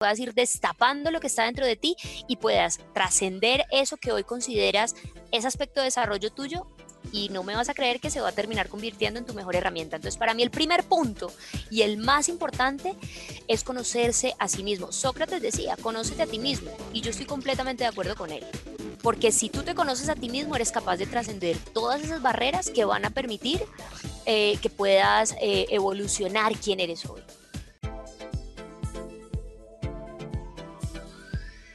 puedas 0.00 0.18
ir 0.18 0.32
destapando 0.32 1.10
lo 1.10 1.20
que 1.20 1.26
está 1.26 1.44
dentro 1.44 1.66
de 1.66 1.76
ti 1.76 1.94
y 2.26 2.36
puedas 2.36 2.80
trascender 2.94 3.66
eso 3.70 3.98
que 3.98 4.12
hoy 4.12 4.24
consideras 4.24 4.96
ese 5.30 5.46
aspecto 5.46 5.80
de 5.80 5.84
desarrollo 5.84 6.32
tuyo 6.32 6.66
y 7.12 7.28
no 7.28 7.42
me 7.42 7.54
vas 7.54 7.68
a 7.68 7.74
creer 7.74 8.00
que 8.00 8.08
se 8.08 8.22
va 8.22 8.30
a 8.30 8.32
terminar 8.32 8.70
convirtiendo 8.70 9.20
en 9.20 9.26
tu 9.26 9.34
mejor 9.34 9.56
herramienta. 9.56 9.96
Entonces, 9.96 10.18
para 10.18 10.32
mí 10.32 10.42
el 10.42 10.50
primer 10.50 10.84
punto 10.84 11.30
y 11.70 11.82
el 11.82 11.98
más 11.98 12.30
importante 12.30 12.96
es 13.46 13.62
conocerse 13.62 14.34
a 14.38 14.48
sí 14.48 14.62
mismo. 14.62 14.90
Sócrates 14.90 15.42
decía, 15.42 15.76
conócete 15.76 16.22
a 16.22 16.26
ti 16.26 16.38
mismo 16.38 16.70
y 16.94 17.02
yo 17.02 17.10
estoy 17.10 17.26
completamente 17.26 17.84
de 17.84 17.90
acuerdo 17.90 18.16
con 18.16 18.32
él. 18.32 18.44
Porque 19.02 19.32
si 19.32 19.50
tú 19.50 19.64
te 19.64 19.74
conoces 19.74 20.08
a 20.08 20.14
ti 20.14 20.30
mismo, 20.30 20.56
eres 20.56 20.72
capaz 20.72 20.96
de 20.96 21.06
trascender 21.06 21.58
todas 21.74 22.02
esas 22.02 22.22
barreras 22.22 22.70
que 22.70 22.86
van 22.86 23.04
a 23.04 23.10
permitir 23.10 23.62
eh, 24.24 24.56
que 24.62 24.70
puedas 24.70 25.34
eh, 25.42 25.66
evolucionar 25.68 26.54
quién 26.58 26.80
eres 26.80 27.04
hoy. 27.04 27.20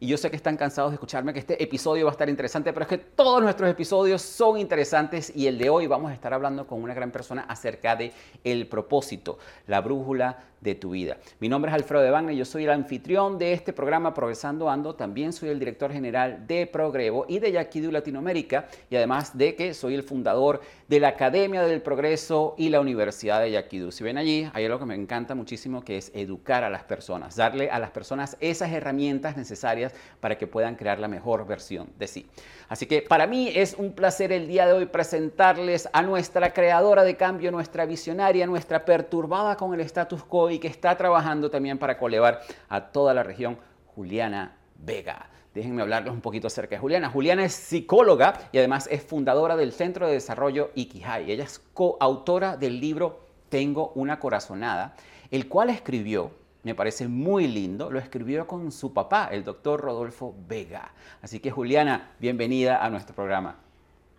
Y 0.00 0.06
yo 0.06 0.16
sé 0.16 0.30
que 0.30 0.36
están 0.36 0.56
cansados 0.56 0.92
de 0.92 0.94
escucharme 0.94 1.32
que 1.32 1.40
este 1.40 1.60
episodio 1.60 2.04
va 2.04 2.10
a 2.10 2.12
estar 2.12 2.28
interesante, 2.28 2.72
pero 2.72 2.84
es 2.84 2.88
que 2.88 2.98
todos 2.98 3.42
nuestros 3.42 3.68
episodios 3.68 4.22
son 4.22 4.58
interesantes 4.58 5.32
y 5.34 5.48
el 5.48 5.58
de 5.58 5.70
hoy 5.70 5.88
vamos 5.88 6.12
a 6.12 6.14
estar 6.14 6.32
hablando 6.32 6.68
con 6.68 6.80
una 6.80 6.94
gran 6.94 7.10
persona 7.10 7.46
acerca 7.48 7.96
de 7.96 8.12
el 8.44 8.68
propósito, 8.68 9.38
la 9.66 9.80
brújula 9.80 10.38
de 10.60 10.74
tu 10.74 10.90
vida. 10.90 11.18
Mi 11.40 11.48
nombre 11.48 11.70
es 11.70 11.74
Alfredo 11.74 12.10
Wagner, 12.10 12.34
yo 12.34 12.44
soy 12.44 12.64
el 12.64 12.70
anfitrión 12.70 13.38
de 13.38 13.52
este 13.52 13.72
programa 13.72 14.14
Progresando 14.14 14.68
Ando, 14.68 14.94
también 14.94 15.32
soy 15.32 15.50
el 15.50 15.58
director 15.58 15.92
general 15.92 16.46
de 16.46 16.66
Progrevo 16.66 17.26
y 17.28 17.38
de 17.38 17.52
Yaquidu 17.52 17.90
Latinoamérica 17.90 18.68
y 18.90 18.96
además 18.96 19.36
de 19.36 19.54
que 19.54 19.74
soy 19.74 19.94
el 19.94 20.02
fundador 20.02 20.60
de 20.88 21.00
la 21.00 21.08
Academia 21.08 21.62
del 21.62 21.82
Progreso 21.82 22.54
y 22.58 22.68
la 22.70 22.80
Universidad 22.80 23.40
de 23.40 23.52
Yaquidu. 23.52 23.92
Si 23.92 24.02
ven 24.02 24.18
allí, 24.18 24.48
hay 24.52 24.64
algo 24.64 24.78
que 24.78 24.86
me 24.86 24.94
encanta 24.94 25.34
muchísimo 25.34 25.84
que 25.84 25.98
es 25.98 26.10
educar 26.14 26.64
a 26.64 26.70
las 26.70 26.84
personas, 26.84 27.36
darle 27.36 27.70
a 27.70 27.78
las 27.78 27.90
personas 27.90 28.36
esas 28.40 28.72
herramientas 28.72 29.36
necesarias 29.36 29.92
para 30.20 30.38
que 30.38 30.46
puedan 30.46 30.76
crear 30.76 30.98
la 30.98 31.08
mejor 31.08 31.46
versión 31.46 31.88
de 31.98 32.06
sí. 32.06 32.26
Así 32.68 32.86
que 32.86 33.02
para 33.02 33.26
mí 33.26 33.50
es 33.54 33.74
un 33.78 33.92
placer 33.92 34.32
el 34.32 34.48
día 34.48 34.66
de 34.66 34.72
hoy 34.72 34.86
presentarles 34.86 35.88
a 35.92 36.02
nuestra 36.02 36.52
creadora 36.52 37.04
de 37.04 37.16
cambio, 37.16 37.50
nuestra 37.50 37.86
visionaria, 37.86 38.46
nuestra 38.46 38.84
perturbada 38.84 39.56
con 39.56 39.72
el 39.74 39.80
status 39.80 40.22
quo 40.24 40.47
y 40.50 40.58
que 40.58 40.68
está 40.68 40.96
trabajando 40.96 41.50
también 41.50 41.78
para 41.78 41.98
colevar 41.98 42.40
a 42.68 42.92
toda 42.92 43.14
la 43.14 43.22
región, 43.22 43.58
Juliana 43.86 44.56
Vega. 44.76 45.28
Déjenme 45.54 45.82
hablarles 45.82 46.12
un 46.12 46.20
poquito 46.20 46.46
acerca 46.46 46.76
de 46.76 46.80
Juliana. 46.80 47.10
Juliana 47.10 47.44
es 47.44 47.54
psicóloga 47.54 48.34
y 48.52 48.58
además 48.58 48.88
es 48.90 49.02
fundadora 49.02 49.56
del 49.56 49.72
Centro 49.72 50.06
de 50.06 50.12
Desarrollo 50.12 50.70
Ikihai. 50.74 51.30
Ella 51.30 51.44
es 51.44 51.58
coautora 51.74 52.56
del 52.56 52.80
libro 52.80 53.20
Tengo 53.48 53.92
una 53.94 54.20
corazonada, 54.20 54.94
el 55.30 55.48
cual 55.48 55.70
escribió 55.70 56.30
me 56.64 56.74
parece 56.74 57.08
muy 57.08 57.46
lindo, 57.46 57.90
lo 57.90 57.98
escribió 57.98 58.46
con 58.46 58.72
su 58.72 58.92
papá, 58.92 59.28
el 59.32 59.44
doctor 59.44 59.80
Rodolfo 59.80 60.34
Vega. 60.48 60.92
Así 61.22 61.40
que 61.40 61.50
Juliana, 61.50 62.10
bienvenida 62.18 62.84
a 62.84 62.90
nuestro 62.90 63.14
programa. 63.14 63.56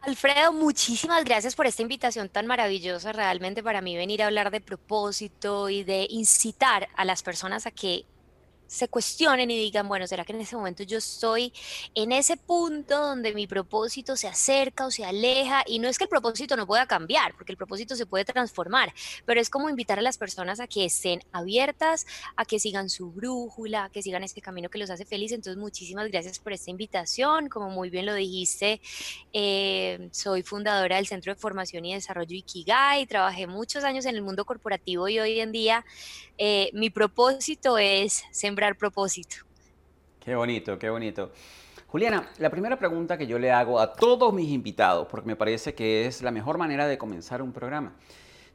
Alfredo, 0.02 0.54
muchísimas 0.54 1.26
gracias 1.26 1.56
por 1.56 1.68
esta 1.68 1.82
invitación 1.82 2.30
tan 2.30 2.48
maravillosa. 2.48 3.12
Realmente 3.12 3.62
para 3.62 3.82
mí 3.82 3.98
venir 3.98 4.24
a 4.24 4.28
hablar 4.28 4.50
de 4.50 4.62
propósito 4.62 5.70
y 5.70 5.84
de 5.84 6.08
incitar 6.10 6.88
a 6.96 7.04
las 7.04 7.22
personas 7.22 7.66
a 7.66 7.72
que 7.72 8.06
se 8.69 8.88
cuestionen 8.88 9.50
y 9.50 9.57
digan, 9.57 9.88
bueno, 9.88 10.06
¿será 10.06 10.24
que 10.24 10.31
en 10.31 10.41
ese 10.41 10.56
momento 10.56 10.84
yo 10.84 11.00
estoy 11.00 11.52
en 11.96 12.12
ese 12.12 12.38
punto 12.38 13.00
donde 13.00 13.34
mi 13.34 13.47
propósito 13.47 14.16
se 14.16 14.28
acerca 14.28 14.85
o 14.85 14.91
se 14.91 15.03
aleja? 15.03 15.63
Y 15.66 15.80
no 15.80 15.88
es 15.88 15.97
que 15.97 16.03
el 16.03 16.09
propósito 16.09 16.56
no 16.56 16.68
pueda 16.68 16.85
cambiar, 16.85 17.34
porque 17.34 17.52
el 17.52 17.58
propósito 17.58 17.96
se 17.96 18.06
puede 18.06 18.25
transformar, 18.25 18.94
pero 19.25 19.41
es 19.41 19.50
como 19.50 19.72
invitar 19.72 19.97
a 19.97 20.03
las 20.03 20.19
personas 20.19 20.59
a 20.59 20.68
que 20.68 20.85
estén 20.85 21.24
abiertas, 21.31 22.06
a 22.35 22.46
que 22.46 22.59
sigan 22.59 22.90
su 22.90 23.12
brújula, 23.12 23.85
a 23.85 23.90
que 23.90 24.03
sigan 24.03 24.24
este 24.24 24.40
camino 24.40 24.69
que 24.69 24.78
los 24.78 24.91
hace 24.91 25.03
felices. 25.03 25.38
Entonces, 25.38 25.59
muchísimas 25.59 26.08
gracias 26.12 26.38
por 26.38 26.53
esta 26.53 26.69
invitación. 26.69 27.50
Como 27.50 27.72
muy 27.72 27.90
bien 27.90 28.06
lo 28.06 28.13
dijiste, 28.13 28.81
eh, 29.34 30.09
soy 30.12 30.44
fundadora 30.44 30.97
del 30.97 31.08
Centro 31.08 31.34
de 31.34 31.40
Formación 31.40 31.85
y 31.85 31.96
Desarrollo 31.96 32.35
Ikigai, 32.35 33.08
trabajé 33.08 33.47
muchos 33.47 33.84
años 33.84 34.06
en 34.06 34.13
el 34.13 34.22
mundo 34.22 34.46
corporativo 34.46 35.09
y 35.09 35.19
hoy 35.19 35.40
en 35.40 35.52
día 35.52 35.85
eh, 36.38 36.69
mi 36.74 36.90
propósito 36.90 37.78
es 37.78 38.24
sembrar 38.31 38.59
propósito. 38.75 39.38
Qué 40.20 40.36
bonito, 40.36 40.78
qué 40.78 40.90
bonito. 40.90 41.31
Juliana, 41.88 42.30
la 42.38 42.52
primera 42.52 42.78
pregunta 42.78 43.18
que 43.18 43.25
yo 43.25 43.40
le 43.40 43.52
hago 43.52 43.80
a 43.80 43.94
todos 43.94 44.31
mis 44.34 44.50
invitados, 44.50 45.08
porque 45.09 45.28
me 45.28 45.36
parece 45.36 45.74
que 45.74 46.06
es 46.06 46.22
la 46.22 46.31
mejor 46.31 46.58
manera 46.58 46.88
de 46.88 46.97
comenzar 46.97 47.42
un 47.42 47.52
programa. 47.52 47.96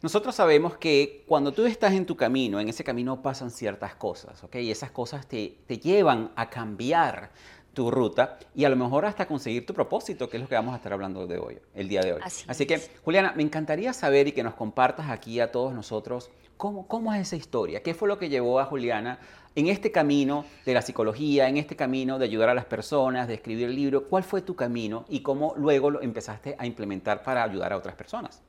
Nosotros 0.02 0.34
sabemos 0.34 0.76
que 0.76 1.24
cuando 1.26 1.52
tú 1.52 1.66
estás 1.66 1.94
en 1.94 2.06
tu 2.06 2.16
camino, 2.16 2.60
en 2.60 2.68
ese 2.68 2.84
camino 2.84 3.22
pasan 3.22 3.50
ciertas 3.50 3.94
cosas, 3.94 4.44
¿ok? 4.44 4.56
Y 4.56 4.70
esas 4.70 4.90
cosas 4.90 5.26
te, 5.26 5.58
te 5.66 5.78
llevan 5.78 6.30
a 6.36 6.48
cambiar 6.48 7.30
tu 7.74 7.90
ruta 7.90 8.38
y 8.54 8.64
a 8.64 8.68
lo 8.68 8.76
mejor 8.76 9.04
hasta 9.04 9.26
conseguir 9.26 9.66
tu 9.66 9.74
propósito, 9.74 10.30
que 10.30 10.36
es 10.38 10.42
lo 10.42 10.48
que 10.48 10.54
vamos 10.54 10.72
a 10.72 10.76
estar 10.76 10.92
hablando 10.92 11.26
de 11.26 11.38
hoy, 11.38 11.58
el 11.74 11.88
día 11.88 12.00
de 12.00 12.14
hoy. 12.14 12.20
Así, 12.46 12.66
que, 12.66 12.80
Juliana, 13.04 13.34
me 13.36 13.42
encantaría 13.42 13.92
saber 13.92 14.28
y 14.28 14.32
que 14.32 14.42
nos 14.42 14.54
compartas 14.54 15.10
aquí 15.10 15.40
a 15.40 15.50
todos 15.50 15.74
nosotros 15.74 16.30
cómo, 16.56 16.86
cómo 16.86 17.12
es 17.12 17.22
esa 17.22 17.36
historia, 17.36 17.82
qué 17.82 17.94
fue 17.94 18.08
lo 18.08 18.18
que 18.18 18.28
llevó 18.28 18.60
a 18.60 18.64
Juliana 18.64 19.18
en 19.56 19.68
este 19.68 19.92
camino 19.92 20.44
de 20.64 20.74
la 20.74 20.82
psicología, 20.82 21.48
en 21.48 21.56
este 21.56 21.76
camino 21.76 22.18
de 22.18 22.24
ayudar 22.24 22.48
a 22.48 22.54
las 22.54 22.64
personas, 22.64 23.28
de 23.28 23.34
escribir 23.34 23.68
el 23.68 23.76
libro, 23.76 24.08
cuál 24.08 24.24
fue 24.24 24.42
tu 24.42 24.56
camino 24.56 25.04
y 25.08 25.20
cómo 25.20 25.54
luego 25.56 25.90
lo 25.90 26.02
empezaste 26.02 26.56
a 26.58 26.66
implementar 26.66 27.22
para 27.22 27.42
ayudar 27.42 27.72
a 27.72 27.76
otras 27.76 27.94
personas. 27.94 28.42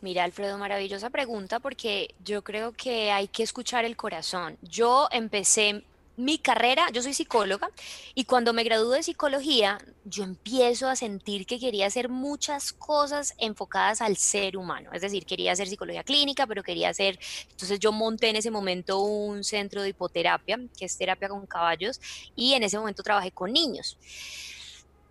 Mira, 0.00 0.22
Alfredo, 0.22 0.58
maravillosa 0.58 1.10
pregunta 1.10 1.58
porque 1.58 2.14
yo 2.24 2.42
creo 2.42 2.72
que 2.72 3.10
hay 3.10 3.26
que 3.26 3.42
escuchar 3.42 3.84
el 3.84 3.96
corazón. 3.96 4.56
Yo 4.62 5.08
empecé 5.10 5.82
mi 6.18 6.38
carrera, 6.38 6.90
yo 6.92 7.00
soy 7.00 7.14
psicóloga 7.14 7.70
y 8.14 8.24
cuando 8.24 8.52
me 8.52 8.64
gradué 8.64 8.96
de 8.96 9.02
psicología, 9.04 9.78
yo 10.04 10.24
empiezo 10.24 10.88
a 10.88 10.96
sentir 10.96 11.46
que 11.46 11.60
quería 11.60 11.86
hacer 11.86 12.08
muchas 12.08 12.72
cosas 12.72 13.34
enfocadas 13.38 14.02
al 14.02 14.16
ser 14.16 14.56
humano. 14.56 14.90
Es 14.92 15.00
decir, 15.00 15.24
quería 15.24 15.52
hacer 15.52 15.68
psicología 15.68 16.02
clínica, 16.02 16.44
pero 16.46 16.64
quería 16.64 16.88
hacer, 16.88 17.20
entonces 17.50 17.78
yo 17.78 17.92
monté 17.92 18.30
en 18.30 18.36
ese 18.36 18.50
momento 18.50 18.98
un 19.00 19.44
centro 19.44 19.80
de 19.80 19.90
hipoterapia, 19.90 20.58
que 20.76 20.86
es 20.86 20.98
terapia 20.98 21.28
con 21.28 21.46
caballos, 21.46 22.00
y 22.34 22.54
en 22.54 22.64
ese 22.64 22.78
momento 22.78 23.04
trabajé 23.04 23.30
con 23.30 23.52
niños. 23.52 23.96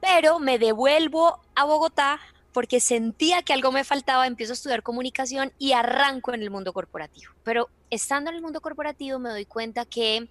Pero 0.01 0.39
me 0.39 0.59
devuelvo 0.59 1.39
a 1.55 1.63
Bogotá 1.63 2.19
porque 2.51 2.79
sentía 2.81 3.43
que 3.43 3.53
algo 3.53 3.71
me 3.71 3.85
faltaba, 3.85 4.27
empiezo 4.27 4.51
a 4.51 4.55
estudiar 4.55 4.83
comunicación 4.83 5.53
y 5.57 5.71
arranco 5.71 6.33
en 6.33 6.41
el 6.41 6.49
mundo 6.49 6.73
corporativo. 6.73 7.31
Pero 7.43 7.69
estando 7.89 8.29
en 8.29 8.35
el 8.35 8.41
mundo 8.41 8.59
corporativo 8.59 9.19
me 9.19 9.29
doy 9.29 9.45
cuenta 9.45 9.85
que 9.85 10.27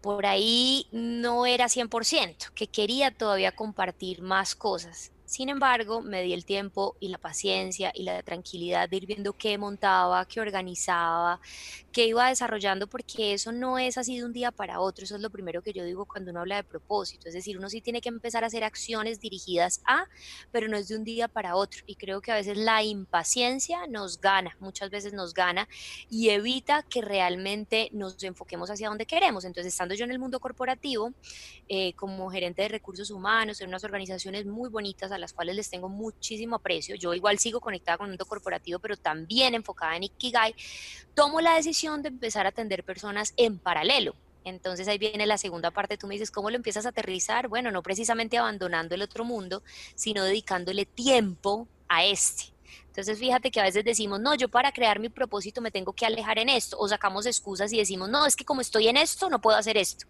por 0.00 0.26
ahí 0.26 0.86
no 0.92 1.46
era 1.46 1.68
100%, 1.68 2.52
que 2.54 2.66
quería 2.68 3.10
todavía 3.10 3.52
compartir 3.52 4.22
más 4.22 4.54
cosas. 4.54 5.12
Sin 5.30 5.48
embargo, 5.48 6.02
me 6.02 6.22
di 6.24 6.32
el 6.32 6.44
tiempo 6.44 6.96
y 6.98 7.06
la 7.06 7.16
paciencia 7.16 7.92
y 7.94 8.02
la 8.02 8.20
tranquilidad 8.24 8.88
de 8.88 8.96
ir 8.96 9.06
viendo 9.06 9.32
qué 9.32 9.56
montaba, 9.58 10.26
qué 10.26 10.40
organizaba, 10.40 11.40
qué 11.92 12.08
iba 12.08 12.28
desarrollando, 12.28 12.88
porque 12.88 13.32
eso 13.32 13.52
no 13.52 13.78
es 13.78 13.96
así 13.96 14.18
de 14.18 14.24
un 14.24 14.32
día 14.32 14.50
para 14.50 14.80
otro. 14.80 15.04
Eso 15.04 15.14
es 15.14 15.20
lo 15.20 15.30
primero 15.30 15.62
que 15.62 15.72
yo 15.72 15.84
digo 15.84 16.04
cuando 16.04 16.32
uno 16.32 16.40
habla 16.40 16.56
de 16.56 16.64
propósito. 16.64 17.28
Es 17.28 17.34
decir, 17.34 17.56
uno 17.56 17.70
sí 17.70 17.80
tiene 17.80 18.00
que 18.00 18.08
empezar 18.08 18.42
a 18.42 18.48
hacer 18.48 18.64
acciones 18.64 19.20
dirigidas 19.20 19.82
a, 19.86 20.06
pero 20.50 20.66
no 20.66 20.76
es 20.76 20.88
de 20.88 20.96
un 20.96 21.04
día 21.04 21.28
para 21.28 21.54
otro. 21.54 21.82
Y 21.86 21.94
creo 21.94 22.20
que 22.20 22.32
a 22.32 22.34
veces 22.34 22.56
la 22.58 22.82
impaciencia 22.82 23.86
nos 23.86 24.20
gana, 24.20 24.56
muchas 24.58 24.90
veces 24.90 25.12
nos 25.12 25.32
gana 25.32 25.68
y 26.08 26.30
evita 26.30 26.82
que 26.82 27.02
realmente 27.02 27.88
nos 27.92 28.20
enfoquemos 28.24 28.68
hacia 28.68 28.88
donde 28.88 29.06
queremos. 29.06 29.44
Entonces, 29.44 29.74
estando 29.74 29.94
yo 29.94 30.04
en 30.06 30.10
el 30.10 30.18
mundo 30.18 30.40
corporativo, 30.40 31.14
eh, 31.68 31.92
como 31.92 32.28
gerente 32.32 32.62
de 32.62 32.68
recursos 32.68 33.12
humanos, 33.12 33.60
en 33.60 33.68
unas 33.68 33.84
organizaciones 33.84 34.44
muy 34.44 34.68
bonitas, 34.68 35.12
las 35.20 35.32
cuales 35.32 35.56
les 35.56 35.70
tengo 35.70 35.88
muchísimo 35.88 36.56
aprecio. 36.56 36.96
Yo 36.96 37.14
igual 37.14 37.38
sigo 37.38 37.60
conectada 37.60 37.98
con 37.98 38.06
el 38.06 38.12
mundo 38.12 38.26
corporativo, 38.26 38.78
pero 38.78 38.96
también 38.96 39.54
enfocada 39.54 39.96
en 39.96 40.04
Ikigai. 40.04 40.54
Tomo 41.14 41.40
la 41.40 41.54
decisión 41.54 42.02
de 42.02 42.08
empezar 42.08 42.46
a 42.46 42.50
atender 42.50 42.84
personas 42.84 43.34
en 43.36 43.58
paralelo 43.58 44.14
Entonces 44.44 44.88
ahí 44.88 44.98
viene 44.98 45.26
la 45.26 45.38
segunda 45.38 45.70
parte, 45.70 45.98
tú 45.98 46.06
me 46.06 46.14
dices, 46.14 46.30
¿cómo 46.30 46.50
lo 46.50 46.56
empiezas 46.56 46.86
a 46.86 46.90
aterrizar? 46.90 47.48
Bueno, 47.48 47.70
no 47.70 47.82
precisamente 47.82 48.38
abandonando 48.38 48.94
el 48.94 49.02
otro 49.02 49.24
mundo, 49.24 49.62
sino 49.94 50.24
dedicándole 50.24 50.86
tiempo 50.86 51.68
a 51.88 52.04
este. 52.04 52.44
Entonces 52.86 53.18
fíjate 53.18 53.50
que 53.50 53.60
a 53.60 53.64
veces 53.64 53.84
decimos, 53.84 54.20
no, 54.20 54.34
yo 54.34 54.48
para 54.48 54.72
crear 54.72 54.98
mi 54.98 55.08
propósito 55.08 55.60
me 55.60 55.70
tengo 55.70 55.92
que 55.92 56.06
alejar 56.06 56.38
en 56.38 56.48
esto, 56.48 56.76
o 56.78 56.88
sacamos 56.88 57.26
excusas 57.26 57.72
y 57.72 57.78
decimos, 57.78 58.08
no, 58.08 58.26
es 58.26 58.34
que 58.34 58.44
como 58.44 58.60
estoy 58.60 58.88
en 58.88 58.96
esto, 58.96 59.30
no 59.30 59.40
puedo 59.40 59.56
hacer 59.56 59.76
esto. 59.76 60.06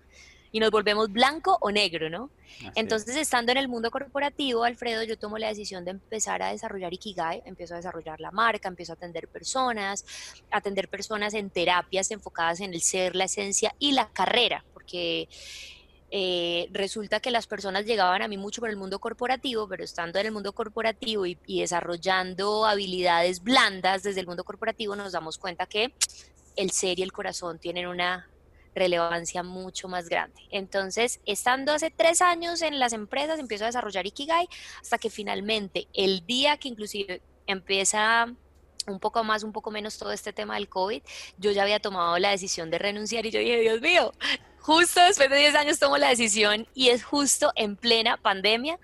Y 0.52 0.60
nos 0.60 0.70
volvemos 0.70 1.12
blanco 1.12 1.58
o 1.60 1.70
negro, 1.70 2.10
¿no? 2.10 2.30
Entonces, 2.74 3.16
estando 3.16 3.52
en 3.52 3.58
el 3.58 3.68
mundo 3.68 3.90
corporativo, 3.90 4.64
Alfredo, 4.64 5.02
yo 5.04 5.18
tomo 5.18 5.38
la 5.38 5.48
decisión 5.48 5.84
de 5.84 5.92
empezar 5.92 6.42
a 6.42 6.50
desarrollar 6.50 6.92
Ikigai, 6.92 7.42
empiezo 7.44 7.74
a 7.74 7.76
desarrollar 7.76 8.20
la 8.20 8.30
marca, 8.30 8.68
empiezo 8.68 8.92
a 8.92 8.96
atender 8.96 9.28
personas, 9.28 10.04
atender 10.50 10.88
personas 10.88 11.34
en 11.34 11.50
terapias 11.50 12.10
enfocadas 12.10 12.60
en 12.60 12.74
el 12.74 12.82
ser, 12.82 13.14
la 13.14 13.24
esencia 13.24 13.74
y 13.78 13.92
la 13.92 14.08
carrera, 14.10 14.64
porque 14.74 15.28
eh, 16.12 16.68
resulta 16.72 17.20
que 17.20 17.30
las 17.30 17.46
personas 17.46 17.86
llegaban 17.86 18.20
a 18.22 18.28
mí 18.28 18.36
mucho 18.36 18.60
por 18.60 18.68
el 18.68 18.76
mundo 18.76 18.98
corporativo, 18.98 19.68
pero 19.68 19.84
estando 19.84 20.18
en 20.18 20.26
el 20.26 20.32
mundo 20.32 20.52
corporativo 20.52 21.24
y, 21.24 21.38
desarrollando 21.46 22.66
habilidades 22.66 23.42
blandas 23.42 24.02
desde 24.02 24.20
el 24.20 24.26
mundo 24.26 24.42
corporativo, 24.42 24.96
nos 24.96 25.12
damos 25.12 25.38
cuenta 25.38 25.66
que 25.66 25.94
el 26.56 26.72
ser 26.72 26.98
y 26.98 27.02
el 27.02 27.12
corazón 27.12 27.60
tienen 27.60 27.86
una 27.86 28.28
relevancia 28.74 29.42
mucho 29.42 29.88
más 29.88 30.08
grande. 30.08 30.42
Entonces, 30.50 31.20
estando 31.26 31.72
hace 31.72 31.90
tres 31.90 32.22
años 32.22 32.62
en 32.62 32.78
las 32.78 32.92
empresas, 32.92 33.38
empiezo 33.38 33.64
a 33.64 33.68
desarrollar 33.68 34.06
Ikigai 34.06 34.48
hasta 34.80 34.98
que 34.98 35.10
finalmente 35.10 35.88
el 35.92 36.24
día 36.26 36.56
que 36.56 36.68
inclusive 36.68 37.22
empieza 37.46 38.32
un 38.86 39.00
poco 39.00 39.24
más, 39.24 39.42
un 39.42 39.52
poco 39.52 39.70
menos 39.70 39.98
todo 39.98 40.12
este 40.12 40.32
tema 40.32 40.54
del 40.54 40.68
COVID, 40.68 41.02
yo 41.38 41.50
ya 41.50 41.62
había 41.62 41.80
tomado 41.80 42.18
la 42.18 42.30
decisión 42.30 42.70
de 42.70 42.78
renunciar 42.78 43.26
y 43.26 43.30
yo 43.30 43.40
dije, 43.40 43.60
Dios 43.60 43.80
mío, 43.80 44.12
justo 44.60 45.00
después 45.04 45.30
de 45.30 45.36
10 45.36 45.54
años 45.54 45.78
tomo 45.78 45.98
la 45.98 46.08
decisión 46.08 46.66
y 46.74 46.88
es 46.88 47.04
justo 47.04 47.52
en 47.56 47.76
plena 47.76 48.16
pandemia. 48.16 48.78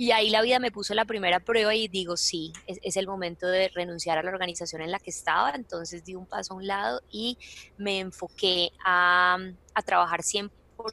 Y 0.00 0.12
ahí 0.12 0.30
la 0.30 0.42
vida 0.42 0.60
me 0.60 0.70
puso 0.70 0.94
la 0.94 1.04
primera 1.04 1.40
prueba 1.40 1.74
y 1.74 1.88
digo, 1.88 2.16
sí, 2.16 2.52
es, 2.68 2.96
el 2.96 3.08
momento 3.08 3.48
de 3.48 3.68
renunciar 3.74 4.16
a 4.16 4.22
la 4.22 4.30
organización 4.30 4.80
en 4.80 4.92
la 4.92 5.00
que 5.00 5.10
estaba. 5.10 5.50
Entonces 5.50 6.04
di 6.04 6.14
un 6.14 6.24
paso 6.24 6.54
a 6.54 6.56
un 6.56 6.68
lado 6.68 7.02
y 7.10 7.36
me 7.76 7.98
enfoqué 7.98 8.70
a, 8.84 9.38
a 9.74 9.82
trabajar 9.82 10.22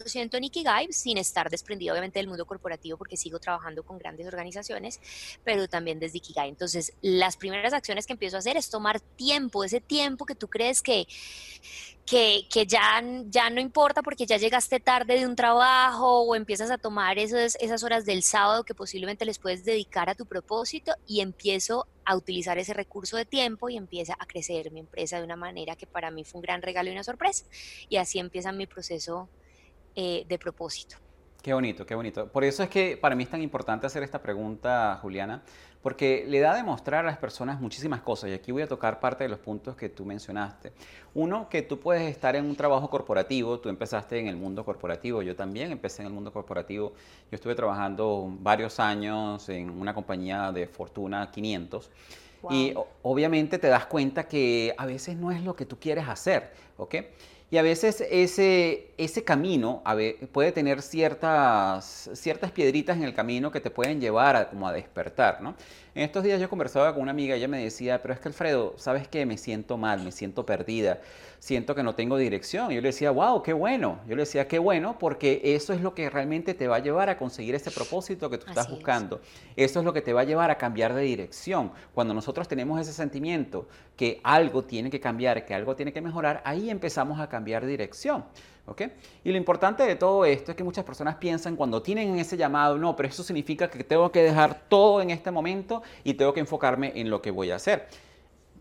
siempre 0.06 0.38
en 0.38 0.46
Ikigai, 0.46 0.92
sin 0.92 1.18
estar 1.18 1.50
desprendido 1.50 1.94
obviamente 1.94 2.20
del 2.20 2.28
mundo 2.28 2.46
corporativo 2.46 2.98
porque 2.98 3.18
sigo 3.18 3.40
trabajando 3.40 3.84
con 3.84 3.98
grandes 3.98 4.28
organizaciones, 4.28 5.00
pero 5.44 5.68
también 5.68 6.00
desde 6.00 6.18
Ikigai. 6.18 6.50
Entonces, 6.50 6.94
las 7.02 7.38
primeras 7.38 7.74
acciones 7.74 8.06
que 8.06 8.14
empiezo 8.14 8.36
a 8.36 8.40
hacer 8.40 8.58
es 8.58 8.70
tomar 8.70 9.00
tiempo, 9.00 9.64
ese 9.64 9.82
tiempo 9.82 10.26
que 10.26 10.36
tú 10.36 10.48
crees 10.48 10.82
que, 10.82 11.08
que, 12.06 12.48
que, 12.52 12.66
ya, 12.68 13.04
ya 13.28 13.50
no 13.50 13.60
importa 13.60 14.04
porque 14.04 14.26
ya 14.26 14.38
llegaste 14.38 14.80
tarde 14.80 15.20
de 15.20 15.26
un 15.26 15.36
trabajo 15.36 16.22
o 16.22 16.36
empiezas 16.36 16.70
a 16.70 16.78
tomar 16.78 17.18
esas, 17.18 17.58
esas 17.60 17.84
horas 17.84 18.06
del 18.06 18.22
sábado 18.22 18.64
que 18.64 18.76
posiblemente 18.76 19.26
les 19.26 19.40
puedes 19.40 19.66
dedicar 19.66 20.10
a 20.10 20.16
tu 20.16 20.26
propósito 20.26 20.94
y 21.08 21.22
empiezo 21.22 21.88
a 22.06 22.16
utilizar 22.16 22.58
ese 22.60 22.74
recurso 22.74 23.18
de 23.18 23.26
tiempo 23.26 23.70
y 23.70 23.78
empieza 23.78 24.16
a 24.20 24.28
crecer 24.28 24.72
mi 24.72 24.80
empresa 24.82 25.18
de 25.18 25.24
una 25.24 25.36
manera 25.36 25.76
que 25.76 25.88
para 25.88 26.12
mí 26.12 26.24
fue 26.24 26.40
un 26.40 26.44
gran 26.44 26.62
regalo 26.62 26.90
y 26.90 26.94
una 26.94 27.04
sorpresa. 27.04 27.46
Y 27.90 27.98
así 27.98 28.20
empieza 28.20 28.52
mi 28.52 28.68
proceso 28.68 29.28
eh, 29.96 30.26
de 30.28 30.38
propósito. 30.38 30.98
Qué 31.46 31.54
bonito, 31.54 31.86
qué 31.86 31.94
bonito. 31.94 32.28
Por 32.28 32.44
eso 32.44 32.64
es 32.64 32.70
que 32.70 32.98
para 32.98 33.16
mí 33.16 33.24
es 33.24 33.30
tan 33.30 33.42
importante 33.42 33.86
hacer 33.86 34.02
esta 34.02 34.20
pregunta, 34.20 34.98
Juliana, 35.00 35.44
porque 35.84 36.26
le 36.28 36.40
da 36.40 36.54
a 36.54 36.56
demostrar 36.56 37.06
a 37.06 37.08
las 37.08 37.20
personas 37.20 37.62
muchísimas 37.62 38.02
cosas. 38.02 38.32
Y 38.32 38.34
aquí 38.34 38.52
voy 38.52 38.64
a 38.64 38.68
tocar 38.68 39.00
parte 39.00 39.26
de 39.26 39.30
los 39.30 39.38
puntos 39.38 39.76
que 39.76 39.90
tú 39.90 40.06
mencionaste. 40.06 40.74
Uno, 41.14 41.48
que 41.48 41.62
tú 41.62 41.80
puedes 41.80 42.10
estar 42.10 42.36
en 42.36 42.46
un 42.46 42.56
trabajo 42.56 42.90
corporativo. 42.90 43.60
Tú 43.60 43.70
empezaste 43.70 44.18
en 44.18 44.28
el 44.28 44.36
mundo 44.36 44.66
corporativo. 44.66 45.22
Yo 45.22 45.36
también 45.36 45.72
empecé 45.72 46.02
en 46.02 46.08
el 46.08 46.14
mundo 46.14 46.34
corporativo. 46.34 46.94
Yo 47.30 47.36
estuve 47.36 47.54
trabajando 47.54 48.28
varios 48.40 48.80
años 48.80 49.48
en 49.48 49.70
una 49.70 49.94
compañía 49.94 50.52
de 50.52 50.66
Fortuna 50.66 51.30
500. 51.30 51.92
Y 52.50 52.74
obviamente 53.04 53.60
te 53.60 53.68
das 53.68 53.86
cuenta 53.86 54.28
que 54.28 54.74
a 54.78 54.88
veces 54.88 55.16
no 55.16 55.32
es 55.32 55.44
lo 55.44 55.56
que 55.56 55.66
tú 55.66 55.80
quieres 55.80 56.08
hacer, 56.08 56.52
¿ok? 56.78 56.96
Y 57.52 57.58
a 57.58 57.62
veces 57.62 58.04
ese, 58.10 58.92
ese 58.98 59.24
camino 59.24 59.84
puede 60.32 60.52
tener 60.52 60.82
ciertas, 60.82 62.10
ciertas 62.14 62.52
piedritas 62.52 62.98
en 62.98 63.04
el 63.04 63.14
camino 63.14 63.52
que 63.52 63.60
te 63.60 63.70
pueden 63.70 64.02
llevar 64.02 64.36
a, 64.36 64.50
como 64.50 64.68
a 64.68 64.74
despertar, 64.74 65.42
¿no? 65.42 65.56
En 65.96 66.02
estos 66.02 66.26
días 66.26 66.42
yo 66.42 66.50
conversaba 66.50 66.94
con 66.94 67.04
una 67.04 67.12
amiga, 67.12 67.36
ella 67.36 67.48
me 67.48 67.64
decía, 67.64 68.02
pero 68.02 68.14
es 68.14 68.20
que 68.20 68.28
Alfredo, 68.28 68.74
¿sabes 68.76 69.08
qué? 69.08 69.26
Me 69.26 69.38
siento 69.38 69.78
mal, 69.78 70.04
me 70.04 70.12
siento 70.12 70.46
perdida, 70.46 71.00
siento 71.40 71.74
que 71.74 71.84
no 71.84 71.96
tengo 71.96 72.18
dirección. 72.18 72.70
Y 72.70 72.76
yo 72.76 72.82
le 72.82 72.90
decía, 72.90 73.12
wow, 73.12 73.42
qué 73.42 73.54
bueno. 73.54 74.02
Yo 74.06 74.18
le 74.18 74.24
decía, 74.24 74.46
qué 74.46 74.60
bueno, 74.60 75.00
porque 75.00 75.40
eso 75.42 75.72
es 75.72 75.80
lo 75.80 75.96
que 75.96 76.10
realmente 76.10 76.54
te 76.54 76.68
va 76.68 76.76
a 76.76 76.80
llevar 76.80 77.10
a 77.10 77.18
conseguir 77.18 77.56
ese 77.56 77.72
propósito 77.72 78.30
que 78.30 78.38
tú 78.38 78.46
estás 78.50 78.70
buscando. 78.70 79.22
Eso 79.56 79.80
es 79.80 79.86
lo 79.86 79.94
que 79.94 80.02
te 80.02 80.12
va 80.12 80.20
a 80.20 80.26
llevar 80.26 80.52
a 80.52 80.58
cambiar 80.58 80.94
de 80.94 81.04
dirección. 81.04 81.72
Cuando 81.94 82.14
nosotros 82.14 82.46
tenemos 82.50 82.78
ese 82.82 82.92
sentimiento 82.92 83.70
que 83.96 84.20
algo 84.22 84.66
tiene 84.66 84.90
que 84.90 85.00
cambiar, 85.00 85.46
que 85.46 85.54
algo 85.54 85.78
tiene 85.78 85.94
que 85.94 86.02
mejorar, 86.02 86.42
ahí 86.44 86.70
empezamos 86.70 87.22
a 87.22 87.30
cambiar 87.30 87.64
de 87.64 87.72
dirección. 87.72 88.26
Y 89.24 89.32
lo 89.32 89.38
importante 89.38 89.84
de 89.84 89.96
todo 89.96 90.26
esto 90.26 90.52
es 90.52 90.58
que 90.58 90.64
muchas 90.64 90.84
personas 90.84 91.16
piensan 91.16 91.56
cuando 91.56 91.82
tienen 91.82 92.18
ese 92.18 92.36
llamado, 92.36 92.78
no, 92.78 92.96
pero 92.96 93.10
eso 93.10 93.24
significa 93.24 93.70
que 93.70 93.84
tengo 93.84 94.12
que 94.12 94.24
dejar 94.24 94.64
todo 94.68 95.02
en 95.02 95.12
este 95.12 95.30
momento 95.30 95.84
y 96.04 96.16
tengo 96.16 96.34
que 96.34 96.40
enfocarme 96.40 96.92
en 96.96 97.10
lo 97.10 97.22
que 97.22 97.32
voy 97.32 97.52
a 97.52 97.58
hacer. 97.58 97.88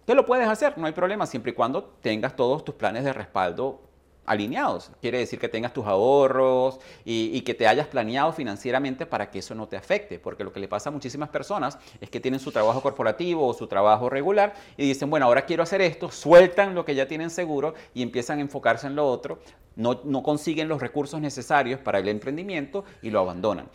¿Qué 0.07 0.15
lo 0.15 0.27
puedes 0.27 0.47
hacer, 0.47 0.77
no 0.77 0.87
hay 0.87 0.93
problema, 0.93 1.27
siempre 1.27 1.53
y 1.53 1.55
cuando 1.55 1.85
tengas 2.03 2.37
todos 2.37 2.65
tus 2.65 2.75
planes 2.75 3.05
de 3.05 3.15
respaldo 3.15 3.81
alineados. 4.27 4.91
Quiere 5.01 5.19
decir 5.19 5.39
que 5.39 5.49
tengas 5.49 5.73
tus 5.73 5.87
ahorros 5.87 6.81
y, 7.05 7.41
que 7.43 7.55
te 7.55 7.67
hayas 7.67 7.87
planeado 7.87 8.33
financieramente 8.33 9.07
para 9.07 9.31
que 9.31 9.41
eso 9.41 9.55
no 9.55 9.69
te 9.69 9.77
afecte, 9.77 10.19
porque 10.19 10.45
lo 10.45 10.53
que 10.53 10.61
le 10.61 10.69
pasa 10.69 10.89
a 10.89 10.93
muchísimas 10.93 11.29
personas 11.29 11.79
es 12.01 12.09
que 12.11 12.21
tienen 12.21 12.41
su 12.41 12.53
trabajo 12.53 12.81
corporativo 12.81 13.47
o 13.47 13.55
su 13.55 13.67
trabajo 13.67 14.09
regular 14.09 14.55
y 14.77 14.87
dicen, 14.87 15.11
bueno, 15.11 15.27
ahora 15.27 15.45
quiero 15.45 15.63
hacer 15.63 15.83
esto, 15.83 16.11
sueltan 16.11 16.75
lo 16.75 16.85
que 16.85 16.95
ya 16.95 17.07
tienen 17.07 17.31
seguro 17.31 17.75
y 17.93 18.03
empiezan 18.03 18.39
a 18.39 18.43
enfocarse 18.43 18.87
en 18.87 18.97
lo 18.97 19.07
otro, 19.07 19.41
no, 19.77 20.01
no 20.05 20.23
consiguen 20.23 20.69
los 20.69 20.81
recursos 20.81 21.21
necesarios 21.21 21.81
para 21.81 21.99
el 21.99 22.09
emprendimiento 22.09 22.85
y 23.03 23.11
lo 23.11 23.21
abandonan. 23.21 23.69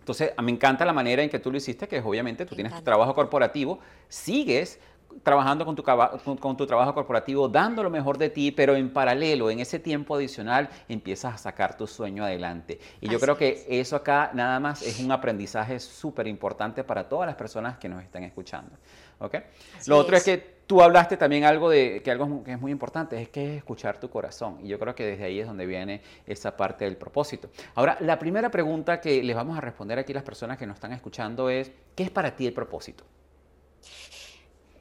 Entonces, 0.00 0.32
me 0.42 0.50
encanta 0.50 0.86
la 0.86 0.94
manera 0.94 1.22
en 1.22 1.28
que 1.28 1.38
tú 1.38 1.50
lo 1.50 1.58
hiciste, 1.58 1.86
que 1.86 1.98
es 1.98 2.04
obviamente 2.04 2.46
tú 2.46 2.54
tienes 2.54 2.74
tu 2.74 2.80
trabajo 2.80 3.14
corporativo, 3.14 3.78
sigues 4.08 4.80
trabajando 5.22 5.64
con 5.64 5.76
tu, 5.76 5.82
con, 5.82 6.56
tu 6.56 6.66
trabajo 6.66 6.94
corporativo, 6.94 7.48
dando 7.48 7.82
lo 7.82 7.90
mejor 7.90 8.18
de 8.18 8.30
ti, 8.30 8.50
pero 8.50 8.76
en 8.76 8.92
paralelo, 8.92 9.50
en 9.50 9.60
ese 9.60 9.78
tiempo 9.78 10.14
adicional, 10.14 10.68
empiezas 10.88 11.34
a 11.34 11.38
sacar 11.38 11.76
tu 11.76 11.86
sueño 11.86 12.24
adelante. 12.24 12.78
Y 13.00 13.08
yo 13.08 13.18
creo 13.20 13.36
que 13.36 13.66
eso 13.68 13.96
acá 13.96 14.30
nada 14.34 14.60
más 14.60 14.82
es 14.82 15.00
un 15.00 15.12
aprendizaje 15.12 15.80
súper 15.80 16.26
importante 16.26 16.84
para 16.84 17.08
todas 17.08 17.26
las 17.26 17.36
personas 17.36 17.78
que 17.78 17.88
nos 17.88 18.02
están 18.02 18.24
escuchando. 18.24 18.76
¿okay? 19.18 19.42
Lo 19.86 19.98
otro 19.98 20.16
es. 20.16 20.24
que 20.24 20.58
tú 20.66 20.82
hablaste 20.82 21.16
también 21.16 21.44
algo 21.44 21.70
de 21.70 22.02
que 22.02 22.10
algo 22.10 22.44
que 22.44 22.52
es 22.52 22.60
muy 22.60 22.70
importante, 22.70 23.20
es 23.20 23.28
que 23.30 23.52
es 23.52 23.56
escuchar 23.58 23.98
tu 23.98 24.10
corazón. 24.10 24.58
Y 24.62 24.68
yo 24.68 24.78
creo 24.78 24.94
que 24.94 25.04
desde 25.04 25.24
ahí 25.24 25.40
es 25.40 25.46
donde 25.46 25.66
viene 25.66 26.02
esa 26.26 26.56
parte 26.56 26.84
del 26.84 26.96
propósito. 26.96 27.48
Ahora, 27.74 27.96
la 28.00 28.18
primera 28.18 28.50
pregunta 28.50 29.00
que 29.00 29.22
les 29.22 29.34
vamos 29.34 29.56
a 29.56 29.60
responder 29.60 29.98
aquí 29.98 30.12
a 30.12 30.16
las 30.16 30.24
personas 30.24 30.58
que 30.58 30.66
nos 30.66 30.74
están 30.74 30.92
escuchando 30.92 31.48
es, 31.48 31.72
¿qué 31.94 32.04
es 32.04 32.10
para 32.10 32.36
ti 32.36 32.46
el 32.46 32.52
propósito? 32.52 33.04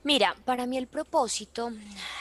Mira, 0.08 0.38
para 0.46 0.68
mí 0.68 0.78
el 0.78 0.88
propósito 0.88 1.74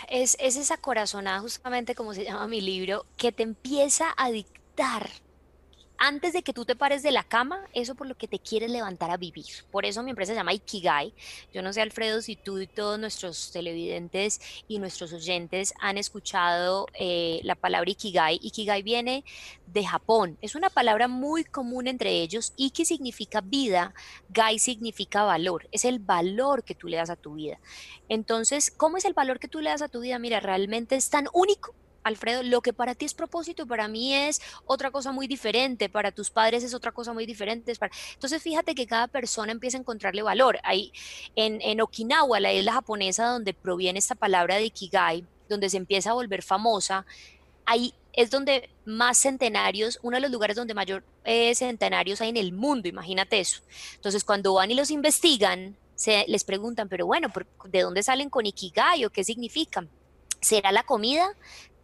es, 0.09 0.37
es 0.41 0.57
esa 0.57 0.77
corazonada, 0.77 1.39
justamente 1.39 1.95
como 1.95 2.15
se 2.15 2.25
llama 2.25 2.49
mi 2.49 2.61
libro, 2.61 3.07
que 3.17 3.31
te 3.31 3.45
empieza 3.45 4.13
a 4.17 4.33
dictar 4.33 5.09
antes 5.99 6.33
de 6.33 6.43
que 6.43 6.53
tú 6.53 6.65
te 6.65 6.77
pares 6.77 7.03
de 7.03 7.11
la 7.11 7.25
cama, 7.25 7.65
eso 7.73 7.95
por 7.95 8.07
lo 8.07 8.17
que 8.17 8.29
te 8.29 8.39
quieres 8.39 8.71
levantar 8.71 9.11
a 9.11 9.17
vivir. 9.17 9.47
Por 9.71 9.87
eso 9.87 10.03
mi 10.03 10.11
empresa 10.11 10.33
se 10.33 10.39
llama 10.39 10.53
Ikigai. 10.53 11.15
Yo 11.53 11.63
no 11.63 11.73
sé, 11.73 11.81
Alfredo, 11.81 12.23
si 12.23 12.37
tú 12.37 12.59
y 12.59 12.67
todos 12.67 12.99
nuestros 12.99 13.51
televidentes 13.53 14.41
y 14.69 14.79
nuestros 14.79 15.13
oyentes 15.13 15.75
han 15.81 15.99
escuchado 15.99 16.87
eh, 16.95 17.41
la 17.45 17.55
palabra 17.55 17.91
Ikigai. 17.91 18.39
Ikigai 18.43 18.83
viene 18.83 19.25
de 19.67 19.85
Japón. 19.85 20.39
Es 20.41 20.55
una 20.55 20.71
palabra 20.71 21.09
muy 21.09 21.45
común 21.45 21.87
entre 21.89 22.11
ellos. 22.11 22.53
Iki 22.57 22.85
significa 22.85 23.41
vida, 23.41 23.95
Gai 24.29 24.59
significa 24.59 25.25
valor. 25.25 25.69
Es 25.73 25.85
el 25.85 25.99
valor 25.99 26.65
que 26.65 26.75
tú 26.75 26.89
le 26.89 26.97
das 26.97 27.11
a 27.11 27.17
tu 27.17 27.35
vida. 27.35 27.59
Entonces, 28.09 28.71
¿cómo 28.71 28.97
es 28.97 29.05
el 29.05 29.15
valor 29.15 29.39
que 29.39 29.49
tú 29.49 29.61
le 29.61 29.71
das 29.71 29.83
a 29.83 29.89
tu 29.89 30.01
vida? 30.01 30.19
Mira, 30.19 30.41
realmente 30.41 30.97
es 30.97 31.11
tan 31.11 31.29
único 31.33 31.75
Alfredo, 32.07 32.45
lo 32.45 32.61
que 32.61 32.73
para 32.73 32.95
ti 32.95 33.05
es 33.05 33.15
propósito, 33.15 33.67
para 33.67 33.89
mí 33.89 34.15
es 34.15 34.41
otra 34.65 34.93
cosa 34.93 35.11
muy 35.11 35.27
diferente, 35.27 35.89
para 35.89 36.13
tus 36.13 36.31
padres 36.31 36.63
es 36.63 36.73
otra 36.73 36.93
cosa 36.93 37.13
muy 37.13 37.27
diferente. 37.27 37.73
Entonces, 38.15 38.43
fíjate 38.43 38.77
que 38.77 38.87
cada 38.87 39.09
persona 39.09 39.51
empieza 39.51 39.77
a 39.77 39.81
encontrarle 39.81 40.23
valor. 40.23 40.61
Ahí, 40.63 40.93
en, 41.35 41.81
Okinawa, 41.81 42.39
la 42.39 42.53
isla 42.53 42.75
japonesa 42.75 43.27
donde 43.27 43.55
proviene 43.55 43.99
esta 43.99 44.15
palabra 44.15 44.55
de 44.55 44.67
Ikigai, 44.67 45.27
donde 45.49 45.69
se 45.69 45.79
empieza 45.79 46.11
a 46.11 46.15
volver 46.15 46.45
famosa, 46.45 47.05
ahí 47.65 47.93
es 48.13 48.31
donde 48.31 48.71
más 48.85 49.19
centenarios, 49.19 49.99
uno 50.03 50.17
de 50.17 50.21
los 50.21 50.31
lugares 50.31 50.55
donde 50.55 50.75
mayor 50.75 51.03
eh, 51.25 51.57
centenarios 51.57 52.21
hay 52.21 52.29
en 52.29 52.37
el 52.37 52.53
mundo, 52.53 52.89
imagínate 52.89 53.41
eso. 53.41 53.63
Entonces, 53.97 54.23
cuando 54.23 54.55
van 54.55 54.71
y 54.71 54.75
los 54.75 54.93
investigan, 54.93 55.77
se 55.97 56.25
les 56.29 56.45
preguntan, 56.45 56.89
pero 56.89 57.05
bueno, 57.05 57.33
¿de 57.65 57.83
dónde 57.83 58.05
salen 58.05 58.31
con 58.31 58.47
Ikigai 58.47 59.05
o 59.05 59.11
qué 59.11 59.25
significan? 59.25 59.91
¿Será 60.41 60.71
la 60.71 60.85
comida? 60.85 61.35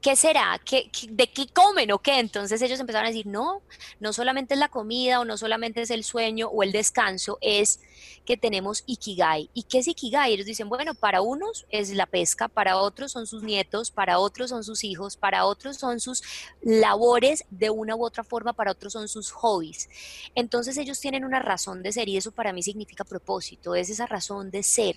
¿Qué 0.03 0.17
será? 0.17 0.61
¿Qué, 0.65 0.91
de 1.09 1.29
qué 1.29 1.47
comen 1.47 1.93
o 1.93 2.01
qué? 2.01 2.19
Entonces 2.19 2.61
ellos 2.61 2.81
empezaron 2.81 3.07
a 3.07 3.11
decir, 3.11 3.27
no, 3.27 3.63
no 4.01 4.13
solamente 4.13 4.55
es 4.55 4.61
la 4.61 4.69
comida 4.69 5.21
o 5.21 5.25
no 5.25 5.37
solamente 5.37 5.81
es 5.81 5.91
el 5.91 6.03
sueño 6.03 6.49
o 6.49 6.65
el 6.65 6.73
descanso, 6.73 7.39
es 7.41 7.81
que 8.27 8.37
tenemos 8.37 8.83
Ikigai. 8.87 9.49
¿Y 9.55 9.63
qué 9.63 9.79
es 9.79 9.89
Ikigai? 9.89 10.33
Ellos 10.33 10.47
dicen, 10.47 10.69
bueno, 10.69 10.95
para 10.95 11.23
unos 11.23 11.67
es 11.71 11.91
la 11.95 12.07
pesca, 12.07 12.49
para 12.49 12.79
otros 12.79 13.13
son 13.13 13.29
sus 13.29 13.45
nietos, 13.45 13.93
para 13.93 14.19
otros 14.19 14.51
son 14.51 14.65
sus 14.65 14.83
hijos, 14.83 15.17
para 15.17 15.47
otros 15.47 15.77
son 15.77 16.01
sus 16.01 16.23
labores 16.61 17.45
de 17.51 17.71
una 17.71 17.95
u 17.95 18.05
otra 18.05 18.25
forma, 18.25 18.53
para 18.53 18.73
otros 18.73 18.93
son 18.93 19.07
sus 19.09 19.31
hobbies. 19.31 19.89
Entonces 20.35 20.77
ellos 20.79 20.99
tienen 20.99 21.25
una 21.25 21.39
razón 21.39 21.83
de 21.83 21.93
ser 21.93 22.09
y 22.09 22.17
eso 22.17 22.33
para 22.33 22.53
mí 22.53 22.63
significa 22.63 23.05
propósito, 23.05 23.77
es 23.77 23.89
esa 23.89 24.07
razón 24.07 24.51
de 24.51 24.65
ser 24.65 24.97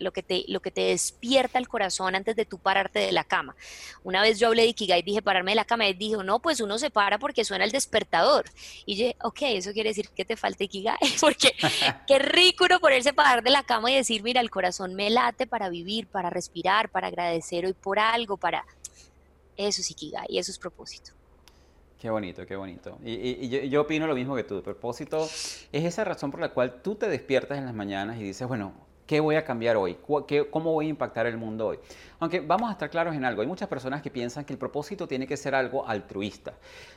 lo 0.00 0.12
que, 0.12 0.22
te, 0.22 0.44
lo 0.48 0.60
que 0.60 0.70
te 0.70 0.80
despierta 0.82 1.58
el 1.58 1.68
corazón 1.68 2.14
antes 2.14 2.34
de 2.36 2.44
tú 2.44 2.58
pararte 2.58 2.98
de 2.98 3.12
la 3.12 3.24
cama. 3.24 3.54
Una 4.02 4.22
vez 4.22 4.38
yo 4.38 4.48
hablé 4.48 4.62
de 4.62 4.68
Ikigai, 4.68 5.02
dije 5.02 5.22
pararme 5.22 5.52
de 5.52 5.56
la 5.56 5.64
cama, 5.64 5.86
y 5.88 5.94
dijo, 5.94 6.22
no, 6.22 6.40
pues 6.40 6.60
uno 6.60 6.78
se 6.78 6.90
para 6.90 7.18
porque 7.18 7.44
suena 7.44 7.64
el 7.64 7.70
despertador. 7.70 8.46
Y 8.86 8.96
yo 8.96 9.12
ok, 9.22 9.42
eso 9.42 9.72
quiere 9.72 9.90
decir 9.90 10.08
que 10.10 10.24
te 10.24 10.36
falta 10.36 10.64
Ikigai, 10.64 10.96
porque 11.20 11.54
qué 12.06 12.18
rico 12.18 12.64
uno 12.64 12.80
ponerse 12.80 13.12
parar 13.12 13.42
de 13.42 13.50
la 13.50 13.62
cama 13.62 13.90
y 13.90 13.96
decir, 13.96 14.22
mira, 14.22 14.40
el 14.40 14.50
corazón 14.50 14.94
me 14.94 15.10
late 15.10 15.46
para 15.46 15.68
vivir, 15.68 16.06
para 16.06 16.30
respirar, 16.30 16.88
para 16.88 17.08
agradecer 17.08 17.66
hoy 17.66 17.74
por 17.74 17.98
algo, 17.98 18.36
para... 18.36 18.64
Eso 19.56 19.82
es 19.82 19.90
Ikigai 19.90 20.26
y 20.30 20.38
eso 20.38 20.50
es 20.50 20.58
propósito. 20.58 21.12
Qué 21.98 22.08
bonito, 22.08 22.46
qué 22.46 22.56
bonito. 22.56 22.96
Y, 23.04 23.46
yo, 23.50 23.60
yo, 23.60 23.82
opino 23.82 24.06
lo 24.06 24.14
mismo 24.14 24.34
que 24.34 24.42
tú. 24.42 24.56
El 24.56 24.62
propósito 24.62 25.22
es 25.24 25.84
esa 25.84 26.02
razón 26.02 26.30
por 26.30 26.40
la 26.40 26.48
cual 26.48 26.80
tú 26.80 26.94
te 26.94 27.06
despiertas 27.10 27.58
en 27.58 27.66
las 27.66 27.74
mañanas 27.74 28.18
y 28.18 28.22
dices, 28.22 28.48
bueno, 28.48 28.72
¿Qué 29.10 29.18
voy 29.18 29.34
a 29.34 29.44
cambiar 29.44 29.76
hoy? 29.76 29.96
¿Cómo 30.52 30.72
voy 30.72 30.86
a 30.86 30.90
impactar 30.90 31.26
el 31.26 31.36
mundo 31.36 31.66
hoy? 31.66 31.80
Aunque 32.20 32.40
vamos 32.40 32.68
a 32.68 32.72
estar 32.72 32.90
claros 32.90 33.14
en 33.14 33.24
algo, 33.24 33.40
hay 33.40 33.48
muchas 33.48 33.66
personas 33.66 34.02
que 34.02 34.10
piensan 34.10 34.44
que 34.44 34.52
el 34.52 34.58
propósito 34.58 35.08
tiene 35.08 35.26
que 35.26 35.38
ser 35.38 35.54
algo 35.54 35.88
altruista. 35.88 36.52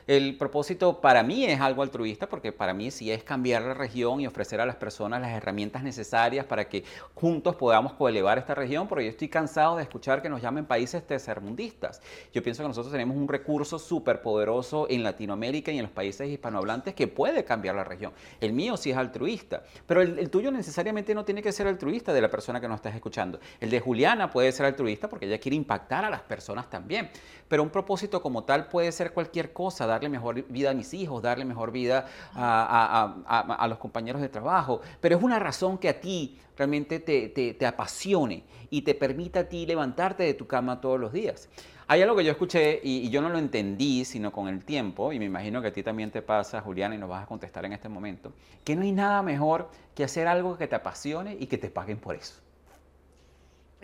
El 0.06 0.36
propósito 0.36 1.00
para 1.00 1.22
mí 1.22 1.46
es 1.46 1.58
algo 1.62 1.80
altruista 1.80 2.28
porque 2.28 2.52
para 2.52 2.74
mí 2.74 2.90
sí 2.90 3.10
es 3.10 3.24
cambiar 3.24 3.62
la 3.62 3.72
región 3.72 4.20
y 4.20 4.26
ofrecer 4.26 4.60
a 4.60 4.66
las 4.66 4.76
personas 4.76 5.22
las 5.22 5.30
herramientas 5.30 5.82
necesarias 5.82 6.44
para 6.44 6.68
que 6.68 6.84
juntos 7.14 7.56
podamos 7.56 7.94
coelevar 7.94 8.36
esta 8.36 8.54
región, 8.54 8.86
porque 8.86 9.04
yo 9.04 9.10
estoy 9.12 9.28
cansado 9.28 9.76
de 9.76 9.82
escuchar 9.84 10.20
que 10.20 10.28
nos 10.28 10.42
llamen 10.42 10.66
países 10.66 11.06
tercermundistas. 11.06 12.02
Yo 12.34 12.42
pienso 12.42 12.62
que 12.62 12.68
nosotros 12.68 12.92
tenemos 12.92 13.16
un 13.16 13.26
recurso 13.26 13.78
súper 13.78 14.20
poderoso 14.20 14.86
en 14.90 15.02
Latinoamérica 15.02 15.72
y 15.72 15.78
en 15.78 15.84
los 15.84 15.92
países 15.92 16.28
hispanohablantes 16.28 16.92
que 16.92 17.08
puede 17.08 17.46
cambiar 17.46 17.76
la 17.76 17.84
región. 17.84 18.12
El 18.42 18.52
mío 18.52 18.76
sí 18.76 18.90
es 18.90 18.96
altruista, 18.98 19.62
pero 19.86 20.02
el, 20.02 20.18
el 20.18 20.28
tuyo 20.28 20.50
necesariamente 20.50 21.14
no 21.14 21.24
tiene 21.24 21.42
que 21.42 21.50
ser 21.50 21.66
altruista 21.66 22.12
de 22.12 22.20
la 22.20 22.28
persona 22.28 22.60
que 22.60 22.68
nos 22.68 22.76
estás 22.76 22.94
escuchando. 22.94 23.40
El 23.58 23.70
de 23.70 23.80
Juliana 23.80 24.28
puede 24.28 24.52
ser 24.52 24.66
altruista 24.66 25.08
porque 25.14 25.26
ella 25.26 25.38
quiere 25.38 25.54
impactar 25.54 26.04
a 26.04 26.10
las 26.10 26.22
personas 26.22 26.68
también. 26.68 27.08
Pero 27.46 27.62
un 27.62 27.70
propósito 27.70 28.20
como 28.20 28.42
tal 28.42 28.66
puede 28.66 28.90
ser 28.90 29.12
cualquier 29.12 29.52
cosa, 29.52 29.86
darle 29.86 30.08
mejor 30.08 30.44
vida 30.48 30.70
a 30.70 30.74
mis 30.74 30.92
hijos, 30.92 31.22
darle 31.22 31.44
mejor 31.44 31.70
vida 31.70 32.08
a, 32.34 33.66
los 33.68 33.78
compañeros 33.78 34.20
de 34.20 34.28
trabajo. 34.28 34.80
Pero 35.00 35.16
es 35.16 35.22
una 35.22 35.38
razón 35.38 35.78
que 35.78 35.88
a 35.88 36.00
ti 36.00 36.36
realmente 36.56 36.98
te, 36.98 37.64
apasione 37.64 38.42
y 38.70 38.82
te 38.82 38.96
permita 38.96 39.40
a 39.40 39.44
ti 39.44 39.66
levantarte 39.66 40.24
de 40.24 40.34
tu 40.34 40.48
cama 40.48 40.80
todos 40.80 40.98
los 40.98 41.12
días. 41.12 41.48
Hay 41.86 42.02
algo 42.02 42.16
que 42.16 42.24
yo 42.24 42.32
escuché 42.32 42.80
y, 42.82 43.06
y, 43.06 43.10
yo 43.10 43.22
no 43.22 43.28
lo 43.28 43.38
entendí, 43.38 44.04
sino 44.04 44.32
con 44.32 44.48
el 44.48 44.64
tiempo, 44.64 45.12
y 45.12 45.20
me 45.20 45.26
imagino 45.26 45.62
que 45.62 45.68
a 45.68 45.72
ti 45.72 45.84
también 45.84 46.10
te 46.10 46.22
pasa, 46.22 46.60
Juliana, 46.60 46.96
y 46.96 46.98
nos 46.98 47.08
vas 47.08 47.22
a 47.22 47.26
contestar 47.26 47.64
en 47.66 47.74
este 47.74 47.88
momento, 47.88 48.32
que 48.64 48.74
no 48.74 48.82
hay 48.82 48.90
nada 48.90 49.22
mejor 49.22 49.70
que 49.94 50.02
hacer 50.02 50.26
algo 50.26 50.58
que 50.58 50.66
te 50.66 50.74
apasione 50.74 51.36
y 51.38 51.46
que 51.46 51.58
te 51.58 51.70
paguen 51.70 51.98
por 51.98 52.16
eso. 52.16 52.43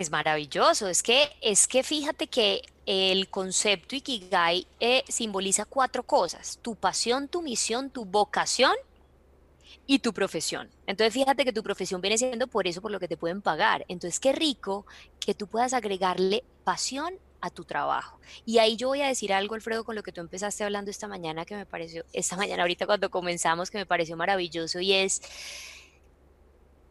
Pues 0.01 0.11
maravilloso, 0.11 0.89
es 0.89 1.03
que, 1.03 1.29
es 1.43 1.69
que 1.69 1.83
fíjate 1.83 2.27
que 2.27 2.63
el 2.87 3.29
concepto 3.29 3.95
Ikigai 3.95 4.67
eh, 4.81 5.05
simboliza 5.07 5.67
cuatro 5.67 6.05
cosas, 6.05 6.59
tu 6.63 6.75
pasión, 6.75 7.29
tu 7.29 7.43
misión, 7.43 7.91
tu 7.91 8.07
vocación 8.07 8.73
y 9.87 9.99
tu 9.99 10.15
profesión. 10.15 10.71
Entonces 10.87 11.13
fíjate 11.13 11.45
que 11.45 11.53
tu 11.53 11.63
profesión 11.63 12.01
viene 12.01 12.17
siendo 12.17 12.47
por 12.47 12.67
eso, 12.67 12.81
por 12.81 12.91
lo 12.91 12.99
que 12.99 13.09
te 13.09 13.19
pueden 13.19 13.43
pagar. 13.43 13.85
Entonces 13.89 14.19
qué 14.21 14.33
rico 14.33 14.87
que 15.19 15.35
tú 15.35 15.47
puedas 15.47 15.75
agregarle 15.75 16.45
pasión 16.65 17.13
a 17.43 17.51
tu 17.51 17.67
trabajo. 17.67 18.19
Y 18.47 18.57
ahí 18.57 18.77
yo 18.79 18.89
voy 18.89 19.03
a 19.03 19.09
decir 19.09 19.35
algo, 19.35 19.55
Alfredo, 19.55 19.85
con 19.85 19.97
lo 19.97 20.03
que 20.03 20.13
tú 20.13 20.23
empezaste 20.23 20.65
hablando 20.65 20.91
esta 20.91 21.09
mañana, 21.09 21.45
que 21.45 21.57
me 21.57 21.67
pareció, 21.67 22.07
esta 22.15 22.37
mañana 22.37 22.63
ahorita 22.63 22.87
cuando 22.87 23.11
comenzamos, 23.11 23.71
que 23.71 23.77
me 23.77 23.85
pareció 23.85 24.17
maravilloso, 24.17 24.81
y 24.81 24.95
es, 24.95 25.21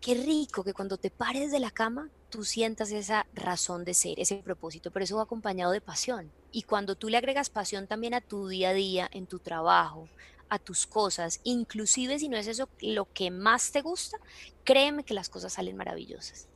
qué 0.02 0.16
rico 0.16 0.64
que 0.64 0.74
cuando 0.74 0.98
te 0.98 1.10
pares 1.10 1.52
de 1.52 1.60
la 1.60 1.72
cama, 1.72 2.10
tú 2.30 2.44
sientas 2.44 2.92
esa 2.92 3.26
razón 3.34 3.84
de 3.84 3.94
ser, 3.94 4.20
ese 4.20 4.38
propósito, 4.38 4.92
pero 4.92 5.04
eso 5.04 5.18
va 5.18 5.24
acompañado 5.24 5.72
de 5.72 5.82
pasión. 5.82 6.32
Y 6.52 6.64
cuando 6.64 6.96
tú 6.96 7.10
le 7.10 7.18
agregas 7.18 7.50
pasión 7.50 7.88
también 7.88 8.14
a 8.14 8.22
tu 8.22 8.48
día 8.48 8.70
a 8.70 8.74
día, 8.74 9.10
en 9.12 9.28
tu 9.28 9.40
trabajo, 9.40 10.08
a 10.50 10.60
tus 10.60 10.88
cosas, 10.88 11.40
inclusive 11.44 12.20
si 12.20 12.30
no 12.30 12.38
es 12.38 12.48
eso 12.48 12.70
lo 12.82 13.12
que 13.14 13.32
más 13.32 13.72
te 13.72 13.82
gusta, 13.82 14.18
créeme 14.64 15.04
que 15.04 15.14
las 15.14 15.30
cosas 15.30 15.54
salen 15.54 15.78
maravillosas. 15.78 16.48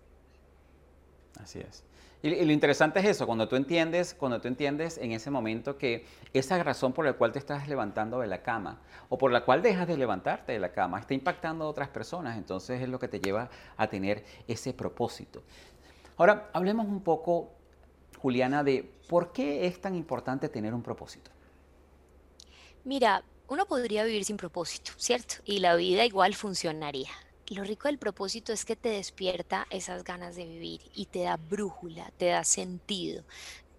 Así 1.39 1.59
es. 1.59 1.83
Y, 2.23 2.45
lo 2.45 2.53
interesante 2.53 3.01
es 3.01 3.05
eso, 3.05 3.27
cuando 3.27 3.49
tú 3.49 3.57
entiendes, 3.57 4.13
cuando 4.13 4.39
tú 4.39 4.47
entiendes 4.47 4.97
en 4.97 5.11
ese 5.11 5.29
momento 5.29 5.77
que 5.77 6.05
esa 6.31 6.63
razón 6.63 6.93
por 6.93 7.03
la 7.03 7.13
cual 7.13 7.33
te 7.33 7.39
estás 7.39 7.67
levantando 7.67 8.19
de 8.19 8.27
la 8.27 8.41
cama 8.41 8.79
o 9.09 9.17
por 9.17 9.33
la 9.33 9.43
cual 9.43 9.61
dejas 9.61 9.89
de 9.89 9.97
levantarte 9.97 10.53
de 10.53 10.59
la 10.59 10.71
cama 10.71 11.01
está 11.01 11.13
impactando 11.13 11.65
a 11.65 11.67
otras 11.67 11.89
personas, 11.89 12.37
entonces 12.37 12.81
es 12.81 12.87
lo 12.87 12.97
que 12.97 13.09
te 13.09 13.19
lleva 13.19 13.49
a 13.75 13.87
tener 13.87 14.23
ese 14.47 14.73
propósito. 14.73 15.43
Ahora, 16.15 16.49
hablemos 16.53 16.87
un 16.87 17.01
poco, 17.01 17.51
Juliana, 18.19 18.63
de 18.63 18.89
por 19.09 19.33
qué 19.33 19.67
es 19.67 19.81
tan 19.81 19.93
importante 19.93 20.47
tener 20.47 20.73
un 20.73 20.81
propósito. 20.81 21.29
Mira, 22.85 23.21
uno 23.49 23.65
podría 23.65 24.05
vivir 24.05 24.23
sin 24.23 24.37
propósito, 24.37 24.93
¿cierto? 24.95 25.35
Y 25.43 25.59
la 25.59 25.75
vida 25.75 26.05
igual 26.05 26.35
funcionaría 26.35 27.09
lo 27.47 27.63
rico 27.63 27.87
del 27.87 27.99
propósito 27.99 28.53
es 28.53 28.65
que 28.65 28.75
te 28.75 28.89
despierta 28.89 29.67
esas 29.69 30.03
ganas 30.03 30.35
de 30.35 30.45
vivir 30.45 30.81
y 30.93 31.07
te 31.07 31.23
da 31.23 31.37
brújula, 31.37 32.11
te 32.17 32.27
da 32.27 32.43
sentido, 32.43 33.25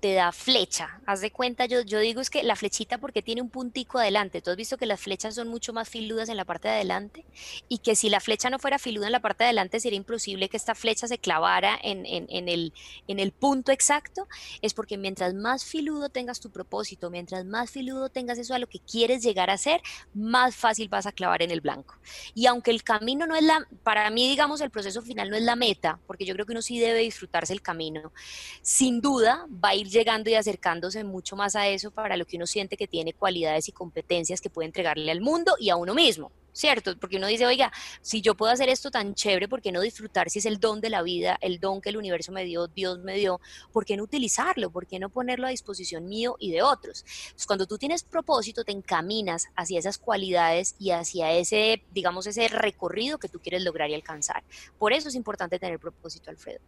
te 0.04 0.12
da 0.12 0.32
flecha. 0.32 1.00
Haz 1.06 1.23
de 1.23 1.30
cuenta, 1.30 1.64
yo, 1.64 1.80
yo 1.80 1.99
digo 1.99 2.20
es 2.20 2.28
que 2.28 2.42
la 2.42 2.56
flechita 2.56 2.99
porque 2.99 3.23
tiene 3.23 3.40
un 3.40 3.49
puntico 3.49 3.99
adelante. 3.99 4.42
Tú 4.42 4.50
has 4.50 4.56
visto 4.58 4.76
que 4.76 4.84
las 4.84 5.00
flechas 5.00 5.34
son 5.34 5.49
mucho 5.49 5.73
más 5.73 5.88
filudas 5.88 6.28
en 6.28 6.37
la 6.37 6.44
parte 6.44 6.68
de 6.68 6.75
adelante 6.75 7.25
y 7.70 7.78
que 7.78 7.96
si 7.96 8.11
la 8.11 8.20
flecha 8.20 8.50
no 8.50 8.58
fuera 8.58 8.78
filuda 8.78 9.06
en 9.06 9.12
la 9.12 9.20
parte 9.20 9.44
de 9.44 9.49
adelante 9.49 9.80
sería 9.80 9.96
imposible 9.96 10.50
que 10.50 10.58
esta 10.58 10.75
flecha 10.75 11.08
se 11.08 11.16
clavara 11.16 11.78
en, 11.82 12.04
en, 12.04 12.49
el, 12.50 12.75
en 13.08 13.18
el 13.18 13.32
punto 13.32 13.73
exacto. 13.73 14.28
Es 14.61 14.75
porque 14.75 14.99
mientras 14.99 15.32
más 15.32 15.64
filudo 15.64 16.11
tengas 16.11 16.38
tu 16.38 16.50
propósito, 16.50 17.08
mientras 17.08 17.46
más 17.46 17.70
filudo 17.70 18.11
tengas 18.11 18.37
eso 18.37 18.52
a 18.52 18.58
lo 18.58 18.66
que 18.66 18.80
quieres 18.80 19.23
llegar 19.23 19.49
a 19.49 19.56
ser, 19.56 19.80
más 20.12 20.54
fácil 20.54 20.90
vas 20.90 21.06
a 21.06 21.12
clavar 21.12 21.40
en 21.40 21.50
el 21.50 21.62
blanco. 21.62 21.96
Y 22.34 22.44
aunque 22.44 22.73
el 22.73 22.82
camino 22.82 23.26
no 23.26 23.37
es 23.37 23.42
la, 23.42 23.66
para 23.82 24.11
mí 24.11 24.28
digamos 24.28 24.61
el 24.61 24.68
proceso 24.68 25.00
final 25.00 25.30
no 25.30 25.37
es 25.37 25.44
la 25.44 25.56
meta, 25.56 25.99
porque 26.06 26.26
yo 26.26 26.34
creo 26.34 26.44
que 26.44 26.52
uno 26.52 26.61
sí 26.61 26.78
debe 26.78 26.99
disfrutarse 26.99 27.54
el 27.54 27.62
camino, 27.62 28.12
sin 28.61 29.00
duda 29.00 29.46
va 29.49 29.70
a 29.70 29.75
ir 29.75 29.94
llegando 29.95 30.29
y 30.29 30.35
acercándose 30.35 31.05
mucho 31.05 31.37
más 31.37 31.57
a 31.57 31.69
eso 31.69 31.91
para 31.91 32.19
lo 32.19 32.27
que 32.27 32.37
uno 32.37 32.47
siente 32.47 32.77
que 32.77 32.87
tiene 32.87 33.15
cualidades 33.15 33.69
y 33.69 33.73
competencias 33.73 34.43
que 34.43 34.51
puede 34.51 34.67
entregarle 34.67 35.11
al 35.11 35.23
mundo 35.23 35.57
y 35.59 35.71
a 35.71 35.77
uno 35.77 35.95
mismo. 35.95 36.31
¿cierto? 36.55 36.97
Porque 36.99 37.19
uno 37.19 37.27
dice, 37.27 37.45
oiga, 37.45 37.71
si 38.01 38.23
yo 38.23 38.35
puedo 38.35 38.53
hacer 38.53 38.69
esto 38.71 38.91
tan 38.91 39.15
chévere, 39.15 39.49
¿por 39.49 39.61
qué 39.61 39.73
no 39.73 39.81
disfrutar 39.81 40.31
si 40.31 40.39
es 40.39 40.47
el 40.47 40.59
don 40.59 40.81
de 40.81 40.89
la 40.89 41.03
vida, 41.03 41.37
el 41.41 41.59
don 41.61 41.81
que 41.81 41.91
el 41.91 41.97
universo 41.97 42.33
me 42.33 42.45
dio, 42.45 42.69
Dios 42.69 43.01
me 43.01 43.17
dio? 43.17 43.41
¿Por 43.73 43.85
qué 43.85 43.97
no 43.97 44.05
utilizarlo? 44.05 44.71
¿Por 44.71 44.87
qué 44.87 44.99
no 44.99 45.11
ponerlo 45.11 45.47
a 45.47 45.51
disposición 45.51 46.09
mío 46.09 46.37
y 46.39 46.53
de 46.53 46.63
otros? 46.63 47.05
Entonces, 47.27 47.47
cuando 47.47 47.67
tú 47.67 47.77
tienes 47.77 48.05
propósito, 48.05 48.65
te 48.65 48.73
encaminas 48.73 49.49
hacia 49.57 49.81
esas 49.81 49.99
cualidades 49.99 50.77
y 50.79 50.93
hacia 50.93 51.33
ese, 51.33 51.83
digamos, 51.93 52.27
ese 52.27 52.49
recorrido 52.49 53.19
que 53.19 53.29
tú 53.29 53.41
quieres 53.41 53.63
lograr 53.63 53.91
y 53.91 53.95
alcanzar. 53.95 54.45
Por 54.79 54.93
eso 54.93 55.09
es 55.09 55.17
importante 55.17 55.59
tener 55.59 55.81
propósito, 55.81 56.31
Alfredo. 56.31 56.61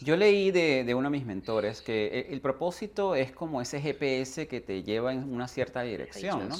Yo 0.00 0.16
leí 0.16 0.50
de, 0.50 0.94
uno 0.94 1.10
de 1.10 1.18
mis 1.18 1.26
mentores 1.26 1.80
que 1.80 2.06
e, 2.06 2.32
el, 2.32 2.40
propósito 2.40 3.14
es 3.14 3.32
como 3.32 3.60
ese 3.60 3.80
GPS 3.80 4.46
que 4.46 4.60
te 4.60 4.82
lleva 4.82 5.12
en 5.12 5.32
una 5.32 5.48
cierta 5.48 5.82
dirección, 5.82 6.48
¿no? 6.48 6.56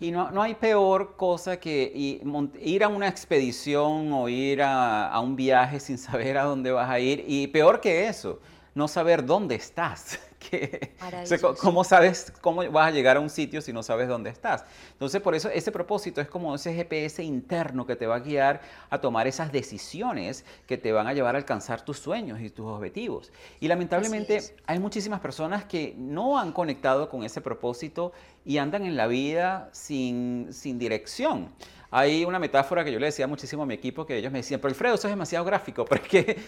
Y 0.00 0.10
no, 0.10 0.30
no, 0.30 0.42
hay 0.42 0.54
peor 0.54 1.14
cosa 1.16 1.58
que 1.58 1.92
ir 1.94 2.84
a 2.84 2.88
una 2.88 3.08
expedición 3.08 4.12
o 4.12 4.28
ir 4.28 4.60
a, 4.60 5.08
a, 5.08 5.20
un 5.20 5.36
viaje 5.36 5.78
sin 5.78 5.98
saber 5.98 6.36
a 6.36 6.44
dónde 6.44 6.72
vas 6.72 6.90
a 6.90 6.98
ir. 6.98 7.24
Y 7.26 7.46
peor 7.46 7.80
que 7.80 8.08
eso, 8.08 8.40
no 8.74 8.88
saber 8.88 9.24
dónde 9.24 9.54
estás. 9.54 10.18
¿Cómo 11.60 11.84
sabes 11.84 12.32
cómo 12.40 12.68
vas 12.70 12.88
a 12.88 12.90
llegar 12.90 13.16
a 13.16 13.20
un 13.20 13.30
sitio 13.30 13.60
si 13.62 13.72
no 13.72 13.82
sabes 13.82 14.08
dónde 14.08 14.30
estás? 14.30 14.64
Entonces, 14.92 15.20
por 15.22 15.34
eso 15.34 15.48
ese 15.48 15.72
propósito 15.72 16.20
es 16.20 16.28
como 16.28 16.54
ese 16.54 16.74
GPS 16.74 17.22
interno 17.22 17.86
que 17.86 17.96
te 17.96 18.06
va 18.06 18.16
a 18.16 18.20
guiar 18.20 18.60
a 18.90 19.00
tomar 19.00 19.26
esas 19.26 19.52
decisiones 19.52 20.44
que 20.66 20.76
te 20.76 20.92
van 20.92 21.06
a 21.06 21.14
llevar 21.14 21.34
a 21.34 21.38
alcanzar 21.38 21.82
tus 21.82 21.98
sueños 21.98 22.40
y 22.40 22.50
tus 22.50 22.66
objetivos. 22.66 23.32
Y 23.60 23.68
lamentablemente 23.68 24.40
hay 24.66 24.78
muchísimas 24.78 25.20
personas 25.20 25.64
que 25.64 25.94
no 25.96 26.38
han 26.38 26.52
conectado 26.52 27.08
con 27.08 27.24
ese 27.24 27.40
propósito 27.40 28.12
y 28.44 28.58
andan 28.58 28.84
en 28.84 28.96
la 28.96 29.06
vida 29.06 29.70
sin, 29.72 30.48
sin 30.52 30.78
dirección. 30.78 31.52
Hay 31.96 32.24
una 32.24 32.40
metáfora 32.40 32.84
que 32.84 32.90
yo 32.90 32.98
le 32.98 33.06
decía 33.06 33.28
muchísimo 33.28 33.62
a 33.62 33.66
mi 33.66 33.74
equipo 33.74 34.04
que 34.04 34.16
ellos 34.16 34.32
me 34.32 34.38
decían, 34.38 34.60
pero 34.60 34.70
Alfredo, 34.70 34.96
eso 34.96 35.06
es 35.06 35.12
demasiado 35.12 35.44
gráfico, 35.44 35.84
pero 35.84 36.02
es 36.02 36.08
que 36.08 36.40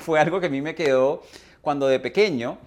fue 0.00 0.18
algo 0.18 0.40
que 0.40 0.46
a 0.46 0.48
mí 0.48 0.62
me 0.62 0.74
quedó 0.74 1.22
cuando 1.60 1.86
de 1.88 2.00
pequeño 2.00 2.58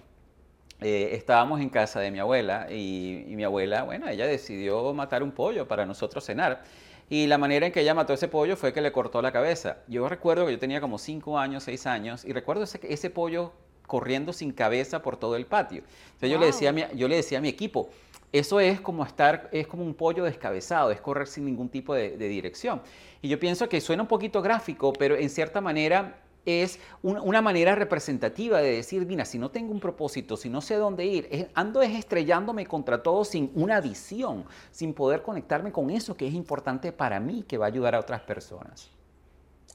eh, 0.80 1.10
estábamos 1.12 1.60
en 1.60 1.68
casa 1.68 2.00
de 2.00 2.10
mi 2.10 2.18
abuela 2.18 2.66
y, 2.70 3.24
y 3.28 3.36
mi 3.36 3.44
abuela, 3.44 3.84
bueno, 3.84 4.08
ella 4.08 4.26
decidió 4.26 4.92
matar 4.92 5.22
un 5.22 5.32
pollo 5.32 5.66
para 5.66 5.86
nosotros 5.86 6.24
cenar. 6.24 6.62
Y 7.10 7.26
la 7.26 7.38
manera 7.38 7.66
en 7.66 7.72
que 7.72 7.80
ella 7.80 7.94
mató 7.94 8.12
ese 8.14 8.28
pollo 8.28 8.56
fue 8.56 8.72
que 8.72 8.80
le 8.80 8.90
cortó 8.90 9.20
la 9.20 9.30
cabeza. 9.30 9.78
Yo 9.88 10.08
recuerdo 10.08 10.46
que 10.46 10.52
yo 10.52 10.58
tenía 10.58 10.80
como 10.80 10.98
5 10.98 11.38
años, 11.38 11.64
6 11.64 11.86
años, 11.86 12.24
y 12.24 12.32
recuerdo 12.32 12.64
ese, 12.64 12.80
ese 12.82 13.10
pollo 13.10 13.52
corriendo 13.86 14.32
sin 14.32 14.52
cabeza 14.52 15.02
por 15.02 15.16
todo 15.16 15.36
el 15.36 15.46
patio. 15.46 15.82
Entonces 16.06 16.30
yo, 16.30 16.38
le 16.38 16.46
decía 16.46 16.70
a 16.70 16.72
mi, 16.72 16.84
yo 16.94 17.06
le 17.06 17.16
decía 17.16 17.38
a 17.38 17.40
mi 17.42 17.48
equipo, 17.48 17.90
eso 18.32 18.58
es 18.58 18.80
como 18.80 19.04
estar, 19.04 19.48
es 19.52 19.66
como 19.66 19.84
un 19.84 19.94
pollo 19.94 20.24
descabezado, 20.24 20.90
es 20.90 21.00
correr 21.00 21.26
sin 21.28 21.44
ningún 21.44 21.68
tipo 21.68 21.94
de, 21.94 22.16
de 22.16 22.28
dirección. 22.28 22.80
Y 23.20 23.28
yo 23.28 23.38
pienso 23.38 23.68
que 23.68 23.80
suena 23.80 24.02
un 24.02 24.08
poquito 24.08 24.40
gráfico, 24.40 24.92
pero 24.94 25.14
en 25.16 25.28
cierta 25.28 25.60
manera 25.60 26.16
es 26.46 26.78
una 27.02 27.42
manera 27.42 27.74
representativa 27.74 28.60
de 28.60 28.76
decir, 28.76 29.06
mira, 29.06 29.24
si 29.24 29.38
no 29.38 29.50
tengo 29.50 29.72
un 29.72 29.80
propósito, 29.80 30.36
si 30.36 30.48
no 30.48 30.60
sé 30.60 30.76
dónde 30.76 31.06
ir, 31.06 31.50
ando 31.54 31.82
es 31.82 31.94
estrellándome 31.94 32.66
contra 32.66 33.02
todo 33.02 33.24
sin 33.24 33.50
una 33.54 33.80
visión, 33.80 34.44
sin 34.70 34.94
poder 34.94 35.22
conectarme 35.22 35.72
con 35.72 35.90
eso 35.90 36.16
que 36.16 36.26
es 36.26 36.34
importante 36.34 36.92
para 36.92 37.20
mí, 37.20 37.44
que 37.46 37.58
va 37.58 37.66
a 37.66 37.68
ayudar 37.68 37.94
a 37.94 38.00
otras 38.00 38.22
personas. 38.22 38.90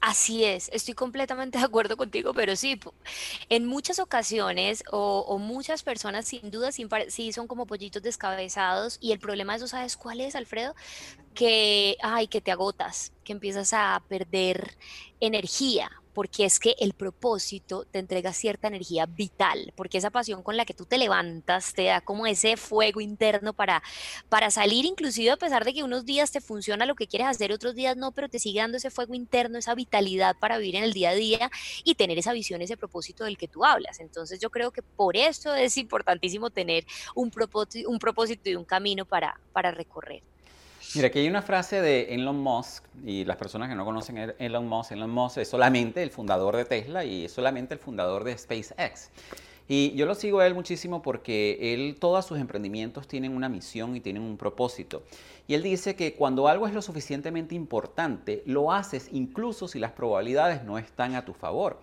Así 0.00 0.44
es, 0.44 0.70
estoy 0.72 0.94
completamente 0.94 1.58
de 1.58 1.64
acuerdo 1.64 1.98
contigo, 1.98 2.32
pero 2.32 2.56
sí, 2.56 2.80
en 3.50 3.66
muchas 3.66 3.98
ocasiones 3.98 4.82
o, 4.90 5.38
muchas 5.38 5.82
personas 5.82 6.26
sin 6.26 6.50
duda 6.50 6.70
sí, 6.72 7.32
son 7.32 7.46
como 7.46 7.66
pollitos 7.66 8.02
descabezados 8.02 8.96
y 9.02 9.12
el 9.12 9.18
problema 9.18 9.52
de 9.52 9.58
eso, 9.58 9.68
¿sabes 9.68 9.98
cuál 9.98 10.22
es, 10.22 10.36
Alfredo? 10.36 10.74
Que, 11.34 11.96
ay, 12.02 12.26
que 12.26 12.40
te 12.40 12.50
agotas, 12.50 13.12
que 13.24 13.32
empiezas 13.32 13.72
a 13.72 14.02
perder 14.08 14.76
energía, 15.20 15.90
porque 16.12 16.44
es 16.44 16.58
que 16.58 16.74
el 16.78 16.92
propósito 16.92 17.84
te 17.84 17.98
entrega 17.98 18.32
cierta 18.32 18.68
energía 18.68 19.06
vital, 19.06 19.72
porque 19.76 19.98
esa 19.98 20.10
pasión 20.10 20.42
con 20.42 20.56
la 20.56 20.64
que 20.64 20.74
tú 20.74 20.84
te 20.84 20.98
levantas 20.98 21.72
te 21.72 21.84
da 21.84 22.00
como 22.00 22.26
ese 22.26 22.56
fuego 22.56 23.00
interno 23.00 23.52
para, 23.52 23.82
para 24.28 24.50
salir, 24.50 24.84
inclusive 24.84 25.30
a 25.30 25.36
pesar 25.36 25.64
de 25.64 25.72
que 25.72 25.82
unos 25.82 26.04
días 26.04 26.32
te 26.32 26.40
funciona 26.40 26.86
lo 26.86 26.94
que 26.94 27.06
quieres 27.06 27.28
hacer, 27.28 27.52
otros 27.52 27.74
días 27.74 27.96
no, 27.96 28.12
pero 28.12 28.28
te 28.28 28.38
sigue 28.38 28.60
dando 28.60 28.76
ese 28.76 28.90
fuego 28.90 29.14
interno, 29.14 29.58
esa 29.58 29.74
vitalidad 29.74 30.36
para 30.38 30.58
vivir 30.58 30.76
en 30.76 30.84
el 30.84 30.92
día 30.92 31.10
a 31.10 31.14
día 31.14 31.50
y 31.84 31.94
tener 31.94 32.18
esa 32.18 32.32
visión, 32.32 32.60
ese 32.62 32.76
propósito 32.76 33.24
del 33.24 33.38
que 33.38 33.48
tú 33.48 33.64
hablas. 33.64 34.00
Entonces 34.00 34.40
yo 34.40 34.50
creo 34.50 34.72
que 34.72 34.82
por 34.82 35.16
eso 35.16 35.54
es 35.54 35.76
importantísimo 35.76 36.50
tener 36.50 36.84
un 37.14 37.30
propósito, 37.30 37.88
un 37.88 37.98
propósito 37.98 38.50
y 38.50 38.56
un 38.56 38.64
camino 38.64 39.04
para, 39.04 39.40
para 39.52 39.70
recorrer. 39.70 40.22
Mira, 40.92 41.06
aquí 41.06 41.20
hay 41.20 41.28
una 41.28 41.42
frase 41.42 41.80
de 41.80 42.12
Elon 42.14 42.40
Musk, 42.40 42.84
y 43.04 43.24
las 43.24 43.36
personas 43.36 43.68
que 43.68 43.76
no 43.76 43.84
conocen 43.84 44.18
a 44.18 44.34
Elon 44.40 44.66
Musk, 44.66 44.90
Elon 44.90 45.10
Musk 45.10 45.38
es 45.38 45.48
solamente 45.48 46.02
el 46.02 46.10
fundador 46.10 46.56
de 46.56 46.64
Tesla 46.64 47.04
y 47.04 47.26
es 47.26 47.32
solamente 47.32 47.74
el 47.74 47.80
fundador 47.80 48.24
de 48.24 48.36
SpaceX. 48.36 49.10
Y 49.68 49.92
yo 49.94 50.04
lo 50.04 50.16
sigo 50.16 50.40
a 50.40 50.48
él 50.48 50.54
muchísimo 50.54 51.00
porque 51.00 51.74
él, 51.74 51.96
todos 52.00 52.26
sus 52.26 52.40
emprendimientos 52.40 53.06
tienen 53.06 53.36
una 53.36 53.48
misión 53.48 53.94
y 53.94 54.00
tienen 54.00 54.24
un 54.24 54.36
propósito. 54.36 55.04
Y 55.46 55.54
él 55.54 55.62
dice 55.62 55.94
que 55.94 56.14
cuando 56.14 56.48
algo 56.48 56.66
es 56.66 56.74
lo 56.74 56.82
suficientemente 56.82 57.54
importante, 57.54 58.42
lo 58.46 58.72
haces 58.72 59.10
incluso 59.12 59.68
si 59.68 59.78
las 59.78 59.92
probabilidades 59.92 60.64
no 60.64 60.76
están 60.76 61.14
a 61.14 61.24
tu 61.24 61.34
favor. 61.34 61.78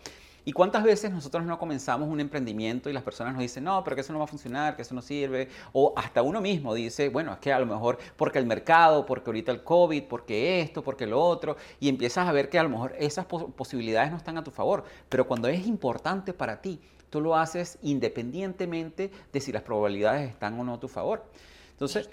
¿Y 0.48 0.54
cuántas 0.54 0.86
veces 0.86 1.12
nosotros 1.12 1.44
no 1.44 1.60
comenzamos 1.60 2.08
un 2.08 2.22
emprendimiento 2.22 2.90
y 2.90 2.94
las 2.94 3.04
personas 3.04 3.34
nos 3.34 3.42
dicen, 3.42 3.66
no, 3.66 3.84
pero 3.84 3.98
que 3.98 4.02
eso 4.02 4.14
no 4.14 4.20
va 4.20 4.24
a 4.24 4.30
funcionar, 4.30 4.78
que 4.78 4.84
eso 4.84 4.96
no 4.96 5.02
sirve? 5.02 5.50
O 5.74 5.92
hasta 5.98 6.22
uno 6.22 6.40
mismo 6.40 6.74
dice, 6.74 7.10
bueno, 7.10 7.34
es 7.34 7.40
que 7.40 7.52
a 7.52 7.60
lo 7.60 7.66
mejor 7.66 7.98
porque 8.16 8.40
el 8.40 8.46
mercado, 8.46 9.06
porque 9.06 9.30
ahorita 9.30 9.52
el 9.52 9.66
COVID, 9.66 10.04
porque 10.04 10.62
esto, 10.62 10.82
porque 10.82 11.06
lo 11.06 11.22
otro, 11.22 11.58
y 11.82 11.90
empiezas 11.90 12.30
a 12.30 12.32
ver 12.32 12.48
que 12.48 12.58
a 12.58 12.64
lo 12.64 12.70
mejor 12.70 12.96
esas 12.98 13.26
posibilidades 13.26 14.10
no 14.10 14.16
están 14.16 14.38
a 14.38 14.44
tu 14.46 14.52
favor. 14.52 14.86
Pero 15.10 15.28
cuando 15.28 15.50
es 15.50 15.68
importante 15.68 16.32
para 16.32 16.62
ti, 16.62 16.80
tú 17.10 17.20
lo 17.20 17.36
haces 17.36 17.78
independientemente 17.82 19.12
de 19.34 19.42
si 19.42 19.52
las 19.52 19.64
probabilidades 19.64 20.30
están 20.30 20.58
o 20.58 20.64
no 20.64 20.76
a 20.76 20.80
tu 20.80 20.88
favor. 20.88 21.26
Entonces, 21.72 22.10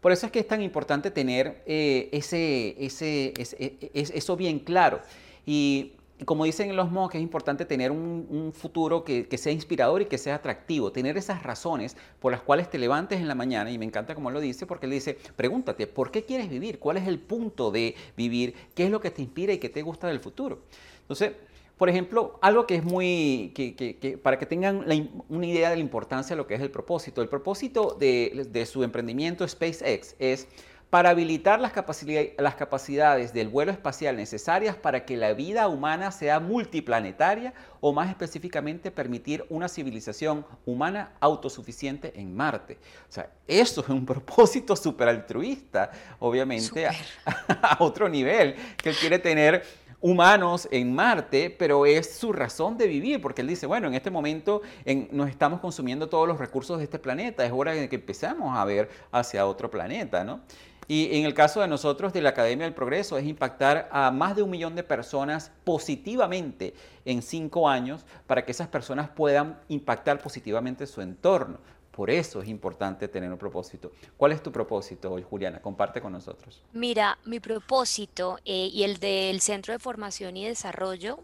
por 0.00 0.10
eso 0.10 0.26
es 0.26 0.32
que 0.32 0.40
es 0.40 0.48
tan 0.48 0.62
importante 0.62 1.12
tener 1.12 1.62
eh, 1.64 2.08
ese, 2.10 2.74
ese, 2.84 3.34
ese, 3.38 3.88
eso 3.94 4.36
bien 4.36 4.58
claro. 4.58 5.00
Y 5.46 5.92
como 6.24 6.44
dicen 6.44 6.74
los 6.74 6.90
monjes, 6.90 7.18
es 7.18 7.22
importante 7.22 7.64
tener 7.64 7.90
un, 7.90 8.52
futuro 8.54 9.04
que, 9.04 9.28
sea 9.36 9.52
inspirador 9.52 10.02
y 10.02 10.06
que 10.06 10.18
sea 10.18 10.36
atractivo, 10.36 10.90
tener 10.90 11.16
esas 11.16 11.42
razones 11.42 11.96
por 12.20 12.32
las 12.32 12.40
cuales 12.40 12.70
te 12.70 12.78
levantes 12.78 13.20
en 13.20 13.28
la 13.28 13.34
mañana, 13.34 13.70
y 13.70 13.78
me 13.78 13.84
encanta 13.84 14.14
como 14.14 14.30
lo 14.30 14.40
dice, 14.40 14.66
porque 14.66 14.86
él 14.86 14.92
dice, 14.92 15.18
pregúntate, 15.36 15.86
¿por 15.86 16.10
qué 16.10 16.22
quieres 16.22 16.48
vivir? 16.48 16.78
¿Cuál 16.78 16.96
es 16.96 17.06
el 17.06 17.18
punto 17.18 17.70
de 17.70 17.94
vivir? 18.16 18.54
¿Qué 18.74 18.84
es 18.84 18.90
lo 18.90 19.00
que 19.00 19.10
te 19.10 19.22
inspira 19.22 19.52
y 19.52 19.58
qué 19.58 19.68
te 19.68 19.82
gusta 19.82 20.06
del 20.06 20.20
futuro? 20.20 20.60
Entonces, 21.02 21.32
por 21.76 21.90
ejemplo, 21.90 22.38
algo 22.40 22.66
que 22.66 22.76
es 22.76 22.84
muy, 22.84 23.52
que, 23.54 24.18
para 24.22 24.38
que 24.38 24.46
tengan 24.46 24.86
una 25.28 25.46
idea 25.46 25.68
de 25.68 25.76
la 25.76 25.82
importancia 25.82 26.34
de 26.34 26.38
lo 26.38 26.46
que 26.46 26.54
es 26.54 26.62
el 26.62 26.70
propósito, 26.70 27.20
el 27.20 27.28
propósito 27.28 27.94
de, 28.00 28.48
de 28.50 28.64
su 28.64 28.82
emprendimiento 28.82 29.46
SpaceX 29.46 30.16
es 30.18 30.48
para 30.90 31.10
habilitar 31.10 31.60
las, 31.60 31.72
capacidades 31.72 33.32
del 33.32 33.48
vuelo 33.48 33.72
espacial 33.72 34.16
necesarias 34.16 34.76
para 34.76 35.04
que 35.04 35.16
la 35.16 35.32
vida 35.32 35.66
humana 35.66 36.12
sea 36.12 36.38
multiplanetaria 36.38 37.52
o 37.80 37.92
más 37.92 38.08
específicamente 38.08 38.90
permitir 38.90 39.44
una 39.48 39.68
civilización 39.68 40.46
humana 40.64 41.12
autosuficiente 41.20 42.12
en 42.18 42.34
Marte. 42.34 42.78
O 43.08 43.12
sea, 43.12 43.30
eso 43.48 43.80
es 43.80 43.88
un 43.88 44.06
propósito 44.06 44.76
súper 44.76 45.08
altruista, 45.08 45.90
obviamente, 46.20 46.86
a, 46.86 46.92
a, 47.62 47.76
otro 47.80 48.08
nivel, 48.08 48.54
que 48.76 48.90
él 48.90 48.96
quiere 48.96 49.18
tener 49.18 49.64
humanos 50.00 50.68
en 50.70 50.94
Marte, 50.94 51.50
pero 51.50 51.84
es 51.84 52.14
su 52.14 52.32
razón 52.32 52.78
de 52.78 52.86
vivir, 52.86 53.20
porque 53.20 53.42
él 53.42 53.48
dice, 53.48 53.66
bueno, 53.66 53.88
en 53.88 53.94
este 53.94 54.10
momento 54.10 54.62
nos 55.10 55.28
estamos 55.28 55.58
consumiendo 55.60 56.08
todos 56.08 56.28
los 56.28 56.38
recursos 56.38 56.78
de 56.78 56.84
este 56.84 56.98
planeta, 56.98 57.44
es 57.44 57.52
hora 57.52 57.72
de 57.72 57.88
que 57.88 57.96
empezamos 57.96 58.56
a 58.56 58.64
ver 58.64 58.88
hacia 59.10 59.46
otro 59.46 59.68
planeta, 59.68 60.22
¿no? 60.22 60.42
Y 60.88 61.18
en 61.18 61.24
el 61.24 61.34
caso 61.34 61.60
de 61.60 61.68
nosotros 61.68 62.12
de 62.12 62.22
la 62.22 62.30
Academia 62.30 62.64
del 62.64 62.74
Progreso 62.74 63.18
es 63.18 63.26
impactar 63.26 63.88
a 63.90 64.10
más 64.10 64.36
de 64.36 64.42
un 64.42 64.50
millón 64.50 64.76
de 64.76 64.82
personas 64.82 65.50
positivamente 65.64 66.74
en 67.04 67.22
cinco 67.22 67.68
años 67.68 68.04
para 68.26 68.44
que 68.44 68.52
esas 68.52 68.68
personas 68.68 69.08
puedan 69.08 69.58
impactar 69.68 70.20
positivamente 70.20 70.86
su 70.86 71.00
entorno. 71.00 71.58
Por 71.90 72.10
eso 72.10 72.42
es 72.42 72.48
importante 72.48 73.08
tener 73.08 73.32
un 73.32 73.38
propósito. 73.38 73.90
¿Cuál 74.18 74.32
es 74.32 74.42
tu 74.42 74.52
propósito 74.52 75.10
hoy, 75.10 75.22
Juliana? 75.22 75.62
Comparte 75.62 76.02
con 76.02 76.12
nosotros. 76.12 76.62
Mira, 76.74 77.18
mi 77.24 77.40
propósito 77.40 78.38
eh, 78.44 78.68
y 78.70 78.82
el 78.82 78.98
del 78.98 79.40
Centro 79.40 79.72
de 79.72 79.78
Formación 79.78 80.36
y 80.36 80.46
Desarrollo 80.46 81.20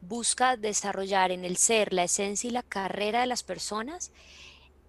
busca 0.00 0.56
desarrollar 0.56 1.30
en 1.30 1.44
el 1.44 1.58
ser 1.58 1.92
la 1.92 2.04
esencia 2.04 2.48
y 2.48 2.52
la 2.52 2.62
carrera 2.62 3.20
de 3.20 3.26
las 3.26 3.42
personas 3.42 4.12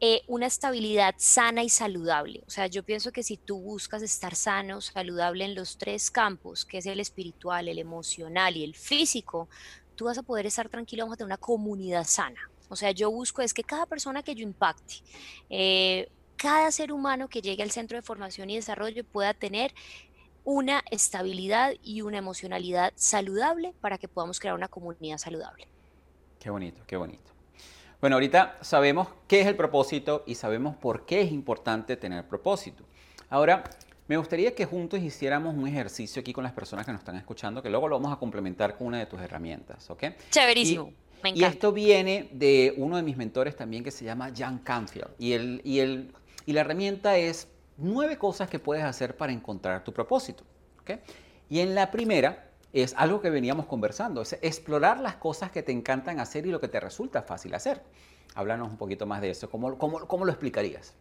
eh, 0.01 0.23
una 0.27 0.47
estabilidad 0.47 1.15
sana 1.17 1.63
y 1.63 1.69
saludable. 1.69 2.43
O 2.47 2.49
sea, 2.49 2.67
yo 2.67 2.83
pienso 2.83 3.11
que 3.11 3.23
si 3.23 3.37
tú 3.37 3.61
buscas 3.61 4.01
estar 4.01 4.35
sano, 4.35 4.81
saludable 4.81 5.45
en 5.45 5.55
los 5.55 5.77
tres 5.77 6.11
campos, 6.11 6.65
que 6.65 6.79
es 6.79 6.85
el 6.85 6.99
espiritual, 6.99 7.69
el 7.69 7.79
emocional 7.79 8.57
y 8.57 8.63
el 8.63 8.75
físico, 8.75 9.47
tú 9.95 10.05
vas 10.05 10.17
a 10.17 10.23
poder 10.23 10.45
estar 10.45 10.67
tranquilo, 10.67 11.03
vamos 11.03 11.15
a 11.15 11.17
tener 11.17 11.27
una 11.27 11.37
comunidad 11.37 12.03
sana. 12.03 12.39
O 12.67 12.75
sea, 12.75 12.91
yo 12.91 13.09
busco 13.09 13.41
es 13.41 13.53
que 13.53 13.63
cada 13.63 13.85
persona 13.85 14.21
que 14.21 14.35
yo 14.35 14.43
impacte, 14.43 14.95
eh, 15.49 16.09
cada 16.35 16.71
ser 16.71 16.91
humano 16.91 17.29
que 17.29 17.41
llegue 17.41 17.63
al 17.63 17.71
centro 17.71 17.97
de 17.97 18.01
formación 18.01 18.49
y 18.49 18.55
desarrollo 18.55 19.03
pueda 19.05 19.33
tener 19.33 19.73
una 20.43 20.83
estabilidad 20.91 21.73
y 21.81 22.01
una 22.01 22.17
emocionalidad 22.17 22.91
saludable 22.95 23.73
para 23.81 23.97
que 23.97 24.07
podamos 24.07 24.39
crear 24.39 24.55
una 24.55 24.67
comunidad 24.67 25.17
saludable. 25.17 25.67
Qué 26.39 26.49
bonito, 26.49 26.83
qué 26.85 26.97
bonito. 26.97 27.34
Bueno, 28.01 28.17
ahorita 28.17 28.57
sabemos 28.61 29.07
qué 29.27 29.41
es 29.41 29.47
el 29.47 29.55
propósito 29.55 30.23
y 30.27 30.35
sabemos 30.35 30.75
por 30.75 31.05
qué 31.05 31.21
es 31.21 31.31
importante 31.31 31.95
tener 31.95 32.27
propósito. 32.27 32.83
Ahora, 33.29 33.63
me 34.07 34.17
gustaría 34.17 34.53
que 34.53 34.65
juntos 34.65 34.99
hiciéramos 34.99 35.55
un 35.55 35.67
ejercicio 35.67 36.19
aquí 36.19 36.33
con 36.33 36.43
las 36.43 36.53
personas 36.53 36.85
que 36.85 36.91
nos 36.91 36.99
están 36.99 37.15
escuchando, 37.15 37.63
que 37.63 37.69
luego 37.69 37.87
lo 37.87 37.99
vamos 37.99 38.15
a 38.15 38.19
complementar 38.19 38.77
con 38.77 38.87
una 38.87 38.99
de 38.99 39.05
tus 39.05 39.19
herramientas, 39.19 39.89
¿ok? 39.89 40.03
Chéverísimo. 40.29 40.91
Y, 41.23 41.39
y 41.39 41.43
esto 41.43 41.71
viene 41.71 42.29
de 42.31 42.73
uno 42.77 42.97
de 42.97 43.03
mis 43.03 43.17
mentores 43.17 43.55
también 43.55 43.83
que 43.83 43.89
se 43.89 44.05
llama 44.05 44.31
Jan 44.35 44.59
Canfield. 44.59 45.09
Y, 45.17 45.33
el, 45.33 45.61
y, 45.63 45.79
el, 45.79 46.13
y 46.45 46.53
la 46.53 46.61
herramienta 46.61 47.17
es 47.17 47.47
nueve 47.77 48.17
cosas 48.17 48.47
que 48.49 48.59
puedes 48.59 48.83
hacer 48.83 49.17
para 49.17 49.31
encontrar 49.31 49.83
tu 49.83 49.91
propósito. 49.91 50.43
¿ok? 50.81 50.99
Y 51.49 51.61
en 51.61 51.73
la 51.73 51.89
primera 51.89 52.44
es 52.83 52.93
algo 52.97 53.21
que 53.21 53.29
veníamos 53.29 53.67
conversando, 53.67 54.21
es 54.21 54.33
explorar 54.41 54.99
las 54.99 55.15
cosas 55.15 55.49
que 55.49 55.63
te 55.63 55.71
encantan 55.71 56.19
hacer 56.19 56.45
y 56.45 56.51
lo 56.51 56.59
que 56.59 56.67
te 56.67 56.81
resulta 56.81 57.21
fácil 57.21 57.55
hacer. 57.55 57.81
Háblanos 58.33 58.69
un 58.69 58.77
poquito 58.77 59.05
más 59.05 59.21
de 59.21 59.29
eso, 59.29 59.49
¿cómo, 59.49 59.77
cómo, 59.77 60.25
lo 60.25 60.31
explicarías? 60.31 60.93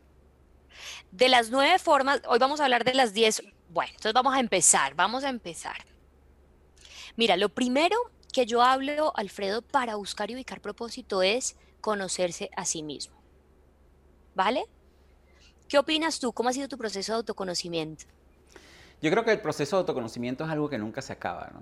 De 1.10 1.28
las 1.28 1.50
nueve 1.50 1.80
formas, 1.80 2.22
hoy 2.28 2.38
vamos 2.38 2.60
a 2.60 2.64
hablar 2.64 2.84
de 2.84 2.94
las 2.94 3.12
diez. 3.12 3.42
Bueno, 3.70 3.90
entonces 3.90 4.12
vamos 4.12 4.34
a 4.34 4.40
empezar, 4.40 4.94
vamos 4.94 5.24
a 5.24 5.28
empezar. 5.28 5.84
Mira, 7.16 7.36
lo 7.36 7.48
primero 7.48 7.96
que 8.32 8.46
yo 8.46 8.62
hablo, 8.62 9.12
Alfredo, 9.16 9.62
para 9.62 9.96
buscar 9.96 10.30
y 10.30 10.34
ubicar 10.34 10.60
propósito 10.60 11.22
es 11.22 11.56
conocerse 11.80 12.50
a 12.56 12.64
sí 12.64 12.84
mismo. 12.84 13.20
¿Vale? 14.36 14.64
¿Qué 15.68 15.78
opinas 15.78 16.20
tú? 16.20 16.32
¿Cómo 16.32 16.50
ha 16.50 16.52
sido 16.52 16.68
tu 16.68 16.78
proceso 16.78 17.12
de 17.12 17.16
autoconocimiento? 17.16 18.04
Yo 19.04 19.10
creo 19.10 19.22
que 19.22 19.32
el 19.32 19.40
proceso 19.40 19.76
de 19.76 19.80
autoconocimiento 19.80 20.44
es 20.44 20.50
algo 20.50 20.70
que 20.70 20.78
nunca 20.78 21.02
se 21.02 21.12
acaba. 21.12 21.52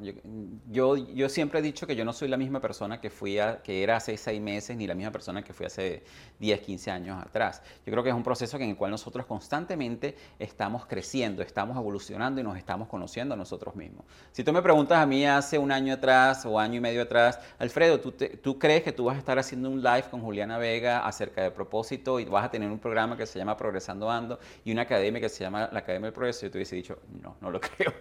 Yo, 0.70 0.96
yo, 0.96 1.28
siempre 1.28 1.58
he 1.58 1.62
dicho 1.62 1.88
que 1.88 1.96
yo 1.96 2.04
no 2.04 2.12
soy 2.12 2.28
la 2.28 2.36
misma 2.36 2.60
persona 2.60 3.00
que, 3.00 3.10
fui 3.10 3.36
que 3.64 3.82
era 3.82 3.96
hace 3.96 4.16
seis 4.16 4.40
meses 4.40 4.76
ni 4.76 4.86
la 4.86 4.94
misma 4.94 5.10
persona 5.10 5.42
que 5.42 5.52
fui 5.52 5.66
hace 5.66 6.04
10, 6.38 6.60
15 6.60 6.92
años 6.92 7.20
atrás. 7.20 7.60
Yo 7.84 7.90
creo 7.90 8.04
que 8.04 8.10
es 8.10 8.14
un 8.14 8.22
proceso 8.22 8.56
en 8.58 8.70
el 8.70 8.76
cual 8.76 8.92
nosotros 8.92 9.26
constantemente 9.26 10.14
estamos 10.38 10.86
creciendo, 10.86 11.42
estamos 11.42 11.76
evolucionando 11.76 12.40
y 12.40 12.44
nos 12.44 12.56
estamos 12.56 12.86
conociendo 12.86 13.34
a 13.34 13.36
nosotros 13.36 13.74
mismos. 13.74 14.04
Si 14.30 14.44
tú 14.44 14.52
me 14.52 14.62
preguntas 14.62 14.98
a 14.98 15.06
mí 15.06 15.26
hace 15.26 15.58
un 15.58 15.72
año 15.72 15.94
atrás 15.94 16.46
o 16.46 16.60
año 16.60 16.76
y 16.76 16.80
medio 16.80 17.02
atrás, 17.02 17.40
Alfredo, 17.58 17.98
¿tú, 17.98 18.12
¿tú 18.12 18.56
crees 18.60 18.84
que 18.84 18.92
tú 18.92 19.06
vas 19.06 19.16
a 19.16 19.18
estar 19.18 19.40
haciendo 19.40 19.68
un 19.68 19.82
live 19.82 20.04
con 20.12 20.20
Juliana 20.20 20.58
Vega 20.58 21.04
acerca 21.04 21.42
de 21.42 21.50
propósito 21.50 22.20
y 22.20 22.24
vas 22.24 22.44
a 22.44 22.50
tener 22.52 22.70
un 22.70 22.78
programa 22.78 23.16
que 23.16 23.26
se 23.26 23.40
llama 23.40 23.56
Progresando 23.56 24.08
Ando 24.08 24.38
y 24.64 24.70
una 24.70 24.82
academia 24.82 25.20
que 25.20 25.28
se 25.28 25.42
llama 25.42 25.68
la 25.72 25.80
Academia 25.80 26.06
del 26.06 26.14
Progreso? 26.14 26.46
Yo 26.46 26.52
te 26.52 26.58
hubiese 26.58 26.76
dicho, 26.76 27.00
no 27.20 27.31
no, 27.40 27.50
lo 27.50 27.60
creo. 27.76 27.94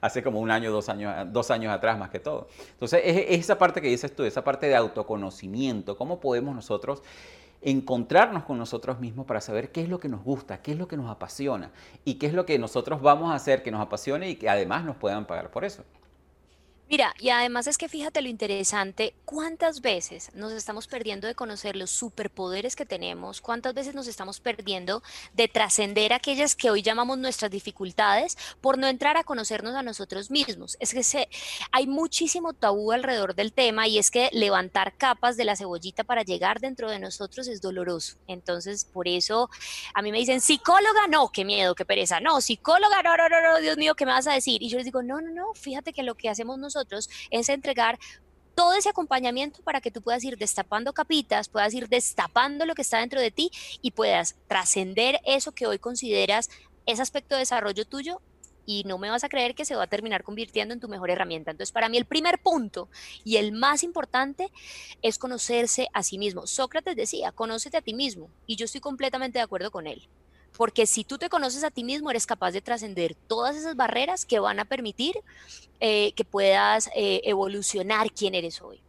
Hace 0.00 0.22
como 0.22 0.40
un 0.40 0.50
año, 0.50 0.70
dos 0.70 0.88
años, 0.88 1.14
dos 1.32 1.50
años 1.50 1.72
atrás 1.72 1.98
más 1.98 2.10
que 2.10 2.18
todo. 2.18 2.48
Entonces, 2.72 3.02
es, 3.04 3.40
esa 3.40 3.58
parte 3.58 3.80
que 3.80 3.88
dices 3.88 4.14
tú, 4.14 4.24
esa 4.24 4.44
parte 4.44 4.66
de 4.66 4.76
autoconocimiento, 4.76 5.96
cómo 5.96 6.20
podemos 6.20 6.54
nosotros 6.54 7.02
encontrarnos 7.60 8.44
con 8.44 8.56
nosotros 8.56 9.00
mismos 9.00 9.26
para 9.26 9.40
saber 9.40 9.72
qué 9.72 9.82
es 9.82 9.88
lo 9.88 9.98
que 9.98 10.08
nos 10.08 10.22
gusta, 10.22 10.62
qué 10.62 10.72
es 10.72 10.78
lo 10.78 10.86
que 10.86 10.96
nos 10.96 11.10
apasiona 11.10 11.72
y 12.04 12.14
qué 12.14 12.26
es 12.26 12.34
lo 12.34 12.46
que 12.46 12.58
nosotros 12.58 13.02
vamos 13.02 13.32
a 13.32 13.34
hacer 13.34 13.62
que 13.62 13.70
nos 13.70 13.80
apasione 13.80 14.30
y 14.30 14.36
que 14.36 14.48
además 14.48 14.84
nos 14.84 14.96
puedan 14.96 15.26
pagar 15.26 15.50
por 15.50 15.64
eso. 15.64 15.84
Mira, 16.90 17.14
y 17.18 17.28
además 17.28 17.66
es 17.66 17.76
que 17.76 17.86
fíjate 17.86 18.22
lo 18.22 18.30
interesante, 18.30 19.12
cuántas 19.26 19.82
veces 19.82 20.30
nos 20.34 20.52
estamos 20.52 20.86
perdiendo 20.86 21.26
de 21.26 21.34
conocer 21.34 21.76
los 21.76 21.90
superpoderes 21.90 22.76
que 22.76 22.86
tenemos, 22.86 23.42
cuántas 23.42 23.74
veces 23.74 23.94
nos 23.94 24.06
estamos 24.06 24.40
perdiendo 24.40 25.02
de 25.34 25.48
trascender 25.48 26.14
aquellas 26.14 26.56
que 26.56 26.70
hoy 26.70 26.80
llamamos 26.80 27.18
nuestras 27.18 27.50
dificultades 27.50 28.38
por 28.62 28.78
no 28.78 28.86
entrar 28.86 29.18
a 29.18 29.24
conocernos 29.24 29.74
a 29.74 29.82
nosotros 29.82 30.30
mismos. 30.30 30.78
Es 30.80 30.94
que 30.94 31.28
hay 31.72 31.86
muchísimo 31.86 32.54
tabú 32.54 32.90
alrededor 32.90 33.34
del 33.34 33.52
tema 33.52 33.86
y 33.86 33.98
es 33.98 34.10
que 34.10 34.30
levantar 34.32 34.96
capas 34.96 35.36
de 35.36 35.44
la 35.44 35.56
cebollita 35.56 36.04
para 36.04 36.22
llegar 36.22 36.58
dentro 36.58 36.90
de 36.90 37.00
nosotros 37.00 37.48
es 37.48 37.60
doloroso. 37.60 38.16
Entonces, 38.26 38.86
por 38.86 39.08
eso 39.08 39.50
a 39.92 40.00
mí 40.00 40.10
me 40.10 40.20
dicen, 40.20 40.40
psicóloga, 40.40 41.06
no, 41.06 41.28
qué 41.32 41.44
miedo, 41.44 41.74
qué 41.74 41.84
pereza, 41.84 42.18
no, 42.20 42.40
psicóloga, 42.40 43.02
no, 43.02 43.14
no, 43.18 43.28
no, 43.28 43.42
no, 43.42 43.60
Dios 43.60 43.76
mío, 43.76 43.94
¿qué 43.94 44.06
me 44.06 44.12
vas 44.12 44.26
a 44.26 44.32
decir? 44.32 44.62
Y 44.62 44.70
yo 44.70 44.78
les 44.78 44.86
digo, 44.86 45.02
no, 45.02 45.20
no, 45.20 45.30
no, 45.30 45.52
fíjate 45.52 45.92
que 45.92 46.02
lo 46.02 46.14
que 46.14 46.30
hacemos 46.30 46.56
nosotros 46.58 46.77
es 47.30 47.48
entregar 47.48 47.98
todo 48.54 48.74
ese 48.74 48.88
acompañamiento 48.88 49.62
para 49.62 49.80
que 49.80 49.92
tú 49.92 50.02
puedas 50.02 50.24
ir 50.24 50.36
destapando 50.36 50.92
capitas, 50.92 51.48
puedas 51.48 51.72
ir 51.74 51.88
destapando 51.88 52.66
lo 52.66 52.74
que 52.74 52.82
está 52.82 52.98
dentro 52.98 53.20
de 53.20 53.30
ti 53.30 53.52
y 53.82 53.92
puedas 53.92 54.34
trascender 54.48 55.20
eso 55.24 55.52
que 55.52 55.68
hoy 55.68 55.78
consideras 55.78 56.50
ese 56.84 57.02
aspecto 57.02 57.36
de 57.36 57.40
desarrollo 57.40 57.84
tuyo 57.84 58.20
y 58.66 58.82
no 58.84 58.98
me 58.98 59.10
vas 59.10 59.24
a 59.24 59.28
creer 59.28 59.54
que 59.54 59.64
se 59.64 59.76
va 59.76 59.84
a 59.84 59.86
terminar 59.86 60.24
convirtiendo 60.24 60.74
en 60.74 60.80
tu 60.80 60.88
mejor 60.88 61.10
herramienta. 61.10 61.52
Entonces, 61.52 61.72
para 61.72 61.88
mí 61.88 61.96
el 61.96 62.04
primer 62.04 62.38
punto 62.38 62.90
y 63.24 63.36
el 63.36 63.52
más 63.52 63.82
importante 63.82 64.50
es 65.02 65.18
conocerse 65.18 65.88
a 65.94 66.02
sí 66.02 66.18
mismo. 66.18 66.46
Sócrates 66.46 66.96
decía, 66.96 67.32
conócete 67.32 67.76
a 67.76 67.82
ti 67.82 67.94
mismo 67.94 68.28
y 68.46 68.56
yo 68.56 68.66
estoy 68.66 68.80
completamente 68.80 69.38
de 69.38 69.44
acuerdo 69.44 69.70
con 69.70 69.86
él. 69.86 70.08
Porque 70.58 70.86
si 70.86 71.04
tú 71.04 71.18
te 71.18 71.28
conoces 71.28 71.62
a 71.62 71.70
ti 71.70 71.84
mismo, 71.84 72.10
eres 72.10 72.26
capaz 72.26 72.50
de 72.50 72.60
trascender 72.60 73.14
todas 73.14 73.54
esas 73.54 73.76
barreras 73.76 74.26
que 74.26 74.40
van 74.40 74.58
a 74.58 74.64
permitir 74.64 75.14
eh, 75.78 76.12
que 76.16 76.24
puedas 76.24 76.90
eh, 76.96 77.20
evolucionar 77.22 78.10
quién 78.10 78.34
eres 78.34 78.60
hoy. 78.60 78.82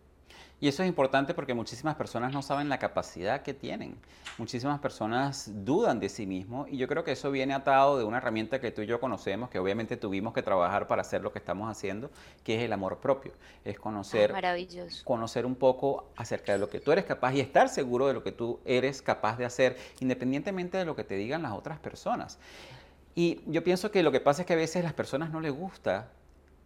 Y 0.61 0.67
eso 0.67 0.83
es 0.83 0.89
importante 0.89 1.33
porque 1.33 1.53
muchísimas 1.53 1.95
personas 1.95 2.33
no 2.33 2.41
saben 2.41 2.67
la 2.67 2.79
capacidad 2.79 3.43
que 3.43 3.53
tienen. 3.53 3.95
Muchísimas 4.37 4.79
personas 4.79 5.49
dudan 5.63 6.01
de 6.01 6.09
sí 6.09 6.25
mismos 6.25 6.67
y 6.69 6.75
yo 6.75 6.87
creo 6.87 7.05
que 7.05 7.13
eso 7.13 7.31
viene 7.31 7.53
atado 7.53 7.97
de 7.97 8.03
una 8.03 8.17
herramienta 8.17 8.59
que 8.59 8.71
tú 8.71 8.81
y 8.81 8.85
yo 8.85 8.99
conocemos, 8.99 9.49
que 9.49 9.57
obviamente 9.57 9.95
tuvimos 9.95 10.33
que 10.33 10.41
trabajar 10.41 10.87
para 10.87 11.01
hacer 11.01 11.21
lo 11.21 11.31
que 11.31 11.39
estamos 11.39 11.69
haciendo, 11.71 12.11
que 12.43 12.57
es 12.57 12.63
el 12.63 12.73
amor 12.73 12.97
propio. 12.97 13.31
Es 13.63 13.79
conocer, 13.79 14.33
conocer 15.05 15.45
un 15.45 15.55
poco 15.55 16.09
acerca 16.17 16.51
de 16.51 16.57
lo 16.59 16.69
que 16.69 16.81
tú 16.81 16.91
eres 16.91 17.05
capaz 17.05 17.33
y 17.33 17.39
estar 17.39 17.69
seguro 17.69 18.07
de 18.07 18.13
lo 18.13 18.23
que 18.23 18.33
tú 18.33 18.59
eres 18.65 19.01
capaz 19.01 19.37
de 19.37 19.45
hacer, 19.45 19.77
independientemente 20.01 20.77
de 20.77 20.83
lo 20.83 20.95
que 20.95 21.05
te 21.05 21.15
digan 21.15 21.41
las 21.41 21.53
otras 21.53 21.79
personas. 21.79 22.37
Y 23.15 23.41
yo 23.47 23.63
pienso 23.63 23.91
que 23.91 24.03
lo 24.03 24.11
que 24.11 24.19
pasa 24.19 24.41
es 24.41 24.45
que 24.45 24.53
a 24.53 24.57
veces 24.57 24.77
a 24.77 24.83
las 24.83 24.93
personas 24.93 25.31
no 25.31 25.39
les 25.39 25.53
gusta 25.53 26.11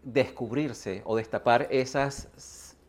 descubrirse 0.04 1.04
o 1.06 1.16
destapar 1.16 1.68
esas 1.70 2.28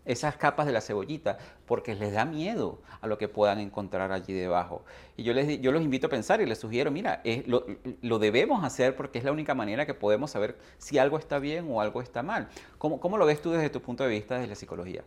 esas 0.04 0.36
capas 0.36 0.66
de 0.66 0.72
la 0.72 0.80
cebollita 0.80 1.38
porque 1.66 1.94
les 1.94 2.12
da 2.12 2.24
miedo 2.24 2.80
a 3.00 3.06
lo 3.06 3.18
que 3.18 3.28
puedan 3.28 3.58
encontrar 3.60 4.12
allí 4.12 4.32
debajo. 4.32 4.84
Y 5.16 5.22
yo, 5.22 5.32
les, 5.32 5.60
yo 5.60 5.72
los 5.72 5.82
invito 5.82 6.06
a 6.08 6.10
pensar 6.10 6.40
y 6.40 6.46
les 6.46 6.58
sugiero, 6.58 6.90
mira, 6.90 7.22
lo, 7.46 7.66
lo, 8.02 8.18
debemos 8.18 8.64
hacer 8.64 8.96
porque 8.96 9.18
es 9.18 9.24
la 9.24 9.32
única 9.32 9.54
manera 9.54 9.86
que 9.86 9.94
podemos 9.94 10.30
saber 10.30 10.58
si 10.78 10.98
algo 10.98 11.18
está 11.18 11.38
bien 11.38 11.66
o 11.70 11.80
algo 11.80 12.02
está 12.02 12.22
mal. 12.22 12.48
¿Cómo, 12.78 13.00
¿Cómo 13.00 13.18
lo 13.18 13.26
ves 13.26 13.40
tú 13.40 13.50
desde 13.50 13.70
tu 13.70 13.80
punto 13.80 14.04
de 14.04 14.10
vista 14.10 14.38
de 14.38 14.46
la 14.46 14.54
psicología? 14.54 15.04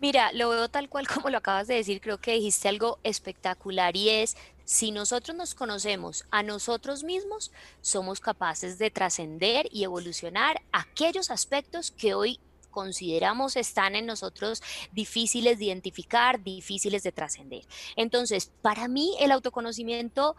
Mira, 0.00 0.32
lo 0.32 0.50
veo 0.50 0.68
tal 0.68 0.88
cual 0.88 1.06
como 1.08 1.30
lo 1.30 1.38
acabas 1.38 1.66
de 1.66 1.76
decir, 1.76 2.00
creo 2.00 2.18
que 2.18 2.32
dijiste 2.32 2.68
algo 2.68 2.98
espectacular 3.04 3.96
y 3.96 4.10
es, 4.10 4.36
si 4.64 4.90
nosotros 4.90 5.36
nos 5.36 5.54
conocemos 5.54 6.24
a 6.30 6.42
nosotros 6.42 7.04
mismos, 7.04 7.52
somos 7.80 8.20
capaces 8.20 8.78
de 8.78 8.90
trascender 8.90 9.66
y 9.70 9.84
evolucionar 9.84 10.60
aquellos 10.72 11.30
aspectos 11.30 11.90
que 11.90 12.14
hoy 12.14 12.40
consideramos 12.74 13.56
están 13.56 13.94
en 13.94 14.04
nosotros 14.04 14.62
difíciles 14.92 15.58
de 15.58 15.66
identificar, 15.66 16.42
difíciles 16.42 17.04
de 17.04 17.12
trascender. 17.12 17.62
Entonces, 17.94 18.50
para 18.60 18.88
mí 18.88 19.16
el 19.20 19.30
autoconocimiento, 19.30 20.34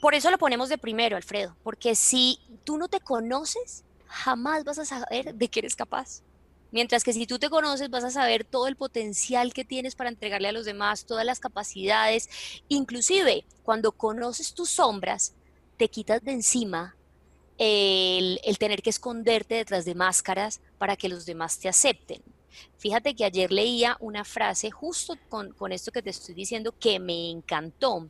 por 0.00 0.14
eso 0.14 0.30
lo 0.30 0.38
ponemos 0.38 0.68
de 0.68 0.78
primero, 0.78 1.16
Alfredo, 1.16 1.56
porque 1.64 1.96
si 1.96 2.38
tú 2.64 2.78
no 2.78 2.86
te 2.88 3.00
conoces, 3.00 3.82
jamás 4.06 4.62
vas 4.62 4.78
a 4.78 4.84
saber 4.84 5.34
de 5.34 5.48
qué 5.48 5.60
eres 5.60 5.74
capaz. 5.74 6.22
Mientras 6.70 7.02
que 7.04 7.12
si 7.12 7.26
tú 7.26 7.38
te 7.38 7.50
conoces 7.50 7.90
vas 7.90 8.04
a 8.04 8.10
saber 8.10 8.44
todo 8.44 8.68
el 8.68 8.76
potencial 8.76 9.52
que 9.52 9.64
tienes 9.64 9.94
para 9.94 10.08
entregarle 10.08 10.48
a 10.48 10.52
los 10.52 10.64
demás, 10.64 11.04
todas 11.04 11.26
las 11.26 11.40
capacidades, 11.40 12.30
inclusive 12.68 13.44
cuando 13.62 13.92
conoces 13.92 14.54
tus 14.54 14.70
sombras, 14.70 15.34
te 15.76 15.88
quitas 15.88 16.22
de 16.22 16.32
encima 16.32 16.96
el, 17.58 18.56
tener 18.58 18.82
que 18.82 18.90
esconderte 18.90 19.54
detrás 19.54 19.84
de 19.84 19.94
máscaras 19.94 20.60
para 20.82 20.96
que 20.96 21.08
los 21.08 21.24
demás 21.24 21.60
te 21.60 21.68
acepten. 21.68 22.20
Fíjate 22.76 23.14
que 23.14 23.24
ayer 23.24 23.52
leía 23.52 23.96
una 24.00 24.24
frase 24.24 24.72
justo 24.72 25.14
con, 25.28 25.70
esto 25.70 25.92
que 25.92 26.02
te 26.02 26.10
estoy 26.10 26.34
diciendo 26.34 26.74
que 26.76 26.98
me 26.98 27.30
encantó. 27.30 28.08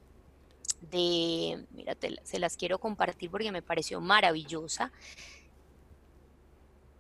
De, 0.81 1.67
mira, 1.73 1.95
se 2.25 2.39
las 2.39 2.57
quiero 2.57 2.79
compartir 2.79 3.31
porque 3.31 3.53
me 3.53 3.61
pareció 3.61 4.01
maravillosa. 4.01 4.91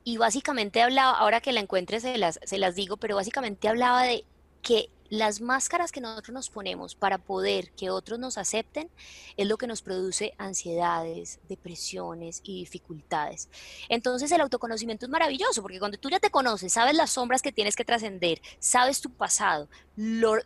Y 0.05 0.19
básicamente 0.19 0.83
hablaba, 0.83 1.13
ahora 1.13 1.41
que 1.41 1.53
la 1.53 1.61
encuentre 1.61 2.01
se 2.01 2.19
las, 2.19 2.39
se 2.45 2.59
las 2.59 2.75
digo, 2.75 2.99
pero 2.99 3.17
básicamente 3.17 3.67
hablaba 3.67 4.03
de 4.03 4.27
que 4.61 4.91
las 5.12 5.42
máscaras 5.42 5.92
que 5.92 6.01
nosotros 6.01 6.33
nos 6.33 6.48
ponemos 6.48 6.94
para 6.94 7.18
poder 7.18 7.70
que 7.72 7.90
otros 7.90 8.18
nos 8.18 8.38
acepten 8.38 8.88
es 9.37 9.46
lo 9.46 9.59
que 9.59 9.66
nos 9.66 9.83
produce 9.83 10.33
ansiedades, 10.38 11.38
depresiones 11.51 12.40
y 12.42 12.61
dificultades. 12.61 13.51
Entonces 13.90 14.33
el 14.33 14.40
autoconocimiento 14.40 15.05
es 15.05 15.11
maravilloso 15.11 15.61
porque 15.61 15.79
cuando 15.79 15.98
tú 15.98 16.09
ya 16.09 16.18
te 16.18 16.31
conoces, 16.31 16.72
sabes 16.72 16.94
las 16.94 17.11
sombras 17.11 17.42
que 17.42 17.53
tienes 17.53 17.77
que 17.77 17.85
trascender, 17.85 18.40
sabes 18.59 19.03
tu 19.03 19.11
pasado, 19.11 19.68
lo, 19.96 20.38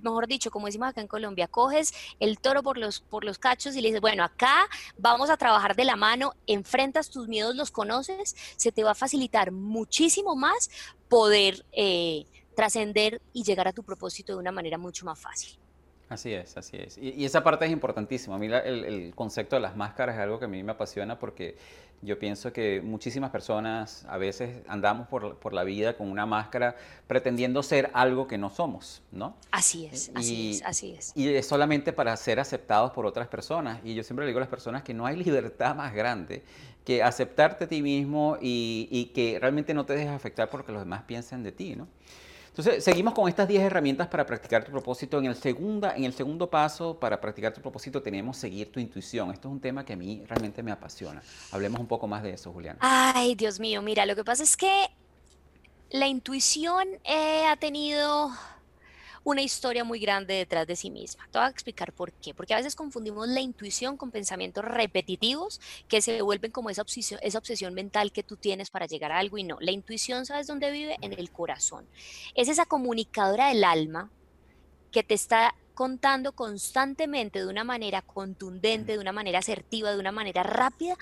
mejor 0.00 0.28
dicho, 0.28 0.52
como 0.52 0.66
decimos 0.66 0.90
acá 0.90 1.00
en 1.00 1.08
Colombia, 1.08 1.48
coges 1.48 1.92
el 2.20 2.38
toro 2.38 2.62
por 2.62 2.78
los, 2.78 3.00
por 3.00 3.24
los 3.24 3.38
cachos 3.38 3.74
y 3.74 3.80
le 3.80 3.88
dices, 3.88 4.00
bueno, 4.00 4.22
acá 4.22 4.68
vamos 4.96 5.28
a 5.28 5.36
trabajar 5.36 5.74
de 5.74 5.86
la 5.86 5.96
mano, 5.96 6.34
enfrentas 6.46 7.10
tus 7.10 7.26
miedos, 7.26 7.56
los 7.56 7.72
conoces, 7.72 8.36
se 8.54 8.70
te 8.70 8.84
va 8.84 8.92
a 8.92 8.94
facilitar 8.94 9.50
muchísimo 9.50 10.36
más 10.36 10.70
poder... 11.08 11.66
Eh, 11.72 12.26
trascender 12.54 13.20
y 13.32 13.42
llegar 13.42 13.68
a 13.68 13.72
tu 13.72 13.82
propósito 13.82 14.32
de 14.32 14.38
una 14.38 14.52
manera 14.52 14.78
mucho 14.78 15.04
más 15.04 15.18
fácil. 15.18 15.58
Así 16.08 16.32
es, 16.32 16.56
así 16.56 16.76
es. 16.76 16.98
Y, 16.98 17.24
esa 17.24 17.42
parte 17.42 17.64
es 17.64 17.72
importantísima. 17.72 18.36
A 18.36 18.38
mí 18.38 18.46
el, 18.46 19.12
concepto 19.14 19.56
de 19.56 19.62
las 19.62 19.76
máscaras 19.76 20.16
es 20.16 20.20
algo 20.20 20.38
que 20.38 20.44
a 20.44 20.48
mí 20.48 20.62
me 20.62 20.72
apasiona 20.72 21.18
porque 21.18 21.56
yo 22.02 22.18
pienso 22.18 22.52
que 22.52 22.82
muchísimas 22.82 23.30
personas 23.30 24.04
a 24.08 24.18
veces 24.18 24.62
andamos 24.68 25.08
por, 25.08 25.38
por 25.38 25.54
la 25.54 25.64
vida 25.64 25.96
con 25.96 26.10
una 26.10 26.26
máscara 26.26 26.76
pretendiendo 27.06 27.62
ser 27.62 27.90
algo 27.94 28.28
que 28.28 28.36
no 28.36 28.50
somos, 28.50 29.02
¿no? 29.10 29.36
Así 29.50 29.86
es, 29.86 30.10
así 30.14 30.50
es, 30.50 30.62
así 30.62 30.94
es. 30.94 31.12
Y 31.16 31.28
es 31.34 31.46
solamente 31.46 31.92
para 31.94 32.14
ser 32.16 32.38
aceptados 32.38 32.92
por 32.92 33.06
otras 33.06 33.28
personas. 33.28 33.80
Y 33.82 33.94
yo 33.94 34.02
siempre 34.02 34.26
le 34.26 34.30
digo 34.30 34.38
a 34.38 34.40
las 34.40 34.50
personas 34.50 34.82
que 34.82 34.92
no 34.92 35.06
hay 35.06 35.16
libertad 35.24 35.74
más 35.74 35.94
grande 35.94 36.42
que 36.84 37.02
aceptarte 37.02 37.64
a 37.64 37.68
ti 37.68 37.80
mismo 37.80 38.36
y, 38.42 38.88
y 38.90 39.06
que 39.06 39.38
realmente 39.40 39.72
no 39.72 39.86
te 39.86 39.94
dejes 39.94 40.10
afectar 40.10 40.50
por 40.50 40.60
lo 40.60 40.66
que 40.66 40.72
los 40.72 40.82
demás 40.82 41.04
piensen 41.04 41.42
de 41.42 41.50
ti, 41.50 41.74
¿no? 41.74 41.88
Entonces, 42.56 42.84
seguimos 42.84 43.14
con 43.14 43.28
estas 43.28 43.48
10 43.48 43.64
herramientas 43.64 44.06
para 44.06 44.24
practicar 44.24 44.62
tu 44.62 44.70
propósito. 44.70 45.18
En 45.18 45.24
el, 45.24 45.34
segunda, 45.34 45.96
en 45.96 46.04
el 46.04 46.12
segundo 46.12 46.48
paso, 46.48 46.96
para 47.00 47.20
practicar 47.20 47.52
tu 47.52 47.60
propósito, 47.60 48.00
tenemos 48.00 48.36
seguir 48.36 48.70
tu 48.70 48.78
intuición. 48.78 49.32
Esto 49.32 49.48
es 49.48 49.52
un 49.54 49.60
tema 49.60 49.84
que 49.84 49.94
a 49.94 49.96
mí 49.96 50.22
realmente 50.28 50.62
me 50.62 50.70
apasiona. 50.70 51.20
Hablemos 51.50 51.80
un 51.80 51.88
poco 51.88 52.06
más 52.06 52.22
de 52.22 52.30
eso, 52.30 52.52
Juliana. 52.52 52.78
Ay, 52.80 53.34
Dios 53.34 53.58
mío, 53.58 53.82
mira, 53.82 54.06
lo 54.06 54.14
que 54.14 54.22
pasa 54.22 54.44
es 54.44 54.56
que 54.56 54.86
la 55.90 56.06
intuición 56.06 56.86
eh, 57.02 57.44
ha 57.44 57.56
tenido 57.56 58.30
una 59.24 59.42
historia 59.42 59.84
muy 59.84 59.98
grande 59.98 60.34
detrás 60.34 60.66
de 60.66 60.76
sí 60.76 60.90
misma. 60.90 61.26
Te 61.32 61.38
voy 61.38 61.46
a 61.46 61.50
explicar 61.50 61.92
por 61.92 62.12
qué. 62.12 62.34
Porque 62.34 62.54
a 62.54 62.58
veces 62.58 62.76
confundimos 62.76 63.26
la 63.26 63.40
intuición 63.40 63.96
con 63.96 64.10
pensamientos 64.10 64.64
repetitivos 64.64 65.60
que 65.88 66.02
se 66.02 66.20
vuelven 66.22 66.52
como 66.52 66.70
esa 66.70 66.82
obsesión, 66.82 67.18
esa 67.22 67.38
obsesión 67.38 67.74
mental 67.74 68.12
que 68.12 68.22
tú 68.22 68.36
tienes 68.36 68.70
para 68.70 68.86
llegar 68.86 69.12
a 69.12 69.18
algo 69.18 69.38
y 69.38 69.44
no. 69.44 69.56
La 69.60 69.72
intuición, 69.72 70.26
¿sabes 70.26 70.46
dónde 70.46 70.70
vive? 70.70 70.96
En 71.00 71.14
el 71.14 71.30
corazón. 71.32 71.86
Es 72.34 72.48
esa 72.48 72.66
comunicadora 72.66 73.48
del 73.48 73.64
alma 73.64 74.10
que 74.92 75.02
te 75.02 75.14
está 75.14 75.54
contando 75.74 76.32
constantemente 76.32 77.40
de 77.40 77.46
una 77.46 77.64
manera 77.64 78.02
contundente, 78.02 78.92
de 78.92 78.98
una 78.98 79.12
manera 79.12 79.40
asertiva, 79.40 79.90
de 79.90 79.98
una 79.98 80.12
manera 80.12 80.44
rápida, 80.44 80.96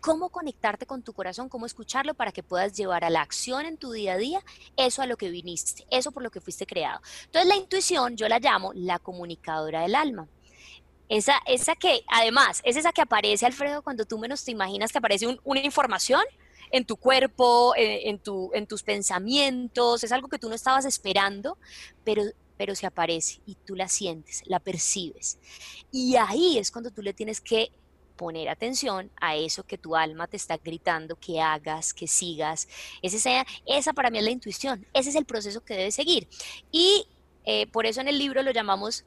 cómo 0.00 0.30
conectarte 0.30 0.86
con 0.86 1.02
tu 1.02 1.12
corazón, 1.12 1.48
cómo 1.48 1.66
escucharlo 1.66 2.14
para 2.14 2.32
que 2.32 2.42
puedas 2.42 2.72
llevar 2.72 3.04
a 3.04 3.10
la 3.10 3.20
acción 3.20 3.66
en 3.66 3.76
tu 3.76 3.92
día 3.92 4.14
a 4.14 4.16
día 4.16 4.44
eso 4.76 5.02
a 5.02 5.06
lo 5.06 5.16
que 5.16 5.30
viniste, 5.30 5.86
eso 5.90 6.12
por 6.12 6.22
lo 6.22 6.30
que 6.30 6.40
fuiste 6.40 6.66
creado. 6.66 7.00
Entonces 7.26 7.48
la 7.48 7.56
intuición 7.56 8.16
yo 8.16 8.28
la 8.28 8.38
llamo 8.38 8.72
la 8.74 8.98
comunicadora 8.98 9.82
del 9.82 9.94
alma. 9.94 10.28
Esa, 11.08 11.40
esa 11.46 11.74
que, 11.74 12.04
además, 12.06 12.60
es 12.64 12.76
esa 12.76 12.92
que 12.92 13.02
aparece, 13.02 13.44
Alfredo, 13.44 13.82
cuando 13.82 14.04
tú 14.04 14.16
menos 14.16 14.44
te 14.44 14.52
imaginas 14.52 14.92
que 14.92 14.98
aparece 14.98 15.38
una 15.42 15.60
información 15.60 16.22
en 16.70 16.84
tu 16.84 16.96
cuerpo, 16.96 17.74
eh, 17.76 18.08
en, 18.08 18.20
tu, 18.20 18.52
en 18.54 18.68
tus 18.68 18.84
pensamientos, 18.84 20.04
es 20.04 20.12
algo 20.12 20.28
que 20.28 20.38
tú 20.38 20.48
no 20.48 20.54
estabas 20.54 20.84
esperando, 20.84 21.58
pero 22.04 22.22
pero 22.60 22.74
se 22.74 22.86
aparece 22.86 23.40
y 23.46 23.54
tú 23.54 23.74
la 23.74 23.88
sientes, 23.88 24.42
la 24.44 24.60
percibes. 24.60 25.38
Y 25.90 26.16
ahí 26.16 26.58
es 26.58 26.70
cuando 26.70 26.90
tú 26.90 27.00
le 27.00 27.14
tienes 27.14 27.40
que 27.40 27.72
poner 28.20 28.50
atención 28.50 29.10
a 29.18 29.34
eso 29.34 29.62
que 29.62 29.78
tu 29.78 29.96
alma 29.96 30.26
te 30.26 30.36
está 30.36 30.58
gritando 30.58 31.16
que 31.16 31.40
hagas, 31.40 31.94
que 31.94 32.06
sigas. 32.06 32.68
Esa, 33.00 33.46
esa 33.64 33.94
para 33.94 34.10
mí 34.10 34.18
es 34.18 34.24
la 34.24 34.30
intuición, 34.30 34.86
ese 34.92 35.08
es 35.08 35.16
el 35.16 35.24
proceso 35.24 35.64
que 35.64 35.72
debes 35.72 35.94
seguir. 35.94 36.28
Y 36.70 37.06
eh, 37.46 37.66
por 37.68 37.86
eso 37.86 38.02
en 38.02 38.08
el 38.08 38.18
libro 38.18 38.42
lo 38.42 38.50
llamamos 38.50 39.06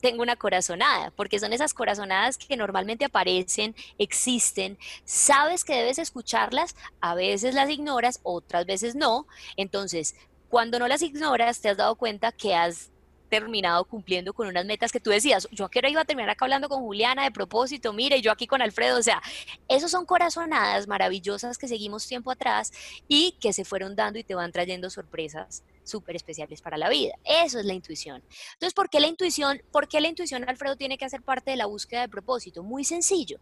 tengo 0.00 0.22
una 0.22 0.36
corazonada, 0.36 1.12
porque 1.16 1.40
son 1.40 1.52
esas 1.52 1.74
corazonadas 1.74 2.38
que 2.38 2.56
normalmente 2.56 3.04
aparecen, 3.04 3.74
existen, 3.98 4.78
sabes 5.04 5.64
que 5.64 5.74
debes 5.74 5.98
escucharlas, 5.98 6.74
a 7.00 7.14
veces 7.14 7.54
las 7.54 7.70
ignoras, 7.70 8.20
otras 8.22 8.66
veces 8.66 8.94
no, 8.94 9.26
entonces 9.56 10.14
cuando 10.48 10.78
no 10.78 10.86
las 10.88 11.02
ignoras 11.02 11.60
te 11.60 11.68
has 11.68 11.76
dado 11.76 11.96
cuenta 11.96 12.32
que 12.32 12.54
has 12.54 12.90
terminado 13.28 13.84
cumpliendo 13.84 14.32
con 14.32 14.48
unas 14.48 14.64
metas 14.64 14.92
que 14.92 15.00
tú 15.00 15.10
decías, 15.10 15.48
yo 15.50 15.68
que 15.68 15.80
iba 15.88 16.00
a 16.00 16.04
terminar 16.04 16.30
acá 16.30 16.44
hablando 16.44 16.68
con 16.68 16.80
Juliana 16.80 17.24
de 17.24 17.30
propósito, 17.30 17.92
mire, 17.92 18.20
yo 18.20 18.32
aquí 18.32 18.46
con 18.46 18.62
Alfredo, 18.62 18.98
o 18.98 19.02
sea, 19.02 19.22
esos 19.68 19.90
son 19.90 20.06
corazonadas 20.06 20.86
maravillosas 20.86 21.58
que 21.58 21.68
seguimos 21.68 22.06
tiempo 22.06 22.30
atrás 22.30 22.72
y 23.08 23.36
que 23.40 23.52
se 23.52 23.64
fueron 23.64 23.96
dando 23.96 24.18
y 24.18 24.24
te 24.24 24.34
van 24.34 24.52
trayendo 24.52 24.90
sorpresas 24.90 25.62
súper 25.84 26.16
especiales 26.16 26.60
para 26.60 26.76
la 26.76 26.88
vida. 26.88 27.14
Eso 27.24 27.58
es 27.58 27.64
la 27.64 27.74
intuición. 27.74 28.22
Entonces, 28.54 28.74
¿por 28.74 28.90
qué 28.90 29.00
la 29.00 29.06
intuición? 29.06 29.62
¿Por 29.70 29.88
qué 29.88 30.00
la 30.00 30.08
intuición, 30.08 30.48
Alfredo, 30.48 30.76
tiene 30.76 30.98
que 30.98 31.04
hacer 31.04 31.22
parte 31.22 31.52
de 31.52 31.56
la 31.56 31.66
búsqueda 31.66 32.02
de 32.02 32.08
propósito? 32.08 32.62
Muy 32.62 32.84
sencillo, 32.84 33.38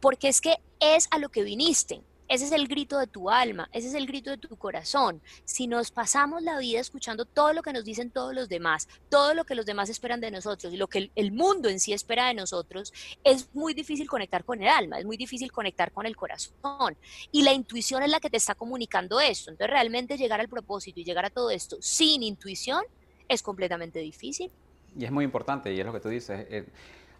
porque 0.00 0.28
es 0.28 0.40
que 0.40 0.58
es 0.78 1.08
a 1.10 1.18
lo 1.18 1.28
que 1.28 1.42
viniste. 1.42 2.02
Ese 2.30 2.44
es 2.44 2.52
el 2.52 2.68
grito 2.68 2.96
de 2.96 3.08
tu 3.08 3.28
alma, 3.28 3.68
ese 3.72 3.88
es 3.88 3.94
el 3.94 4.06
grito 4.06 4.30
de 4.30 4.38
tu 4.38 4.56
corazón. 4.56 5.20
Si 5.44 5.66
nos 5.66 5.90
pasamos 5.90 6.42
la 6.42 6.60
vida 6.60 6.78
escuchando 6.78 7.24
todo 7.24 7.52
lo 7.52 7.60
que 7.60 7.72
nos 7.72 7.84
dicen 7.84 8.12
todos 8.12 8.32
los 8.32 8.48
demás, 8.48 8.86
todo 9.08 9.34
lo 9.34 9.44
que 9.44 9.56
los 9.56 9.66
demás 9.66 9.88
esperan 9.88 10.20
de 10.20 10.30
nosotros 10.30 10.72
y 10.72 10.76
lo 10.76 10.86
que 10.86 11.10
el, 11.12 11.32
mundo 11.32 11.68
en 11.68 11.80
sí 11.80 11.92
espera 11.92 12.28
de 12.28 12.34
nosotros, 12.34 12.92
es 13.24 13.52
muy 13.52 13.74
difícil 13.74 14.08
conectar 14.08 14.44
con 14.44 14.62
el 14.62 14.68
alma, 14.68 15.00
es 15.00 15.04
muy 15.04 15.16
difícil 15.16 15.50
conectar 15.50 15.90
con 15.90 16.06
el 16.06 16.14
corazón. 16.14 16.96
Y 17.32 17.42
la 17.42 17.52
intuición 17.52 18.04
es 18.04 18.10
la 18.10 18.20
que 18.20 18.30
te 18.30 18.36
está 18.36 18.54
comunicando 18.54 19.18
esto. 19.18 19.50
Entonces 19.50 19.72
realmente 19.72 20.16
llegar 20.16 20.38
al 20.38 20.48
propósito 20.48 21.00
y 21.00 21.04
llegar 21.04 21.24
a 21.24 21.30
todo 21.30 21.50
esto 21.50 21.78
sin 21.80 22.22
intuición 22.22 22.84
es 23.26 23.42
completamente 23.42 23.98
difícil. 23.98 24.52
Y 24.96 25.04
es 25.04 25.10
muy 25.10 25.24
importante, 25.24 25.74
y 25.74 25.80
es 25.80 25.86
lo 25.86 25.92
que 25.92 26.00
tú 26.00 26.08
dices. 26.08 26.46
Eh, 26.48 26.64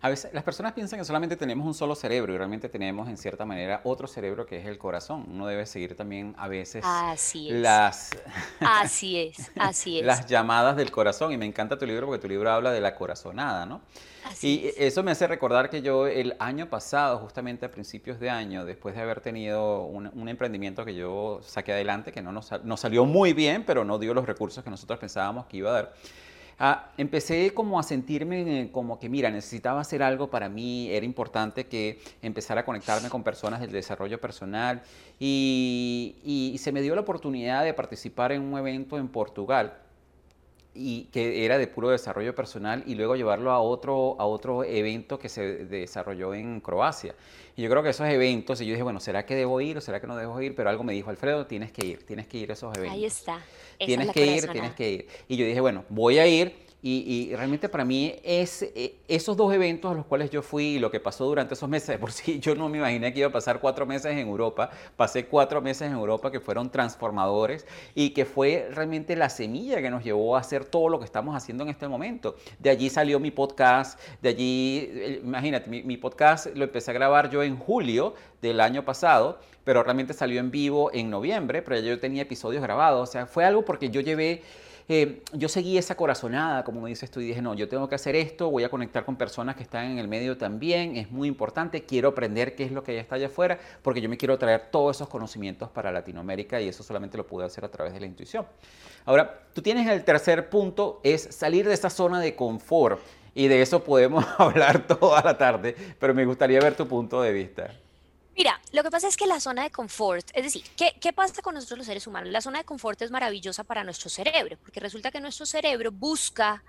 a 0.02 0.08
veces 0.08 0.32
las 0.32 0.42
personas 0.44 0.72
piensan 0.72 0.98
que 0.98 1.04
solamente 1.04 1.36
tenemos 1.36 1.66
un 1.66 1.74
solo 1.74 1.94
cerebro 1.94 2.32
y 2.32 2.38
realmente 2.38 2.68
tenemos 2.68 3.08
en 3.08 3.18
cierta 3.18 3.44
manera 3.44 3.82
otro 3.84 4.06
cerebro 4.06 4.46
que 4.46 4.58
es 4.58 4.66
el 4.66 4.78
corazón. 4.78 5.26
Uno 5.30 5.46
debe 5.46 5.66
seguir 5.66 5.94
también 5.94 6.34
a 6.38 6.48
veces 6.48 6.84
las 7.50 8.10
Así 8.60 9.18
es, 9.18 9.50
así 9.56 9.98
es. 9.98 10.06
las 10.06 10.26
llamadas 10.26 10.76
del 10.76 10.90
corazón 10.90 11.32
y 11.32 11.36
me 11.36 11.44
encanta 11.44 11.78
tu 11.78 11.84
libro 11.86 12.06
porque 12.06 12.20
tu 12.20 12.28
libro 12.28 12.50
habla 12.50 12.72
de 12.72 12.80
la 12.80 12.94
corazonada, 12.94 13.66
¿no? 13.66 13.80
y 14.42 14.70
eso 14.76 15.02
me 15.02 15.10
hace 15.10 15.26
recordar 15.26 15.70
que 15.70 15.82
yo 15.82 16.06
el 16.06 16.36
año 16.38 16.68
pasado, 16.68 17.18
justamente 17.18 17.66
a 17.66 17.70
principios 17.70 18.20
de 18.20 18.30
año, 18.30 18.64
después 18.64 18.94
de 18.94 19.00
haber 19.00 19.20
tenido 19.20 19.82
un, 19.82 20.28
emprendimiento 20.28 20.84
que 20.84 20.94
yo 20.94 21.40
saqué 21.42 21.72
adelante, 21.72 22.12
que 22.12 22.22
no 22.22 22.30
nos, 22.30 22.50
nos 22.62 22.80
salió 22.80 23.04
muy 23.06 23.32
bien, 23.32 23.64
pero 23.64 23.84
no 23.84 23.98
dio 23.98 24.14
los 24.14 24.26
recursos 24.26 24.62
que 24.62 24.70
nosotros 24.70 24.98
pensábamos 24.98 25.46
que 25.46 25.56
iba 25.56 25.70
a 25.70 25.72
dar 25.72 25.94
Ah, 26.62 26.92
empecé 26.98 27.54
como 27.54 27.80
a 27.80 27.82
sentirme 27.82 28.68
como 28.70 28.98
que, 28.98 29.08
mira, 29.08 29.30
necesitaba 29.30 29.80
hacer 29.80 30.02
algo 30.02 30.28
para 30.28 30.50
mí, 30.50 30.90
era 30.90 31.06
importante 31.06 31.66
que 31.66 31.98
empezara 32.20 32.60
a 32.60 32.64
conectarme 32.66 33.08
con 33.08 33.22
personas 33.22 33.60
del 33.60 33.72
desarrollo 33.72 34.20
personal 34.20 34.82
y, 35.18 36.16
y 36.22 36.58
se 36.58 36.70
me 36.70 36.82
dio 36.82 36.94
la 36.94 37.00
oportunidad 37.00 37.64
de 37.64 37.72
participar 37.72 38.32
en 38.32 38.42
un 38.42 38.58
evento 38.58 38.98
en 38.98 39.08
Portugal 39.08 39.72
y 40.74 41.04
que 41.04 41.46
era 41.46 41.56
de 41.56 41.66
puro 41.66 41.88
desarrollo 41.88 42.34
personal 42.34 42.84
y 42.86 42.94
luego 42.94 43.16
llevarlo 43.16 43.52
a 43.52 43.60
otro, 43.60 44.16
a 44.18 44.26
otro 44.26 44.62
evento 44.62 45.18
que 45.18 45.30
se 45.30 45.64
desarrolló 45.64 46.34
en 46.34 46.60
Croacia. 46.60 47.14
Y 47.56 47.62
yo 47.62 47.70
creo 47.70 47.82
que 47.82 47.88
esos 47.88 48.06
eventos, 48.06 48.60
y 48.60 48.66
yo 48.66 48.72
dije, 48.72 48.82
bueno, 48.82 49.00
¿será 49.00 49.24
que 49.24 49.34
debo 49.34 49.62
ir 49.62 49.78
o 49.78 49.80
será 49.80 49.98
que 49.98 50.06
no 50.06 50.14
debo 50.14 50.38
ir? 50.42 50.54
Pero 50.54 50.68
algo 50.68 50.84
me 50.84 50.92
dijo, 50.92 51.08
Alfredo, 51.08 51.46
tienes 51.46 51.72
que 51.72 51.86
ir, 51.86 52.06
tienes 52.06 52.26
que 52.26 52.36
ir 52.36 52.50
a 52.50 52.52
esos 52.52 52.76
eventos. 52.76 52.96
Ahí 52.96 53.06
está 53.06 53.40
tienes 53.86 54.10
que 54.10 54.26
ir, 54.26 54.48
tienes 54.48 54.74
que 54.74 54.90
ir. 54.90 55.08
Y 55.28 55.36
yo 55.36 55.46
dije, 55.46 55.60
bueno, 55.60 55.84
voy 55.88 56.18
a 56.18 56.26
ir. 56.26 56.69
Y, 56.82 57.34
realmente 57.34 57.68
para 57.68 57.84
mí 57.84 58.14
es, 58.24 58.62
eh, 58.62 58.96
esos 59.06 59.36
dos 59.36 59.52
eventos 59.52 59.92
a 59.92 59.94
los 59.94 60.06
cuales 60.06 60.30
yo 60.30 60.40
fui 60.40 60.64
y 60.64 60.78
lo 60.78 60.90
que 60.90 60.98
pasó 60.98 61.26
durante 61.26 61.52
esos 61.52 61.68
meses, 61.68 61.98
por 61.98 62.10
sí 62.10 62.40
yo 62.40 62.54
no 62.54 62.70
me 62.70 62.78
imaginé 62.78 63.12
que 63.12 63.20
iba 63.20 63.28
a 63.28 63.32
pasar 63.32 63.60
cuatro 63.60 63.84
meses 63.84 64.12
en 64.12 64.18
Europa, 64.18 64.70
pasé 64.96 65.26
cuatro 65.26 65.60
meses 65.60 65.88
en 65.88 65.92
Europa 65.92 66.30
que 66.30 66.40
fueron 66.40 66.70
transformadores 66.70 67.66
y 67.94 68.10
que 68.10 68.24
fue 68.24 68.70
realmente 68.72 69.14
la 69.14 69.28
semilla 69.28 69.82
que 69.82 69.90
nos 69.90 70.02
llevó 70.02 70.36
a 70.36 70.40
hacer 70.40 70.64
todo 70.64 70.88
lo 70.88 70.98
que 70.98 71.04
estamos 71.04 71.36
haciendo 71.36 71.64
en 71.64 71.70
este 71.70 71.86
momento. 71.86 72.36
De 72.58 72.70
allí 72.70 72.88
salió 72.88 73.20
mi 73.20 73.30
podcast, 73.30 74.00
de 74.22 74.28
allí, 74.30 74.88
eh, 74.90 75.20
imagínate, 75.22 75.68
mi, 75.68 75.82
mi 75.82 75.98
podcast 75.98 76.46
lo 76.56 76.64
empecé 76.64 76.92
a 76.92 76.94
grabar 76.94 77.28
yo 77.28 77.42
en 77.42 77.58
julio 77.58 78.14
del 78.40 78.58
año 78.58 78.86
pasado, 78.86 79.38
pero 79.64 79.82
realmente 79.82 80.14
salió 80.14 80.40
en 80.40 80.50
vivo 80.50 80.90
en 80.94 81.10
noviembre, 81.10 81.60
pero 81.60 81.78
yo 81.80 82.00
tenía 82.00 82.22
episodios 82.22 82.62
grabados, 82.62 83.08
o 83.08 83.12
sea, 83.12 83.26
fue 83.26 83.44
algo 83.44 83.66
porque 83.66 83.90
yo 83.90 84.00
llevé 84.00 84.42
eh, 84.88 85.22
yo 85.32 85.48
seguí 85.48 85.78
esa 85.78 85.96
corazonada, 85.96 86.64
como 86.64 86.80
me 86.80 86.88
dices 86.88 87.10
tú, 87.10 87.20
y 87.20 87.26
dije, 87.26 87.42
no, 87.42 87.54
yo 87.54 87.68
tengo 87.68 87.88
que 87.88 87.94
hacer 87.94 88.16
esto, 88.16 88.50
voy 88.50 88.64
a 88.64 88.68
conectar 88.68 89.04
con 89.04 89.16
personas 89.16 89.56
que 89.56 89.62
están 89.62 89.86
en 89.90 89.98
el 89.98 90.08
medio 90.08 90.36
también, 90.36 90.96
es 90.96 91.10
muy 91.10 91.28
importante, 91.28 91.84
quiero 91.84 92.10
aprender 92.10 92.54
qué 92.54 92.64
es 92.64 92.72
lo 92.72 92.82
que 92.82 92.94
ya 92.94 93.00
está 93.00 93.16
allá 93.16 93.26
afuera, 93.26 93.58
porque 93.82 94.00
yo 94.00 94.08
me 94.08 94.16
quiero 94.16 94.38
traer 94.38 94.68
todos 94.70 94.96
esos 94.96 95.08
conocimientos 95.08 95.70
para 95.70 95.92
Latinoamérica 95.92 96.60
y 96.60 96.68
eso 96.68 96.82
solamente 96.82 97.16
lo 97.16 97.26
pude 97.26 97.44
hacer 97.44 97.64
a 97.64 97.70
través 97.70 97.92
de 97.92 98.00
la 98.00 98.06
intuición. 98.06 98.46
Ahora, 99.04 99.42
tú 99.52 99.62
tienes 99.62 99.88
el 99.88 100.04
tercer 100.04 100.48
punto, 100.48 101.00
es 101.02 101.22
salir 101.22 101.66
de 101.66 101.74
esa 101.74 101.90
zona 101.90 102.20
de 102.20 102.34
confort, 102.34 103.00
y 103.34 103.48
de 103.48 103.62
eso 103.62 103.84
podemos 103.84 104.24
hablar 104.38 104.86
toda 104.86 105.22
la 105.22 105.38
tarde, 105.38 105.74
pero 105.98 106.14
me 106.14 106.24
gustaría 106.24 106.60
ver 106.60 106.74
tu 106.74 106.86
punto 106.86 107.22
de 107.22 107.32
vista. 107.32 107.70
Mira, 108.36 108.60
lo 108.72 108.82
que 108.82 108.90
pasa 108.90 109.08
es 109.08 109.16
que 109.16 109.26
la 109.26 109.40
zona 109.40 109.64
de 109.64 109.70
confort, 109.70 110.26
es 110.34 110.44
decir, 110.44 110.64
¿qué, 110.76 110.94
¿qué, 111.00 111.12
pasa 111.12 111.42
con 111.42 111.54
nosotros 111.54 111.78
los 111.78 111.86
seres 111.86 112.06
humanos? 112.06 112.30
La 112.30 112.40
zona 112.40 112.58
de 112.58 112.64
confort 112.64 113.00
es 113.02 113.10
maravillosa 113.10 113.64
para 113.64 113.84
nuestro 113.84 114.08
cerebro, 114.08 114.56
porque 114.62 114.80
resulta 114.80 115.10
que 115.10 115.20
nuestro 115.20 115.46
cerebro 115.46 115.90
busca 115.92 116.62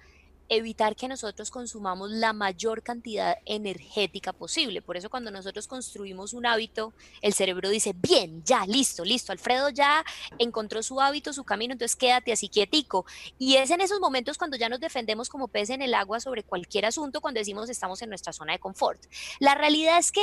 evitar 0.51 0.97
que 0.97 1.07
nosotros 1.07 1.49
consumamos 1.49 2.11
la 2.11 2.33
mayor 2.33 2.83
cantidad 2.83 3.37
energética 3.45 4.33
posible. 4.33 4.81
Por 4.81 4.97
eso 4.97 5.09
cuando 5.09 5.31
nosotros 5.31 5.65
construimos 5.65 6.33
un 6.33 6.45
hábito, 6.45 6.93
el 7.21 7.33
cerebro 7.33 7.69
dice, 7.69 7.93
bien, 7.95 8.43
ya, 8.43 8.65
listo, 8.65 9.05
listo, 9.05 9.31
Alfredo 9.31 9.69
ya 9.69 10.03
encontró 10.39 10.83
su 10.83 10.99
hábito, 10.99 11.31
su 11.31 11.45
camino, 11.45 11.71
entonces 11.71 11.95
quédate 11.95 12.33
así 12.33 12.49
quietico. 12.49 13.05
Y 13.39 13.55
es 13.55 13.71
en 13.71 13.79
esos 13.79 14.01
momentos 14.01 14.37
cuando 14.37 14.57
ya 14.57 14.67
nos 14.67 14.81
defendemos 14.81 15.29
como 15.29 15.47
pez 15.47 15.69
en 15.69 15.81
el 15.81 15.93
agua 15.93 16.19
sobre 16.19 16.43
cualquier 16.43 16.85
asunto, 16.85 17.21
cuando 17.21 17.39
decimos 17.39 17.69
estamos 17.69 18.01
en 18.01 18.09
nuestra 18.09 18.33
zona 18.33 18.51
de 18.51 18.59
confort. 18.59 19.01
La 19.39 19.55
realidad 19.55 19.99
es 19.99 20.11
que 20.11 20.21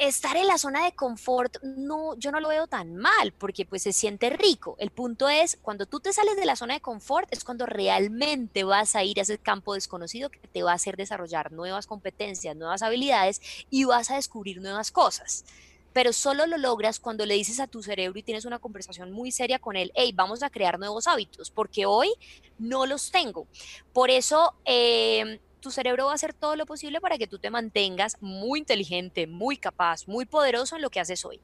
estar 0.00 0.36
en 0.36 0.46
la 0.46 0.58
zona 0.58 0.84
de 0.84 0.92
confort, 0.92 1.56
no, 1.62 2.16
yo 2.16 2.30
no 2.30 2.40
lo 2.40 2.48
veo 2.48 2.66
tan 2.66 2.96
mal, 2.96 3.32
porque 3.32 3.64
pues 3.64 3.82
se 3.82 3.92
siente 3.92 4.30
rico. 4.30 4.76
El 4.78 4.90
punto 4.90 5.28
es, 5.28 5.58
cuando 5.62 5.86
tú 5.86 6.00
te 6.00 6.12
sales 6.12 6.36
de 6.36 6.44
la 6.44 6.56
zona 6.56 6.74
de 6.74 6.80
confort, 6.80 7.28
es 7.32 7.44
cuando 7.44 7.66
realmente 7.66 8.64
vas 8.64 8.96
a 8.96 9.04
ir 9.04 9.18
a 9.18 9.22
ese 9.22 9.38
campo 9.38 9.74
desconocido 9.74 10.30
que 10.30 10.40
te 10.40 10.62
va 10.62 10.72
a 10.72 10.76
hacer 10.76 10.96
desarrollar 10.96 11.52
nuevas 11.52 11.86
competencias, 11.86 12.56
nuevas 12.56 12.82
habilidades 12.82 13.40
y 13.70 13.84
vas 13.84 14.10
a 14.10 14.16
descubrir 14.16 14.60
nuevas 14.60 14.90
cosas. 14.90 15.44
Pero 15.92 16.12
solo 16.12 16.46
lo 16.46 16.58
logras 16.58 17.00
cuando 17.00 17.26
le 17.26 17.34
dices 17.34 17.60
a 17.60 17.66
tu 17.66 17.82
cerebro 17.82 18.18
y 18.18 18.22
tienes 18.22 18.44
una 18.44 18.58
conversación 18.58 19.10
muy 19.10 19.32
seria 19.32 19.58
con 19.58 19.76
él, 19.76 19.90
hey, 19.94 20.12
vamos 20.14 20.42
a 20.42 20.50
crear 20.50 20.78
nuevos 20.78 21.06
hábitos, 21.06 21.50
porque 21.50 21.86
hoy 21.86 22.12
no 22.58 22.86
los 22.86 23.10
tengo. 23.10 23.46
Por 23.92 24.10
eso, 24.10 24.54
eh, 24.64 25.40
tu 25.60 25.70
cerebro 25.70 26.06
va 26.06 26.12
a 26.12 26.14
hacer 26.14 26.34
todo 26.34 26.56
lo 26.56 26.66
posible 26.66 27.00
para 27.00 27.18
que 27.18 27.26
tú 27.26 27.38
te 27.38 27.50
mantengas 27.50 28.16
muy 28.20 28.60
inteligente, 28.60 29.26
muy 29.26 29.56
capaz, 29.56 30.06
muy 30.06 30.24
poderoso 30.24 30.76
en 30.76 30.82
lo 30.82 30.90
que 30.90 31.00
haces 31.00 31.24
hoy. 31.24 31.40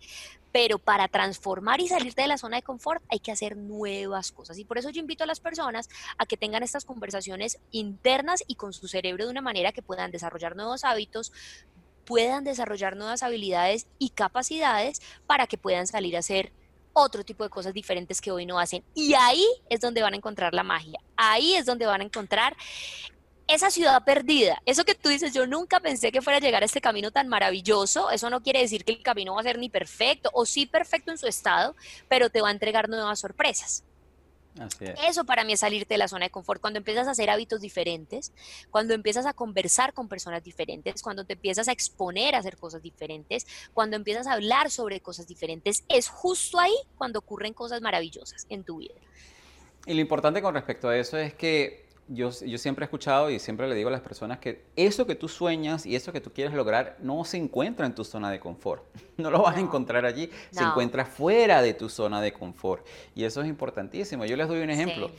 Pero 0.53 0.79
para 0.79 1.09
transformar 1.09 1.81
y 1.81 1.89
salirte 1.89 2.23
de 2.23 2.29
la 2.29 2.39
zona 2.39 2.57
de 2.57 2.63
confort 2.63 3.03
hay 3.09 3.19
que 3.19 3.33
hacer 3.33 3.57
nuevas 3.57 4.33
cosas. 4.33 4.59
Y 4.59 4.65
por 4.65 4.79
eso 4.79 4.91
yo 4.91 5.01
invito 5.01 5.25
a 5.25 5.27
las 5.27 5.41
personas 5.41 5.89
a 6.17 6.27
que 6.27 6.37
tengan 6.37 6.63
estas 6.63 6.85
conversaciones 6.85 7.59
internas 7.71 8.45
y 8.47 8.55
con 8.55 8.73
su 8.73 8.89
cerebro 8.89 9.25
de 9.25 9.31
una 9.31 9.41
manera 9.41 9.73
que 9.73 9.83
puedan 9.83 10.11
desarrollar 10.11 10.55
nuevos 10.57 10.85
hábitos, 10.85 11.33
puedan 12.05 12.45
desarrollar 12.45 12.97
nuevas 12.97 13.23
habilidades 13.23 13.87
y 13.99 14.11
capacidades 14.11 15.01
para 15.27 15.47
que 15.47 15.59
puedan 15.59 15.87
salir 15.87 16.17
a 16.17 16.21
hacer 16.21 16.53
otro 16.95 17.25
tipo 17.25 17.45
de 17.45 17.51
cosas 17.51 17.75
diferentes 17.75 18.21
que 18.21 18.31
hoy 18.31 18.47
no 18.47 18.59
hacen. 18.59 18.83
Y 18.95 19.15
ahí 19.15 19.45
es 19.69 19.81
donde 19.81 20.01
van 20.01 20.15
a 20.15 20.17
encontrar 20.17 20.55
la 20.55 20.63
magia. 20.63 21.01
Ahí 21.17 21.55
es 21.55 21.67
donde 21.67 21.87
van 21.87 22.01
a 22.01 22.05
encontrar 22.05 22.57
esa 23.47 23.71
ciudad 23.71 24.05
perdida, 24.05 24.61
eso 24.65 24.85
que 24.85 24.95
tú 24.95 25.09
dices, 25.09 25.35
yo 25.35 25.47
nunca 25.47 25.81
pensé 25.81 26.11
que 26.13 26.23
fuera 26.23 26.39
a 26.39 26.41
llegar 26.41 26.63
a 26.63 26.67
este 26.67 26.81
camino 26.81 27.11
tan 27.11 27.29
maravilloso, 27.29 28.11
eso 28.11 28.31
no 28.31 28.43
quiere 28.43 28.61
decir 28.61 28.85
que 28.85 28.93
el 28.93 29.03
camino 29.03 29.35
va 29.35 29.41
a 29.41 29.45
ser 29.45 29.59
ni 29.59 29.69
perfecto, 29.69 30.31
o 30.33 30.47
sí 30.47 30.67
perfecto 30.67 31.11
en 31.11 31.19
su 31.19 31.27
estado, 31.27 31.77
pero 32.09 32.31
te 32.31 32.41
va 32.41 32.49
a 32.49 32.53
entregar 32.53 32.89
nuevas 32.89 33.21
sorpresas. 33.21 33.85
Eso 35.05 35.25
para 35.25 35.43
mí 35.43 35.53
es 35.53 35.61
salirte 35.61 35.95
de 35.95 35.99
la 35.99 36.07
zona 36.07 36.27
de 36.27 36.31
confort, 36.31 36.61
cuando 36.61 36.79
empiezas 36.79 37.09
a 37.09 37.11
hacer 37.11 37.29
hábitos 37.29 37.61
diferentes, 37.61 38.33
cuando 38.71 38.95
empiezas 38.95 39.27
a 39.27 39.33
conversar 39.33 39.93
con 39.93 40.09
personas 40.09 40.45
diferentes, 40.45 41.03
cuando 41.03 41.25
te 41.25 41.33
empiezas 41.33 41.67
a 41.67 41.73
exponer 41.73 42.37
a 42.37 42.39
hacer 42.39 42.57
cosas 42.57 42.81
diferentes, 42.81 43.47
cuando 43.73 43.97
empiezas 43.97 44.29
a 44.29 44.35
hablar 44.35 44.71
sobre 44.71 45.01
cosas 45.01 45.27
diferentes, 45.27 45.85
es 45.89 46.09
justo 46.09 46.61
ahí 46.61 46.75
cuando 46.97 47.19
ocurren 47.19 47.53
cosas 47.53 47.81
maravillosas 47.81 48.47
en 48.49 48.63
tu 48.63 48.79
vida. 48.79 48.95
Y 49.87 49.95
lo 49.95 50.01
importante 50.01 50.41
con 50.41 50.55
respecto 50.55 50.89
a 50.89 50.97
eso 50.97 51.19
es 51.19 51.35
que 51.35 51.84
yo, 52.09 52.31
siempre 52.33 52.85
he 52.85 52.87
escuchado 52.87 53.31
y 53.31 53.39
siempre 53.39 53.69
le 53.69 53.75
digo 53.75 53.89
a 53.89 53.93
las 53.93 54.03
personas 54.03 54.39
que 54.39 54.65
eso 54.77 55.07
que 55.07 55.15
tú 55.15 55.29
sueñas 55.29 55.87
y 55.87 55.97
eso 55.97 56.13
que 56.13 56.21
tú 56.21 56.33
quieres 56.33 56.53
lograr 56.55 56.97
no 57.01 57.25
se 57.25 57.39
encuentra 57.39 57.87
en 57.87 57.95
tu 57.95 58.05
zona 58.05 58.31
de 58.31 58.41
confort. 58.41 58.85
No 59.17 59.31
lo 59.31 59.43
vas 59.43 59.57
a 59.57 59.61
encontrar 59.61 60.05
allí, 60.05 60.29
se 60.51 60.65
encuentra 60.65 61.05
fuera 61.05 61.63
de 61.63 61.73
tu 61.73 61.89
zona 61.89 62.21
de 62.21 62.33
confort. 62.33 62.85
Y 63.15 63.23
eso 63.23 63.43
es 63.43 63.49
importantísimo. 63.49 64.25
Yo 64.25 64.37
les 64.37 64.49
doy 64.49 64.61
un 64.61 64.71
ejemplo. 64.71 65.13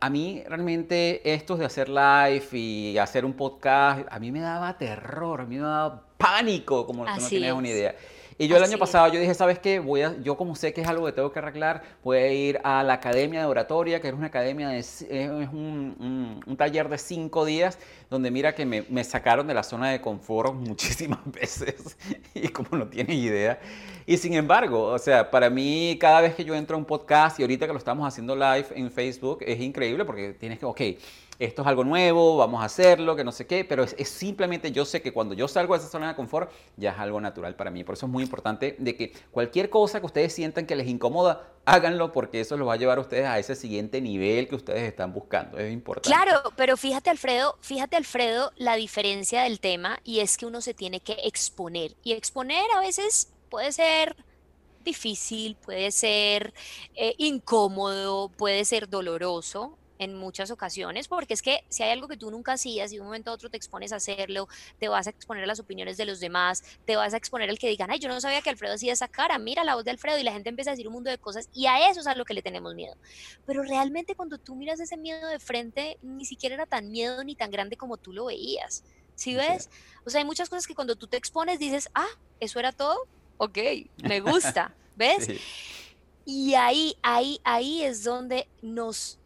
A 0.00 0.08
mí 0.08 0.42
realmente 0.48 1.20
esto 1.34 1.56
de 1.56 1.66
hacer 1.66 1.90
live 1.90 2.48
y 2.52 2.96
hacer 2.96 3.26
un 3.26 3.34
podcast, 3.34 4.06
a 4.10 4.18
mí 4.18 4.32
me 4.32 4.40
daba 4.40 4.78
terror, 4.78 5.42
a 5.42 5.44
mí 5.44 5.56
me 5.56 5.62
daba 5.62 6.02
pánico, 6.16 6.86
como 6.86 7.04
no 7.04 7.28
tienes 7.28 7.52
una 7.52 7.68
idea. 7.68 7.94
Y 8.38 8.48
yo 8.48 8.58
el 8.58 8.62
año 8.62 8.76
pasado 8.76 9.10
yo 9.10 9.18
dije, 9.18 9.32
¿sabes 9.32 9.58
qué? 9.58 9.80
Voy 9.80 10.02
a, 10.02 10.14
yo 10.20 10.36
como 10.36 10.54
sé 10.56 10.74
que 10.74 10.82
es 10.82 10.88
algo 10.88 11.06
que 11.06 11.12
tengo 11.12 11.32
que 11.32 11.38
arreglar, 11.38 11.82
voy 12.04 12.18
a 12.18 12.30
ir 12.30 12.60
a 12.64 12.82
la 12.82 12.94
Academia 12.94 13.40
de 13.40 13.46
Oratoria, 13.46 14.02
que 14.02 14.08
es 14.08 14.14
una 14.14 14.26
academia, 14.26 14.68
de, 14.68 14.78
es 14.78 15.06
un, 15.08 16.42
un, 16.46 16.56
taller 16.58 16.90
de 16.90 16.98
cinco 16.98 17.46
días, 17.46 17.78
donde 18.10 18.30
mira 18.30 18.54
que 18.54 18.66
me, 18.66 18.84
me, 18.90 19.04
sacaron 19.04 19.46
de 19.46 19.54
la 19.54 19.62
zona 19.62 19.90
de 19.90 20.02
confort 20.02 20.52
muchísimas 20.68 21.20
veces, 21.24 21.96
y 22.34 22.48
como 22.48 22.76
no 22.76 22.86
tienes 22.88 23.16
idea. 23.16 23.58
Y 24.04 24.18
sin 24.18 24.34
embargo, 24.34 24.82
o 24.82 24.98
sea, 24.98 25.30
para 25.30 25.48
mí 25.48 25.96
cada 25.98 26.20
vez 26.20 26.34
que 26.34 26.44
yo 26.44 26.54
entro 26.54 26.76
a 26.76 26.78
un 26.78 26.84
podcast, 26.84 27.40
y 27.40 27.42
ahorita 27.42 27.66
que 27.66 27.72
lo 27.72 27.78
estamos 27.78 28.06
haciendo 28.06 28.36
live 28.36 28.66
en 28.74 28.90
Facebook, 28.90 29.38
es 29.46 29.58
increíble 29.60 30.04
porque 30.04 30.34
tienes 30.34 30.58
que, 30.58 30.66
ok, 30.66 30.80
esto 31.38 31.62
es 31.62 31.68
algo 31.68 31.84
nuevo, 31.84 32.36
vamos 32.36 32.62
a 32.62 32.66
hacerlo, 32.66 33.16
que 33.16 33.24
no 33.24 33.32
sé 33.32 33.46
qué, 33.46 33.64
pero 33.64 33.84
es, 33.84 34.08
simplemente 34.08 34.72
yo 34.72 34.84
sé 34.84 35.02
que 35.02 35.12
cuando 35.12 35.34
yo 35.34 35.48
salgo 35.48 35.74
de 35.74 35.80
esa 35.80 35.90
zona 35.90 36.08
de 36.08 36.16
confort 36.16 36.50
ya 36.76 36.92
es 36.92 36.98
algo 36.98 37.20
natural 37.20 37.54
para 37.56 37.70
mí. 37.70 37.84
Por 37.84 37.94
eso 37.94 38.06
es 38.06 38.12
muy 38.12 38.22
importante 38.22 38.76
de 38.78 38.96
que 38.96 39.12
cualquier 39.30 39.70
cosa 39.70 40.00
que 40.00 40.06
ustedes 40.06 40.32
sientan 40.32 40.66
que 40.66 40.76
les 40.76 40.88
incomoda, 40.88 41.48
háganlo 41.64 42.12
porque 42.12 42.40
eso 42.40 42.56
los 42.56 42.68
va 42.68 42.74
a 42.74 42.76
llevar 42.76 42.98
a 42.98 43.00
ustedes 43.02 43.26
a 43.26 43.38
ese 43.38 43.54
siguiente 43.54 44.00
nivel 44.00 44.48
que 44.48 44.54
ustedes 44.54 44.82
están 44.82 45.12
buscando. 45.12 45.58
Es 45.58 45.72
importante. 45.72 46.08
Claro, 46.08 46.52
pero 46.56 46.76
fíjate 46.76 47.10
Alfredo, 47.10 47.58
fíjate 47.60 47.96
Alfredo 47.96 48.52
la 48.56 48.76
diferencia 48.76 49.42
del 49.42 49.60
tema 49.60 49.98
y 50.04 50.20
es 50.20 50.36
que 50.36 50.46
uno 50.46 50.60
se 50.60 50.74
tiene 50.74 51.00
que 51.00 51.16
exponer 51.24 51.96
y 52.02 52.12
exponer 52.12 52.64
a 52.74 52.80
veces 52.80 53.32
puede 53.50 53.72
ser 53.72 54.16
difícil, 54.84 55.56
puede 55.56 55.90
ser 55.90 56.54
eh, 56.94 57.14
incómodo, 57.18 58.28
puede 58.30 58.64
ser 58.64 58.88
doloroso, 58.88 59.76
en 59.98 60.14
muchas 60.14 60.50
ocasiones, 60.50 61.08
porque 61.08 61.34
es 61.34 61.42
que 61.42 61.64
si 61.68 61.82
hay 61.82 61.90
algo 61.90 62.08
que 62.08 62.16
tú 62.16 62.30
nunca 62.30 62.52
hacías 62.52 62.92
y 62.92 62.96
de 62.96 63.00
un 63.00 63.06
momento 63.06 63.30
a 63.30 63.34
otro 63.34 63.50
te 63.50 63.56
expones 63.56 63.92
a 63.92 63.96
hacerlo, 63.96 64.48
te 64.78 64.88
vas 64.88 65.06
a 65.06 65.10
exponer 65.10 65.44
a 65.44 65.46
las 65.46 65.60
opiniones 65.60 65.96
de 65.96 66.04
los 66.04 66.20
demás, 66.20 66.62
te 66.84 66.96
vas 66.96 67.14
a 67.14 67.16
exponer 67.16 67.50
al 67.50 67.58
que 67.58 67.68
digan, 67.68 67.90
ay, 67.90 67.98
yo 67.98 68.08
no 68.08 68.20
sabía 68.20 68.42
que 68.42 68.50
Alfredo 68.50 68.74
hacía 68.74 68.92
esa 68.92 69.08
cara, 69.08 69.38
mira 69.38 69.64
la 69.64 69.74
voz 69.74 69.84
de 69.84 69.90
Alfredo 69.90 70.18
y 70.18 70.22
la 70.22 70.32
gente 70.32 70.48
empieza 70.48 70.70
a 70.70 70.74
decir 70.74 70.86
un 70.86 70.94
mundo 70.94 71.10
de 71.10 71.18
cosas 71.18 71.48
y 71.52 71.66
a 71.66 71.88
eso 71.90 72.00
es 72.00 72.06
a 72.06 72.14
lo 72.14 72.24
que 72.24 72.34
le 72.34 72.42
tenemos 72.42 72.74
miedo. 72.74 72.96
Pero 73.46 73.62
realmente 73.62 74.14
cuando 74.14 74.38
tú 74.38 74.54
miras 74.54 74.80
ese 74.80 74.96
miedo 74.96 75.28
de 75.28 75.38
frente, 75.38 75.98
ni 76.02 76.24
siquiera 76.24 76.54
era 76.54 76.66
tan 76.66 76.90
miedo 76.90 77.24
ni 77.24 77.34
tan 77.34 77.50
grande 77.50 77.76
como 77.76 77.96
tú 77.96 78.12
lo 78.12 78.26
veías. 78.26 78.84
¿Sí 79.14 79.34
ves? 79.34 79.70
O 80.04 80.10
sea, 80.10 80.20
hay 80.20 80.26
muchas 80.26 80.50
cosas 80.50 80.66
que 80.66 80.74
cuando 80.74 80.94
tú 80.96 81.06
te 81.06 81.16
expones 81.16 81.58
dices, 81.58 81.88
ah, 81.94 82.08
eso 82.38 82.58
era 82.58 82.72
todo, 82.72 83.08
ok, 83.38 83.58
me 84.02 84.20
gusta, 84.20 84.74
¿ves? 84.94 85.28
Y 86.24 86.54
ahí, 86.54 86.96
ahí, 87.02 87.40
ahí 87.44 87.82
es 87.82 88.02
donde 88.02 88.48
nos 88.60 89.18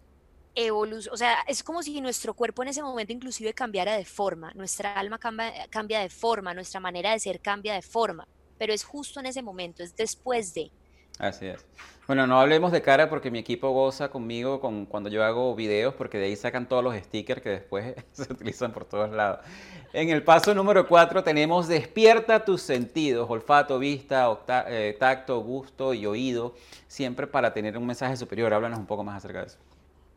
evolución, 0.55 1.15
o 1.15 1.17
sea, 1.17 1.39
es 1.47 1.63
como 1.63 1.83
si 1.83 2.01
nuestro 2.01 2.35
cuerpo 2.35 2.63
en 2.63 2.69
ese 2.69 2.83
momento 2.83 3.13
inclusive 3.13 3.55
cambiara 3.55 3.97
de 3.97 4.05
forma, 4.05 4.53
nuestra 4.55 4.95
alma 4.95 5.19
cambia, 5.19 5.53
cambia 5.69 6.01
de 6.01 6.09
forma, 6.09 6.55
nuestra 6.55 6.81
manera 6.81 7.13
de 7.13 7.21
ser 7.21 7.41
cambia 7.41 7.75
de 7.75 7.83
forma, 7.83 8.27
pero 8.59 8.73
es 8.73 8.85
justo 8.85 9.21
en 9.21 9.27
ese 9.27 9.43
momento, 9.43 9.83
es 9.83 9.95
después 9.97 10.55
de. 10.55 10.71
Así 11.19 11.47
es. 11.47 11.65
Bueno, 12.11 12.27
no 12.27 12.41
hablemos 12.41 12.73
de 12.73 12.83
cara 12.83 13.09
porque 13.09 13.31
mi 13.31 13.39
equipo 13.39 13.71
goza 13.71 14.11
conmigo 14.11 14.61
con, 14.61 14.85
cuando 14.85 15.09
yo 15.09 15.23
hago 15.23 15.55
videos 15.55 15.95
porque 15.95 16.19
de 16.19 16.25
ahí 16.25 16.35
sacan 16.35 16.69
todos 16.69 16.83
los 16.83 16.97
stickers 16.97 17.41
que 17.41 17.51
después 17.51 17.95
se 18.13 18.33
utilizan 18.33 18.73
por 18.73 18.85
todos 18.85 19.11
lados. 19.11 19.47
En 19.93 20.09
el 20.09 20.25
paso 20.25 20.53
número 20.53 20.89
4 20.89 21.23
tenemos 21.23 21.69
despierta 21.69 22.45
tus 22.45 22.63
sentidos, 22.63 23.31
olfato, 23.31 23.79
vista, 23.79 24.29
eh, 24.67 24.97
tacto, 24.99 25.39
gusto 25.41 25.95
y 25.95 26.05
oído, 26.05 26.55
siempre 26.89 27.29
para 27.29 27.53
tener 27.53 27.79
un 27.79 27.87
mensaje 27.87 28.17
superior. 28.17 28.53
Háblanos 28.53 28.81
un 28.81 28.87
poco 28.87 29.05
más 29.05 29.19
acerca 29.19 29.43
de 29.43 29.47
eso. 29.47 29.59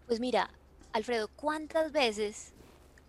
Pues 0.07 0.19
mira, 0.19 0.49
Alfredo, 0.91 1.29
¿cuántas 1.35 1.91
veces, 1.91 2.53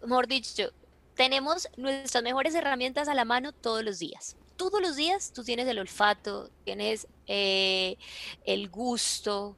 mejor 0.02 0.26
dicho, 0.26 0.70
tenemos 1.14 1.68
nuestras 1.76 2.22
mejores 2.22 2.54
herramientas 2.54 3.08
a 3.08 3.14
la 3.14 3.24
mano 3.24 3.52
todos 3.52 3.84
los 3.84 3.98
días? 3.98 4.36
Todos 4.56 4.80
los 4.80 4.96
días 4.96 5.32
tú 5.32 5.42
tienes 5.42 5.66
el 5.66 5.78
olfato, 5.78 6.50
tienes 6.64 7.08
eh, 7.26 7.96
el 8.44 8.70
gusto, 8.70 9.56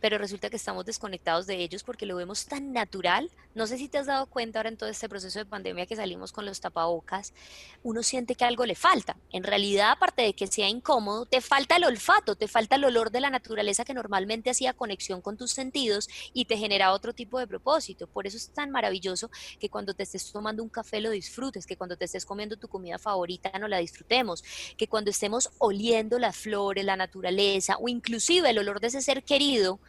pero 0.00 0.16
resulta 0.16 0.48
que 0.48 0.56
estamos 0.56 0.86
desconectados 0.86 1.46
de 1.46 1.56
ellos 1.56 1.82
porque 1.82 2.06
lo 2.06 2.16
vemos 2.16 2.46
tan 2.46 2.72
natural. 2.72 3.30
No 3.52 3.66
sé 3.66 3.78
si 3.78 3.88
te 3.88 3.98
has 3.98 4.06
dado 4.06 4.26
cuenta 4.26 4.60
ahora 4.60 4.68
en 4.68 4.76
todo 4.76 4.88
este 4.88 5.08
proceso 5.08 5.40
de 5.40 5.44
pandemia 5.44 5.84
que 5.84 5.96
salimos 5.96 6.30
con 6.30 6.46
los 6.46 6.60
tapabocas, 6.60 7.34
uno 7.82 8.04
siente 8.04 8.36
que 8.36 8.44
algo 8.44 8.64
le 8.64 8.76
falta. 8.76 9.16
En 9.30 9.42
realidad, 9.42 9.90
aparte 9.90 10.22
de 10.22 10.34
que 10.34 10.46
sea 10.46 10.68
incómodo, 10.68 11.26
te 11.26 11.40
falta 11.40 11.74
el 11.74 11.84
olfato, 11.84 12.36
te 12.36 12.46
falta 12.46 12.76
el 12.76 12.84
olor 12.84 13.10
de 13.10 13.20
la 13.20 13.28
naturaleza 13.28 13.84
que 13.84 13.92
normalmente 13.92 14.50
hacía 14.50 14.72
conexión 14.72 15.20
con 15.20 15.36
tus 15.36 15.50
sentidos 15.50 16.08
y 16.32 16.44
te 16.44 16.56
genera 16.56 16.92
otro 16.92 17.12
tipo 17.12 17.40
de 17.40 17.48
propósito. 17.48 18.06
Por 18.06 18.28
eso 18.28 18.36
es 18.36 18.50
tan 18.50 18.70
maravilloso 18.70 19.30
que 19.58 19.68
cuando 19.68 19.94
te 19.94 20.04
estés 20.04 20.30
tomando 20.30 20.62
un 20.62 20.68
café 20.68 21.00
lo 21.00 21.10
disfrutes, 21.10 21.66
que 21.66 21.76
cuando 21.76 21.96
te 21.96 22.04
estés 22.04 22.24
comiendo 22.24 22.56
tu 22.56 22.68
comida 22.68 22.98
favorita 22.98 23.50
no 23.58 23.66
la 23.66 23.78
disfrutemos, 23.78 24.44
que 24.76 24.86
cuando 24.86 25.10
estemos 25.10 25.50
oliendo 25.58 26.20
las 26.20 26.36
flores, 26.36 26.84
la 26.84 26.96
naturaleza 26.96 27.78
o 27.80 27.88
inclusive 27.88 28.50
el 28.50 28.58
olor 28.58 28.78
de 28.78 28.88
ese 28.88 29.02
ser 29.02 29.24
querido, 29.24 29.80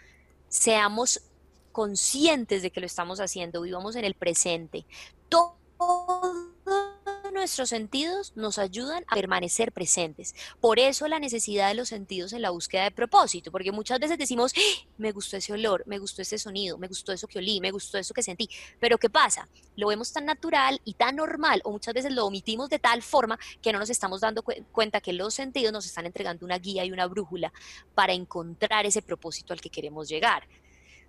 seamos 0.49 1.21
conscientes 1.71 2.61
de 2.61 2.71
que 2.71 2.79
lo 2.79 2.85
estamos 2.85 3.19
haciendo, 3.19 3.61
vivamos 3.61 3.95
en 3.95 4.05
el 4.05 4.13
presente. 4.13 4.85
Todos 5.29 5.55
nuestros 7.31 7.69
sentidos 7.69 8.33
nos 8.35 8.59
ayudan 8.59 9.03
a 9.07 9.15
permanecer 9.15 9.71
presentes. 9.71 10.35
Por 10.59 10.79
eso 10.79 11.07
la 11.07 11.19
necesidad 11.19 11.69
de 11.69 11.75
los 11.75 11.89
sentidos 11.89 12.33
en 12.33 12.41
la 12.41 12.49
búsqueda 12.49 12.83
de 12.83 12.91
propósito, 12.91 13.51
porque 13.51 13.71
muchas 13.71 13.99
veces 13.99 14.17
decimos, 14.17 14.53
¡Ah! 14.55 14.87
me 14.97 15.11
gustó 15.11 15.37
ese 15.37 15.53
olor, 15.53 15.83
me 15.87 15.97
gustó 15.97 16.21
ese 16.21 16.37
sonido, 16.37 16.77
me 16.77 16.87
gustó 16.87 17.11
eso 17.11 17.27
que 17.27 17.39
olí, 17.39 17.59
me 17.59 17.71
gustó 17.71 17.97
eso 17.97 18.13
que 18.13 18.23
sentí. 18.23 18.49
Pero 18.79 18.97
¿qué 18.97 19.09
pasa? 19.09 19.47
Lo 19.75 19.87
vemos 19.87 20.11
tan 20.11 20.25
natural 20.25 20.81
y 20.83 20.93
tan 20.93 21.15
normal, 21.15 21.61
o 21.63 21.71
muchas 21.71 21.93
veces 21.93 22.13
lo 22.13 22.25
omitimos 22.25 22.69
de 22.69 22.79
tal 22.79 23.01
forma 23.01 23.39
que 23.61 23.71
no 23.71 23.79
nos 23.79 23.89
estamos 23.89 24.21
dando 24.21 24.43
cuenta 24.43 25.01
que 25.01 25.13
los 25.13 25.33
sentidos 25.33 25.73
nos 25.73 25.85
están 25.85 26.05
entregando 26.05 26.45
una 26.45 26.59
guía 26.59 26.85
y 26.85 26.91
una 26.91 27.07
brújula 27.07 27.51
para 27.95 28.13
encontrar 28.13 28.85
ese 28.85 29.01
propósito 29.01 29.53
al 29.53 29.61
que 29.61 29.69
queremos 29.69 30.07
llegar. 30.07 30.47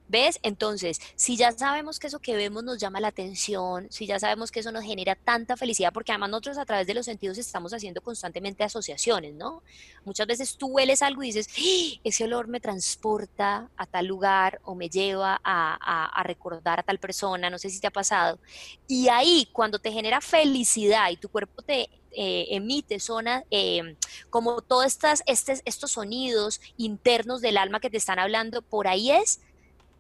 ¿Ves? 0.09 0.39
Entonces, 0.43 1.01
si 1.17 1.37
ya 1.37 1.53
sabemos 1.53 1.99
que 1.99 2.09
eso 2.09 2.19
que 2.19 2.37
vemos 2.37 2.63
nos 2.63 2.79
llama 2.79 3.01
la 3.01 3.09
atención, 3.09 3.87
si 3.91 4.07
ya 4.07 4.19
sabemos 4.19 4.51
que 4.51 4.61
eso 4.61 4.71
nos 4.71 4.85
genera 4.85 5.15
tanta 5.15 5.57
felicidad, 5.57 5.93
porque 5.93 6.13
además 6.13 6.31
nosotros 6.31 6.59
a 6.59 6.67
través 6.67 6.87
de 6.87 6.95
los 6.95 7.07
sentidos 7.07 7.39
estamos 7.39 7.73
haciendo 7.73 8.03
constantemente 8.03 8.63
asociaciones, 8.63 9.35
¿no? 9.35 9.63
Muchas 10.05 10.27
veces 10.27 10.57
tú 10.57 10.67
hueles 10.67 11.03
algo 11.03 11.23
y 11.23 11.33
dices, 11.33 11.49
¡Ah! 11.49 12.01
ese 12.05 12.25
olor 12.25 12.49
me 12.49 12.61
transporta 12.61 13.71
a 13.77 13.87
tal 13.87 14.07
lugar 14.07 14.61
o 14.65 14.75
me 14.75 14.89
lleva 14.89 15.41
a, 15.43 16.23
recordar 16.25 16.81
a 16.81 16.83
tal 16.83 16.99
persona, 16.99 17.51
no 17.51 17.59
sé 17.59 17.71
si 17.71 17.81
te 17.81 17.87
ha 17.87 17.91
pasado. 17.91 18.39
Y 18.87 19.09
ahí, 19.09 19.49
cuando 19.53 19.79
te 19.79 19.93
genera 19.93 20.21
felicidad 20.21 21.11
y 21.11 21.17
tu 21.17 21.29
cuerpo 21.29 21.63
te 21.63 21.89
eh, 22.15 22.47
emite 22.51 23.01
zona, 23.01 23.45
em, 23.51 23.97
como 24.31 24.61
todos 24.61 24.85
estas, 24.85 25.23
estos 25.27 25.93
sonidos 25.93 26.61
internos 26.77 27.41
del 27.41 27.57
alma 27.57 27.81
que 27.81 27.91
te 27.91 27.97
están 27.97 28.19
hablando, 28.19 28.63
por 28.63 28.87
ahí 28.87 29.11
es 29.11 29.41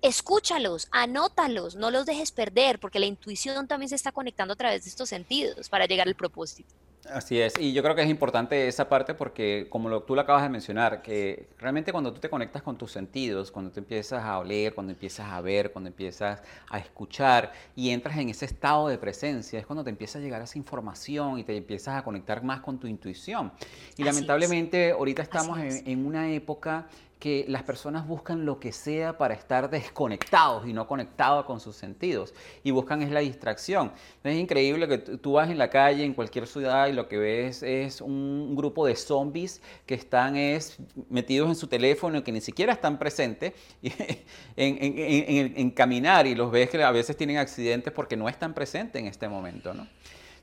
escúchalos, 0.02 0.88
anótalos, 0.90 1.76
no 1.76 1.90
los 1.90 2.04
dejes 2.04 2.32
perder, 2.32 2.78
porque 2.80 2.98
la 2.98 3.06
intuición 3.06 3.68
también 3.68 3.88
se 3.88 3.94
está 3.94 4.12
conectando 4.12 4.54
a 4.54 4.56
través 4.56 4.84
de 4.84 4.90
estos 4.90 5.08
sentidos 5.08 5.68
para 5.68 5.86
llegar 5.86 6.08
al 6.08 6.16
propósito. 6.16 6.74
Así 7.10 7.40
es, 7.40 7.54
y 7.58 7.72
yo 7.72 7.82
creo 7.82 7.96
que 7.96 8.02
es 8.02 8.08
importante 8.08 8.68
esa 8.68 8.88
parte 8.88 9.14
porque 9.14 9.66
como 9.68 9.88
lo, 9.88 10.04
tú 10.04 10.14
lo 10.14 10.20
acabas 10.20 10.44
de 10.44 10.48
mencionar, 10.48 11.02
que 11.02 11.48
realmente 11.58 11.90
cuando 11.90 12.12
tú 12.12 12.20
te 12.20 12.30
conectas 12.30 12.62
con 12.62 12.78
tus 12.78 12.92
sentidos, 12.92 13.50
cuando 13.50 13.72
te 13.72 13.80
empiezas 13.80 14.22
a 14.22 14.38
oler, 14.38 14.72
cuando 14.72 14.92
empiezas 14.92 15.26
a 15.28 15.40
ver, 15.40 15.72
cuando 15.72 15.88
empiezas 15.88 16.40
a 16.68 16.78
escuchar 16.78 17.52
y 17.74 17.90
entras 17.90 18.18
en 18.18 18.28
ese 18.28 18.44
estado 18.44 18.86
de 18.86 18.98
presencia, 18.98 19.58
es 19.58 19.66
cuando 19.66 19.82
te 19.82 19.90
empieza 19.90 20.20
a 20.20 20.22
llegar 20.22 20.42
esa 20.42 20.58
información 20.58 21.40
y 21.40 21.44
te 21.44 21.56
empiezas 21.56 21.96
a 21.96 22.04
conectar 22.04 22.44
más 22.44 22.60
con 22.60 22.78
tu 22.78 22.86
intuición. 22.86 23.52
Y 23.96 24.04
lamentablemente 24.04 24.92
ahorita 24.92 25.22
estamos 25.22 25.58
en, 25.58 25.82
en 25.84 26.06
una 26.06 26.30
época 26.30 26.86
que 27.22 27.44
las 27.46 27.62
personas 27.62 28.04
buscan 28.04 28.44
lo 28.44 28.58
que 28.58 28.72
sea 28.72 29.16
para 29.16 29.34
estar 29.34 29.70
desconectados 29.70 30.66
y 30.66 30.72
no 30.72 30.88
conectados 30.88 31.44
con 31.44 31.60
sus 31.60 31.76
sentidos. 31.76 32.34
Y 32.64 32.72
buscan 32.72 33.00
es 33.00 33.12
la 33.12 33.20
distracción. 33.20 33.92
Es 34.24 34.36
increíble 34.36 34.88
que 34.88 34.98
tú 34.98 35.34
vas 35.34 35.48
en 35.48 35.56
la 35.56 35.70
calle, 35.70 36.02
en 36.02 36.14
cualquier 36.14 36.48
ciudad, 36.48 36.88
y 36.88 36.92
lo 36.92 37.06
que 37.06 37.18
ves 37.18 37.62
es 37.62 38.00
un 38.00 38.56
grupo 38.56 38.86
de 38.86 38.96
zombies 38.96 39.62
que 39.86 39.94
están 39.94 40.34
es, 40.34 40.78
metidos 41.08 41.48
en 41.48 41.54
su 41.54 41.68
teléfono 41.68 42.18
y 42.18 42.22
que 42.22 42.32
ni 42.32 42.40
siquiera 42.40 42.72
están 42.72 42.98
presentes 42.98 43.52
en, 44.56 45.54
en, 45.56 45.70
caminar. 45.70 46.26
Y 46.26 46.34
los 46.34 46.50
ves 46.50 46.70
que 46.70 46.82
a 46.82 46.90
veces 46.90 47.16
tienen 47.16 47.36
accidentes 47.36 47.92
porque 47.92 48.16
no 48.16 48.28
están 48.28 48.52
presentes 48.52 49.00
en 49.00 49.06
este 49.06 49.28
momento. 49.28 49.72
¿no? 49.72 49.86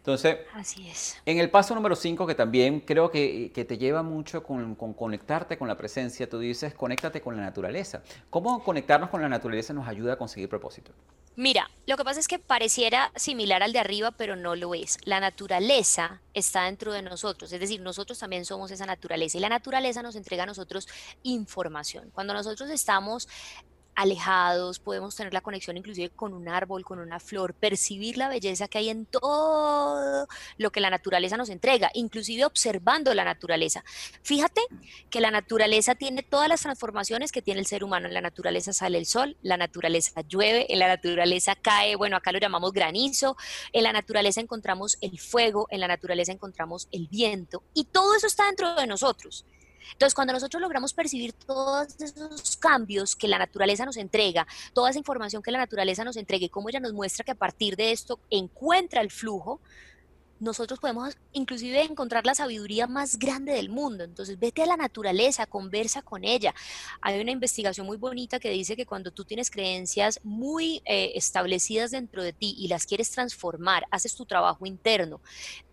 Entonces, 0.10 0.39
Así 0.55 0.89
es. 0.89 1.18
en 1.24 1.38
el 1.38 1.51
paso 1.51 1.76
número 1.76 1.95
5, 1.95 2.26
que 2.26 2.34
también 2.34 2.80
creo 2.80 3.12
que, 3.12 3.51
te 3.53 3.78
lleva 3.78 4.01
mucho 4.01 4.41
con, 4.41 4.76
conectarte 4.76 5.57
con 5.57 5.68
la 5.68 5.78
presencia, 5.78 6.28
tú 6.28 6.39
dices, 6.39 6.74
conéctate 6.74 7.22
con 7.22 7.36
la 7.38 7.43
naturaleza. 7.43 8.01
¿Cómo 8.32 8.64
conectarnos 8.64 9.12
con 9.12 9.22
la 9.22 9.30
naturaleza 9.30 9.72
nos 9.72 9.88
ayuda 9.88 10.14
a 10.14 10.18
conseguir 10.18 10.49
propósito? 10.49 10.91
Mira, 11.36 11.70
lo 11.86 11.95
que 11.95 12.03
pasa 12.03 12.20
es 12.20 12.28
que 12.28 12.39
pareciera 12.39 13.12
similar 13.16 13.62
al 13.62 13.72
de 13.72 13.80
arriba, 13.80 14.10
pero 14.12 14.36
no 14.36 14.55
lo 14.55 14.74
es. 14.74 14.97
La 15.03 15.20
naturaleza 15.20 16.22
está 16.34 16.64
dentro 16.64 16.91
de 16.91 17.03
nosotros, 17.03 17.53
es 17.53 17.60
decir, 17.60 17.80
nosotros 17.80 18.18
también 18.18 18.45
somos 18.45 18.72
esa 18.72 18.88
naturaleza 18.88 19.38
y 19.38 19.41
la 19.41 19.49
naturaleza 19.49 20.01
nos 20.01 20.16
entrega 20.16 20.43
a 20.43 20.47
nosotros 20.47 20.88
información. 21.22 22.10
Cuando 22.14 22.34
nosotros 22.34 22.70
estamos 22.72 23.30
alejados, 23.99 24.79
podemos 24.79 25.13
tener 25.13 25.33
la 25.33 25.41
conexión 25.41 25.75
inclusive 25.75 26.09
con 26.09 26.33
un 26.33 26.47
árbol, 26.47 26.85
con 26.85 26.99
una 26.99 27.19
flor, 27.19 27.53
percibir 27.53 28.17
la 28.17 28.29
belleza 28.29 28.69
que 28.69 28.77
hay 28.77 28.89
en 28.89 29.05
todo 29.05 30.25
lo 30.57 30.71
que 30.71 30.79
la 30.79 30.89
naturaleza 30.89 31.35
nos 31.35 31.49
entrega, 31.49 31.91
inclusive 31.93 32.45
observando 32.45 33.13
la 33.13 33.25
naturaleza. 33.25 33.83
Fíjate 34.23 34.61
que 35.09 35.19
la 35.19 35.31
naturaleza 35.31 35.95
tiene 35.95 36.23
todas 36.23 36.47
las 36.47 36.61
transformaciones 36.61 37.33
que 37.33 37.41
tiene 37.41 37.59
el 37.59 37.65
ser 37.65 37.83
humano. 37.83 38.07
En 38.07 38.13
la 38.13 38.21
naturaleza 38.21 38.71
sale 38.71 38.97
el 38.97 39.05
sol, 39.05 39.35
la 39.41 39.57
naturaleza 39.57 40.21
llueve, 40.21 40.71
en 40.71 40.79
la 40.79 40.87
naturaleza 40.87 41.55
cae, 41.55 41.97
bueno, 41.97 42.15
acá 42.15 42.31
lo 42.31 42.39
llamamos 42.39 42.71
granizo, 42.71 43.35
en 43.73 43.83
la 43.83 43.91
naturaleza 43.91 44.39
encontramos 44.39 44.97
el 45.01 45.19
fuego, 45.19 45.67
en 45.71 45.81
la 45.81 45.89
naturaleza 45.89 46.31
encontramos 46.31 46.87
el 46.93 47.07
viento 47.07 47.63
y 47.73 47.83
todo 47.83 48.15
eso 48.15 48.27
está 48.27 48.45
dentro 48.45 48.75
de 48.75 48.87
nosotros. 48.87 49.45
Entonces, 49.93 50.13
cuando 50.13 50.33
nosotros 50.33 50.61
logramos 50.61 50.93
percibir 50.93 51.33
todos 51.33 51.99
esos 51.99 52.57
cambios 52.57 53.15
que 53.15 53.27
la 53.27 53.37
naturaleza 53.37 53.85
nos 53.85 53.97
entrega, 53.97 54.47
toda 54.73 54.89
esa 54.89 54.99
información 54.99 55.41
que 55.41 55.51
la 55.51 55.59
naturaleza 55.59 56.03
nos 56.03 56.17
entrega 56.17 56.45
y 56.45 56.49
cómo 56.49 56.69
ella 56.69 56.79
nos 56.79 56.93
muestra 56.93 57.23
que 57.23 57.31
a 57.31 57.35
partir 57.35 57.75
de 57.75 57.91
esto 57.91 58.19
encuentra 58.29 59.01
el 59.01 59.11
flujo, 59.11 59.59
nosotros 60.39 60.79
podemos 60.79 61.17
inclusive 61.33 61.83
encontrar 61.83 62.25
la 62.25 62.33
sabiduría 62.33 62.87
más 62.87 63.19
grande 63.19 63.53
del 63.53 63.69
mundo. 63.69 64.03
Entonces, 64.03 64.39
vete 64.39 64.63
a 64.63 64.65
la 64.65 64.77
naturaleza, 64.77 65.45
conversa 65.45 66.01
con 66.01 66.23
ella. 66.23 66.55
Hay 67.01 67.19
una 67.19 67.31
investigación 67.31 67.85
muy 67.85 67.97
bonita 67.97 68.39
que 68.39 68.49
dice 68.49 68.75
que 68.75 68.85
cuando 68.85 69.11
tú 69.11 69.25
tienes 69.25 69.51
creencias 69.51 70.19
muy 70.23 70.81
eh, 70.85 71.11
establecidas 71.15 71.91
dentro 71.91 72.23
de 72.23 72.33
ti 72.33 72.55
y 72.57 72.67
las 72.69 72.85
quieres 72.85 73.11
transformar, 73.11 73.85
haces 73.91 74.15
tu 74.15 74.25
trabajo 74.25 74.65
interno, 74.65 75.21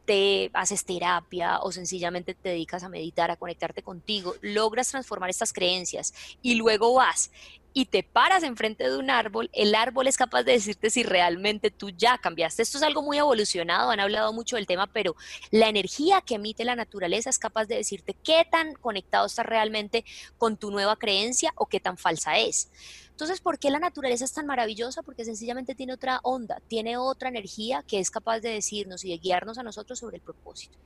te 0.07 0.50
haces 0.54 0.84
terapia 0.84 1.59
o 1.61 1.72
sencillamente 1.72 2.34
te 2.34 2.50
dedicas 2.50 2.82
a 2.84 2.88
meditar, 2.88 3.30
a 3.30 3.36
conectarte 3.36 3.82
contigo, 3.82 4.34
logras 4.40 4.90
transformar 4.90 5.28
estas 5.28 5.52
creencias 5.52 6.14
y 6.40 6.54
luego 6.54 6.94
vas 6.94 7.30
y 7.78 7.84
te 7.84 8.02
paras 8.02 8.42
enfrente 8.42 8.88
de 8.88 8.96
un 8.96 9.11
árbol, 9.11 9.50
el 9.52 9.74
árbol 9.74 10.07
es 10.07 10.16
capaz 10.16 10.44
de 10.44 10.52
decirte 10.52 10.88
si 10.88 11.02
realmente 11.02 11.70
tú 11.70 11.90
ya 11.90 12.16
cambiaste. 12.16 12.62
Esto 12.62 12.78
es 12.78 12.82
algo 12.82 13.02
muy 13.02 13.18
evolucionado, 13.18 13.90
han 13.90 14.00
hablado 14.00 14.32
mucho 14.32 14.57
del 14.57 14.66
tema, 14.66 14.86
pero 14.86 15.14
la 15.50 15.68
energía 15.68 16.22
que 16.22 16.36
emite 16.36 16.64
la 16.64 16.74
naturaleza 16.74 17.28
es 17.28 17.38
capaz 17.38 17.66
de 17.66 17.74
decirte 17.74 18.16
qué 18.24 18.46
tan 18.50 18.72
conectado 18.76 19.26
estás 19.26 19.44
realmente 19.44 20.07
con 20.38 20.57
tu 20.57 20.70
nueva 20.70 20.96
creencia 20.96 21.52
o 21.54 21.66
qué 21.66 21.78
tan 21.78 21.98
falsa 21.98 22.38
es. 22.38 22.70
Entonces, 23.16 23.40
¿por 23.40 23.58
qué 23.58 23.70
la 23.70 23.78
naturaleza 23.78 24.26
es 24.26 24.32
tan 24.34 24.44
maravillosa? 24.44 25.02
Porque 25.02 25.24
sencillamente 25.24 25.74
tiene 25.74 25.94
otra 25.94 26.20
onda, 26.22 26.60
tiene 26.68 26.98
otra 26.98 27.30
energía 27.30 27.82
que 27.88 27.98
es 27.98 28.10
capaz 28.10 28.40
de 28.40 28.50
decirnos 28.50 29.06
y 29.06 29.08
de 29.08 29.16
guiarnos 29.16 29.56
a 29.56 29.62
nosotros 29.62 29.98
sobre 29.98 30.18
el 30.18 30.22
propósito. 30.22 30.76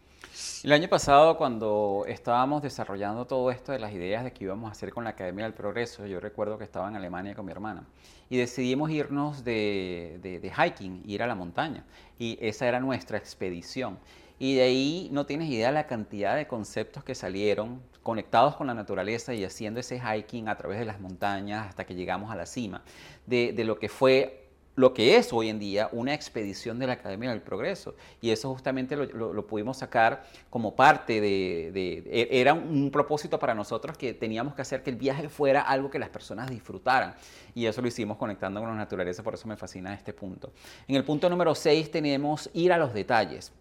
El 0.63 0.71
año 0.71 0.89
pasado, 0.89 1.37
cuando 1.37 2.05
estábamos 2.07 2.63
desarrollando 2.63 3.27
todo 3.27 3.51
esto 3.51 3.73
de 3.73 3.81
las 3.81 3.93
ideas 3.93 4.23
de 4.23 4.33
que 4.33 4.45
íbamos 4.45 4.69
a 4.69 4.71
hacer 4.71 4.93
con 4.93 5.03
la 5.03 5.11
Academia 5.11 5.45
del 5.45 5.55
Progreso, 5.55 6.07
yo 6.07 6.21
recuerdo 6.21 6.57
que 6.57 6.63
estaba 6.63 6.87
en 6.87 6.95
Alemania 6.95 7.35
con 7.35 7.47
mi 7.47 7.51
hermana 7.51 7.85
y 8.29 8.37
decidimos 8.37 8.93
irnos 8.93 9.43
de, 9.43 10.21
de 10.23 10.53
hiking, 10.57 11.03
ir 11.07 11.25
a 11.25 11.27
la 11.27 11.35
montaña. 11.35 11.85
Y 12.17 12.39
esa 12.41 12.69
era 12.69 12.79
nuestra 12.79 13.19
expedición. 13.19 13.99
Y 14.41 14.55
de 14.55 14.63
ahí 14.63 15.09
no 15.13 15.27
tienes 15.27 15.51
idea 15.51 15.71
la 15.71 15.87
cantidad 15.87 16.35
de 16.35 16.47
conceptos 16.47 17.05
que 17.05 17.15
salieron 17.15 17.83
conectados 18.03 18.57
con 18.57 18.69
la 18.69 18.73
naturaleza 18.73 19.35
y 19.35 19.45
haciendo 19.45 19.81
ese 19.81 20.01
hiking 20.01 20.49
a 20.49 20.57
través 20.57 20.79
de 20.79 20.87
las 20.87 20.99
montañas 20.99 21.69
hasta 21.69 21.85
que 21.85 21.95
llegamos 21.95 22.31
a 22.31 22.37
la 22.37 22.47
cima, 22.47 22.83
de, 23.27 23.53
lo 23.65 23.79
que 23.79 23.91
fue 23.91 24.49
lo 24.77 24.95
que 24.95 25.19
es 25.19 25.31
hoy 25.35 25.51
en 25.51 25.59
día 25.59 25.91
una 25.93 26.15
expedición 26.15 26.79
de 26.79 26.87
la 26.87 26.95
Academia 26.95 27.29
del 27.29 27.43
Progreso. 27.43 27.97
Y 28.23 28.31
eso 28.31 28.51
justamente 28.51 28.97
lo, 28.97 29.47
pudimos 29.47 29.77
sacar 29.77 30.25
como 30.49 30.75
parte 30.75 31.21
de, 31.21 31.71
de, 31.75 31.99
e, 32.11 32.41
Era 32.41 32.55
un 32.55 32.91
propósito 32.91 33.39
para 33.39 33.55
nosotros 33.55 33.99
que 33.99 34.15
teníamos 34.15 34.55
que 34.55 34.63
hacer 34.63 34.83
que 34.83 34.89
el 34.89 34.97
viaje 34.97 35.29
fuera 35.29 35.61
algo 35.61 35.91
que 35.91 35.99
las 35.99 36.09
personas 36.09 36.49
disfrutaran. 36.49 37.15
Y 37.55 37.67
eso 37.67 37.83
lo 37.83 37.89
hicimos 37.89 38.17
conectando 38.17 38.61
con 38.61 38.71
la 38.71 38.77
naturaleza, 38.77 39.23
por 39.23 39.35
eso 39.35 39.47
me 39.47 39.59
fascina 39.59 39.93
este 39.93 40.15
punto. 40.15 40.51
En 40.89 40.97
el 40.97 41.05
punto 41.05 41.29
número 41.29 41.55
6 41.55 41.91
tenemos 41.91 42.49
ir 42.55 42.73
a 42.73 42.79
los 42.79 42.95
detalles. 42.95 43.53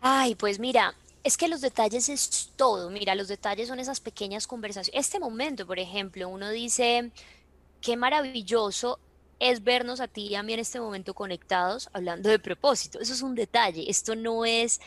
Ay, 0.00 0.34
pues 0.34 0.58
mira, 0.58 0.94
es 1.24 1.36
que 1.36 1.48
los 1.48 1.60
detalles 1.60 2.08
es 2.08 2.52
todo. 2.56 2.90
Mira, 2.90 3.14
los 3.14 3.28
detalles 3.28 3.68
son 3.68 3.80
esas 3.80 4.00
pequeñas 4.00 4.46
conversaciones. 4.46 5.06
Este 5.06 5.18
momento, 5.20 5.66
por 5.66 5.78
ejemplo, 5.78 6.28
uno 6.28 6.50
dice, 6.50 7.10
qué 7.80 7.96
maravilloso 7.96 8.98
es 9.40 9.62
vernos 9.62 10.00
a 10.00 10.08
ti 10.08 10.26
y 10.28 10.34
a 10.34 10.42
mí 10.42 10.52
en 10.52 10.60
este 10.60 10.80
momento 10.80 11.14
conectados 11.14 11.88
hablando 11.92 12.28
de 12.28 12.38
propósito. 12.38 13.00
Eso 13.00 13.12
es 13.12 13.22
un 13.22 13.34
detalle. 13.34 13.88
Esto 13.88 14.16
no 14.16 14.44
es 14.44 14.80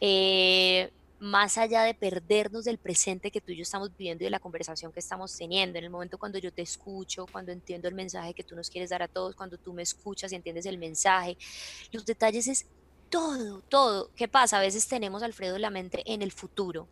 eh, 0.00 0.90
más 1.18 1.58
allá 1.58 1.82
de 1.82 1.94
perdernos 1.94 2.64
del 2.64 2.78
presente 2.78 3.30
que 3.30 3.40
tú 3.40 3.52
y 3.52 3.56
yo 3.56 3.62
estamos 3.62 3.90
viviendo 3.96 4.22
y 4.22 4.26
de 4.26 4.30
la 4.30 4.38
conversación 4.40 4.92
que 4.92 5.00
estamos 5.00 5.36
teniendo. 5.36 5.78
En 5.78 5.84
el 5.84 5.90
momento 5.90 6.18
cuando 6.18 6.38
yo 6.38 6.52
te 6.52 6.62
escucho, 6.62 7.26
cuando 7.30 7.52
entiendo 7.52 7.88
el 7.88 7.94
mensaje 7.94 8.34
que 8.34 8.44
tú 8.44 8.54
nos 8.54 8.70
quieres 8.70 8.90
dar 8.90 9.02
a 9.02 9.08
todos, 9.08 9.34
cuando 9.34 9.58
tú 9.58 9.72
me 9.72 9.82
escuchas 9.82 10.32
y 10.32 10.36
entiendes 10.36 10.66
el 10.66 10.78
mensaje. 10.78 11.36
Los 11.90 12.04
detalles 12.04 12.46
es 12.48 12.66
todo, 13.10 13.60
todo. 13.68 14.10
¿Qué 14.16 14.28
pasa? 14.28 14.58
A 14.58 14.60
veces 14.60 14.86
tenemos, 14.88 15.22
Alfredo, 15.22 15.58
la 15.58 15.70
mente 15.70 16.02
en 16.06 16.22
el 16.22 16.32
futuro. 16.32 16.88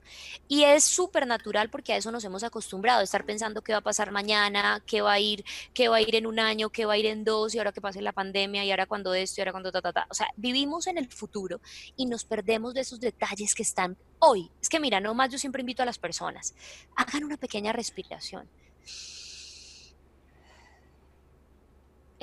Y 0.48 0.64
es 0.64 0.84
súper 0.84 1.26
natural 1.26 1.70
porque 1.70 1.92
a 1.92 1.96
eso 1.96 2.10
nos 2.10 2.24
hemos 2.24 2.42
acostumbrado, 2.42 3.02
estar 3.02 3.24
pensando 3.24 3.62
qué 3.62 3.72
va 3.72 3.78
a 3.78 3.82
pasar 3.82 4.10
mañana, 4.12 4.82
qué 4.86 5.00
va 5.00 5.12
a 5.12 5.20
ir, 5.20 5.44
qué 5.72 5.88
va 5.88 5.96
a 5.96 6.00
ir 6.00 6.14
en 6.14 6.26
un 6.26 6.38
año, 6.38 6.70
qué 6.70 6.86
va 6.86 6.94
a 6.94 6.98
ir 6.98 7.06
en 7.06 7.24
dos, 7.24 7.54
y 7.54 7.58
ahora 7.58 7.72
que 7.72 7.80
pase 7.80 8.00
la 8.02 8.12
pandemia, 8.12 8.64
y 8.64 8.70
ahora 8.70 8.86
cuando 8.86 9.14
esto, 9.14 9.40
y 9.40 9.42
ahora 9.42 9.52
cuando 9.52 9.72
ta, 9.72 9.82
ta, 9.82 9.92
ta. 9.92 10.06
O 10.10 10.14
sea, 10.14 10.28
vivimos 10.36 10.86
en 10.86 10.98
el 10.98 11.08
futuro 11.08 11.60
y 11.96 12.06
nos 12.06 12.24
perdemos 12.24 12.74
de 12.74 12.82
esos 12.82 13.00
detalles 13.00 13.54
que 13.54 13.62
están 13.62 13.96
hoy. 14.18 14.50
Es 14.62 14.68
que 14.68 14.80
mira, 14.80 15.00
nomás 15.00 15.30
yo 15.30 15.38
siempre 15.38 15.60
invito 15.60 15.82
a 15.82 15.86
las 15.86 15.98
personas, 15.98 16.54
hagan 16.96 17.24
una 17.24 17.36
pequeña 17.36 17.72
respiración. 17.72 18.48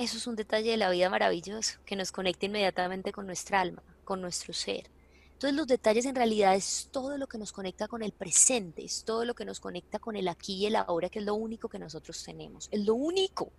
Eso 0.02 0.16
es 0.16 0.26
un 0.26 0.34
detalle 0.34 0.72
de 0.72 0.76
la 0.76 0.90
vida 0.90 1.08
maravilloso, 1.08 1.78
que 1.86 1.94
nos 1.94 2.10
conecta 2.10 2.46
inmediatamente 2.46 3.12
con 3.12 3.24
nuestra 3.24 3.60
alma, 3.60 3.84
con 4.02 4.20
nuestro 4.20 4.52
ser. 4.52 4.90
Entonces 5.34 5.56
los 5.56 5.68
detalles 5.68 6.06
en 6.06 6.16
realidad 6.16 6.56
es 6.56 6.88
todo 6.90 7.16
lo 7.18 7.28
que 7.28 7.38
nos 7.38 7.52
conecta 7.52 7.86
con 7.86 8.02
el 8.02 8.10
presente, 8.10 8.84
es 8.84 9.04
todo 9.04 9.24
lo 9.24 9.34
que 9.34 9.44
nos 9.44 9.60
conecta 9.60 10.00
con 10.00 10.16
el 10.16 10.26
aquí 10.26 10.54
y 10.54 10.66
el 10.66 10.74
ahora, 10.74 11.08
que 11.08 11.20
es 11.20 11.24
lo 11.24 11.36
único 11.36 11.68
que 11.68 11.78
nosotros 11.78 12.20
tenemos, 12.24 12.68
es 12.72 12.84
lo 12.84 12.96
único. 12.96 13.52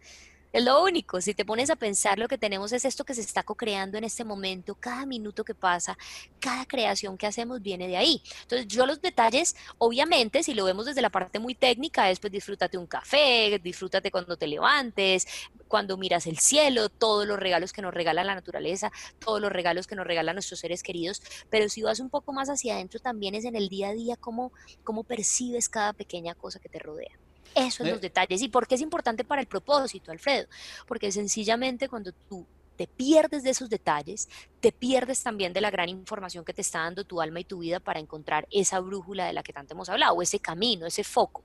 Es 0.54 0.64
lo 0.64 0.84
único, 0.84 1.20
si 1.20 1.34
te 1.34 1.45
pones 1.45 1.72
a 1.72 1.76
pensar, 1.76 2.20
lo 2.20 2.28
que 2.28 2.38
tenemos 2.38 2.72
es 2.74 2.86
esto 2.86 3.04
que 3.04 3.16
se 3.16 3.22
está 3.22 3.41
co-creando 3.41 3.97
en 3.97 4.04
este 4.04 4.24
momento, 4.24 4.76
cada 4.76 5.04
minuto 5.08 5.43
que 5.43 5.56
pasa, 5.56 5.97
cada 6.39 6.68
creación 6.68 7.18
que 7.18 7.26
hacemos 7.26 7.60
viene 7.64 7.88
de 7.88 7.97
ahí. 7.97 8.22
Entonces, 8.43 8.68
yo 8.68 8.86
los 8.86 9.01
detalles, 9.01 9.56
obviamente, 9.80 10.43
si 10.43 10.54
lo 10.54 10.66
vemos 10.66 10.86
desde 10.86 11.01
la 11.01 11.10
parte 11.10 11.39
muy 11.39 11.56
técnica, 11.56 12.12
es 12.12 12.20
pues 12.20 12.32
disfrútate 12.32 12.78
un 12.78 12.86
café, 12.86 13.60
disfrútate 13.64 14.12
cuando 14.12 14.38
te 14.38 14.45
levantes, 14.45 15.26
cuando 15.68 15.97
miras 15.97 16.28
el 16.28 16.38
cielo, 16.38 16.88
todos 16.89 17.26
los 17.26 17.39
regalos 17.39 17.74
que 17.74 17.82
nos 17.82 17.91
regala 17.91 18.24
la 18.24 18.36
naturaleza, 18.36 18.91
todos 19.18 19.41
los 19.41 19.51
regalos 19.51 19.88
que 19.88 19.95
nos 19.95 20.06
regalan 20.06 20.36
nuestros 20.36 20.60
seres 20.60 20.84
queridos, 20.84 21.24
pero 21.49 21.68
si 21.68 21.82
vas 21.82 21.99
un 21.99 22.12
poco 22.12 22.32
más 22.32 22.49
hacia 22.49 22.76
adentro, 22.76 22.99
también 22.99 23.34
es 23.34 23.45
en 23.45 23.56
el 23.56 23.70
día 23.70 23.88
a 23.89 23.93
día 23.93 24.18
cómo, 24.18 24.54
cómo 24.84 25.04
percibes 25.04 25.68
cada 25.68 25.93
pequeña 25.93 26.36
cosa 26.36 26.60
que 26.60 26.70
te 26.70 26.78
rodea. 26.78 27.23
Eso 27.56 27.84
es 27.84 27.89
los 27.91 28.01
detalles. 28.01 28.41
¿Y 28.41 28.49
por 28.49 28.68
qué 28.68 28.76
es 28.76 28.82
importante 28.82 29.24
para 29.24 29.41
el 29.41 29.47
propósito, 29.47 30.12
Alfredo? 30.12 30.47
Porque 30.88 31.12
sencillamente 31.12 31.89
cuando 31.89 32.12
tú 32.30 32.45
te 32.76 32.88
pierdes 32.88 33.43
de 33.43 33.51
esos 33.51 33.70
detalles, 33.70 34.28
te 34.60 34.72
pierdes 34.72 35.22
también 35.22 35.54
de 35.54 35.62
la 35.62 35.70
gran 35.70 35.89
información 35.89 36.43
que 36.43 36.54
te 36.54 36.62
está 36.62 36.80
dando 36.80 37.04
tu 37.04 37.22
alma 37.22 37.39
y 37.39 37.43
tu 37.43 37.60
vida 37.60 37.80
para 37.80 37.99
encontrar 37.99 38.47
esa 38.51 38.80
brújula 38.80 39.26
de 39.26 39.34
la 39.34 39.43
que 39.43 39.54
tanto 39.54 39.74
hemos 39.74 39.89
hablado, 39.89 40.22
ese 40.22 40.39
camino, 40.39 40.86
ese 40.86 41.04
foco. 41.04 41.43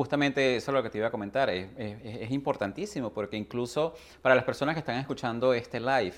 Justamente 0.00 0.56
eso 0.56 0.70
es 0.70 0.74
lo 0.74 0.82
que 0.82 0.88
te 0.88 0.96
iba 0.96 1.08
a 1.08 1.10
comentar, 1.10 1.50
es, 1.50 2.30
importantísimo 2.30 3.10
porque 3.10 3.36
incluso 3.36 3.92
para 4.22 4.34
las 4.34 4.44
personas 4.44 4.74
que 4.74 4.78
están 4.78 4.96
escuchando 4.96 5.52
este 5.52 5.78
live 5.78 6.14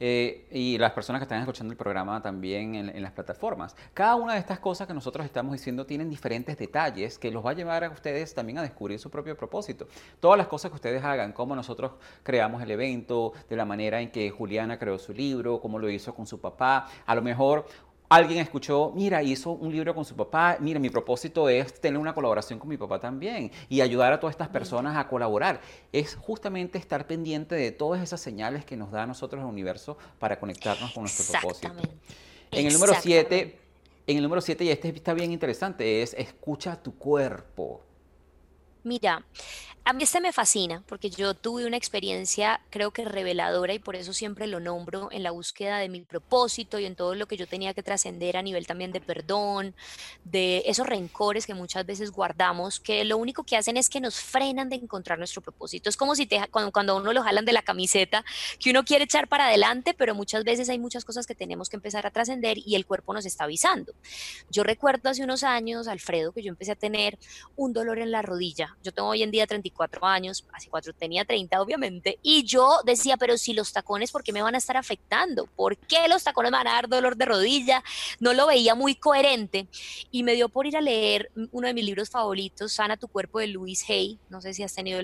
eh, 0.00 0.46
y 0.50 0.78
las 0.78 0.92
personas 0.92 1.20
que 1.20 1.24
están 1.24 1.40
escuchando 1.40 1.70
el 1.70 1.76
programa 1.76 2.22
también 2.22 2.74
en, 2.74 3.02
las 3.02 3.12
plataformas, 3.12 3.76
cada 3.92 4.14
una 4.14 4.32
de 4.32 4.38
estas 4.38 4.58
cosas 4.58 4.86
que 4.86 4.94
nosotros 4.94 5.26
estamos 5.26 5.52
diciendo 5.52 5.84
tienen 5.84 6.08
diferentes 6.08 6.56
detalles 6.56 7.18
que 7.18 7.30
los 7.30 7.44
va 7.44 7.50
a 7.50 7.52
llevar 7.52 7.84
a 7.84 7.90
ustedes 7.90 8.34
también 8.34 8.56
a 8.56 8.62
descubrir 8.62 8.98
su 8.98 9.10
propio 9.10 9.36
propósito. 9.36 9.86
Todas 10.18 10.38
las 10.38 10.46
cosas 10.46 10.70
que 10.70 10.76
ustedes 10.76 11.04
hagan, 11.04 11.34
cómo 11.34 11.54
nosotros 11.54 11.92
creamos 12.22 12.62
el 12.62 12.70
evento, 12.70 13.34
de 13.50 13.56
la 13.56 13.66
manera 13.66 14.00
en 14.00 14.10
que 14.10 14.30
Juliana 14.30 14.78
creó 14.78 14.98
su 14.98 15.12
libro, 15.12 15.60
cómo 15.60 15.78
lo 15.78 15.90
hizo 15.90 16.14
con 16.14 16.26
su 16.26 16.40
papá, 16.40 16.88
a 17.04 17.14
lo 17.14 17.20
mejor 17.20 17.66
alguien 18.08 18.40
escuchó, 18.40 18.92
mira, 18.94 19.22
hizo 19.22 19.50
un 19.50 19.72
libro 19.72 19.94
con 19.94 20.04
su 20.04 20.14
papá, 20.14 20.56
mira, 20.60 20.78
mi 20.78 20.90
propósito 20.90 21.48
es 21.48 21.80
tener 21.80 21.98
una 21.98 22.14
colaboración 22.14 22.58
con 22.58 22.68
mi 22.68 22.76
papá 22.76 23.00
también 23.00 23.50
y 23.68 23.80
ayudar 23.80 24.12
a 24.12 24.20
todas 24.20 24.34
estas 24.34 24.48
personas 24.48 24.96
a 24.96 25.08
colaborar. 25.08 25.60
Es 25.92 26.14
justamente 26.16 26.78
estar 26.78 27.06
pendiente 27.06 27.54
de 27.54 27.72
todas 27.72 28.02
esas 28.02 28.20
señales 28.20 28.64
que 28.64 28.76
nos 28.76 28.90
da 28.90 29.02
a 29.02 29.06
nosotros 29.06 29.40
el 29.40 29.48
universo 29.48 29.98
para 30.18 30.38
conectarnos 30.38 30.92
con 30.92 31.04
nuestro 31.04 31.26
propósito. 31.32 31.72
En 32.50 32.66
el 32.66 32.72
número 32.72 32.94
7, 33.00 33.58
en 34.06 34.16
el 34.16 34.22
número 34.22 34.40
7, 34.40 34.64
y 34.64 34.70
este 34.70 34.88
está 34.88 35.14
bien 35.14 35.32
interesante, 35.32 36.02
es 36.02 36.14
escucha 36.14 36.80
tu 36.80 36.96
cuerpo. 36.96 37.82
Mira, 38.84 39.24
a 39.86 39.92
mí 39.92 40.02
este 40.02 40.20
me 40.20 40.32
fascina 40.32 40.82
porque 40.88 41.10
yo 41.10 41.34
tuve 41.34 41.64
una 41.64 41.76
experiencia 41.76 42.60
creo 42.70 42.90
que 42.90 43.04
reveladora 43.04 43.72
y 43.72 43.78
por 43.78 43.94
eso 43.94 44.12
siempre 44.12 44.48
lo 44.48 44.58
nombro 44.58 45.10
en 45.12 45.22
la 45.22 45.30
búsqueda 45.30 45.78
de 45.78 45.88
mi 45.88 46.00
propósito 46.00 46.80
y 46.80 46.86
en 46.86 46.96
todo 46.96 47.14
lo 47.14 47.28
que 47.28 47.36
yo 47.36 47.46
tenía 47.46 47.72
que 47.72 47.84
trascender 47.84 48.36
a 48.36 48.42
nivel 48.42 48.66
también 48.66 48.90
de 48.90 49.00
perdón, 49.00 49.76
de 50.24 50.64
esos 50.66 50.88
rencores 50.88 51.46
que 51.46 51.54
muchas 51.54 51.86
veces 51.86 52.10
guardamos, 52.10 52.80
que 52.80 53.04
lo 53.04 53.16
único 53.16 53.44
que 53.44 53.56
hacen 53.56 53.76
es 53.76 53.88
que 53.88 54.00
nos 54.00 54.20
frenan 54.20 54.68
de 54.68 54.74
encontrar 54.74 55.18
nuestro 55.18 55.40
propósito. 55.40 55.88
Es 55.88 55.96
como 55.96 56.16
si 56.16 56.26
te, 56.26 56.40
cuando, 56.50 56.72
cuando 56.72 56.96
uno 56.96 57.12
lo 57.12 57.22
jalan 57.22 57.44
de 57.44 57.52
la 57.52 57.62
camiseta, 57.62 58.24
que 58.58 58.70
uno 58.70 58.84
quiere 58.84 59.04
echar 59.04 59.28
para 59.28 59.46
adelante, 59.46 59.94
pero 59.94 60.16
muchas 60.16 60.42
veces 60.42 60.68
hay 60.68 60.80
muchas 60.80 61.04
cosas 61.04 61.28
que 61.28 61.36
tenemos 61.36 61.68
que 61.68 61.76
empezar 61.76 62.08
a 62.08 62.10
trascender 62.10 62.58
y 62.58 62.74
el 62.74 62.86
cuerpo 62.86 63.14
nos 63.14 63.24
está 63.24 63.44
avisando. 63.44 63.94
Yo 64.50 64.64
recuerdo 64.64 65.10
hace 65.10 65.22
unos 65.22 65.44
años, 65.44 65.86
Alfredo, 65.86 66.32
que 66.32 66.42
yo 66.42 66.48
empecé 66.48 66.72
a 66.72 66.76
tener 66.76 67.20
un 67.54 67.72
dolor 67.72 68.00
en 68.00 68.10
la 68.10 68.22
rodilla. 68.22 68.76
Yo 68.82 68.92
tengo 68.92 69.10
hoy 69.10 69.22
en 69.22 69.30
día 69.30 69.46
34 69.46 69.75
cuatro 69.76 70.06
años, 70.06 70.44
hace 70.52 70.68
cuatro 70.68 70.92
tenía 70.92 71.24
30 71.24 71.60
obviamente, 71.60 72.18
y 72.22 72.44
yo 72.44 72.80
decía, 72.84 73.16
pero 73.16 73.38
si 73.38 73.52
los 73.52 73.72
tacones, 73.72 74.10
¿por 74.10 74.22
qué 74.22 74.32
me 74.32 74.42
van 74.42 74.54
a 74.54 74.58
estar 74.58 74.76
afectando? 74.76 75.46
¿Por 75.46 75.76
qué 75.76 76.08
los 76.08 76.24
tacones 76.24 76.50
me 76.50 76.58
van 76.58 76.68
a 76.68 76.72
dar 76.72 76.88
dolor 76.88 77.16
de 77.16 77.24
rodilla? 77.26 77.84
No 78.18 78.32
lo 78.32 78.46
veía 78.46 78.74
muy 78.74 78.94
coherente 78.94 79.68
y 80.10 80.22
me 80.22 80.34
dio 80.34 80.48
por 80.48 80.66
ir 80.66 80.76
a 80.76 80.80
leer 80.80 81.30
uno 81.52 81.68
de 81.68 81.74
mis 81.74 81.84
libros 81.84 82.10
favoritos, 82.10 82.72
Sana 82.72 82.96
tu 82.96 83.08
cuerpo 83.08 83.38
de 83.38 83.48
Louis 83.48 83.84
Hay, 83.88 84.18
no 84.28 84.40
sé 84.40 84.54
si 84.54 84.62
has 84.62 84.74
tenido 84.74 85.00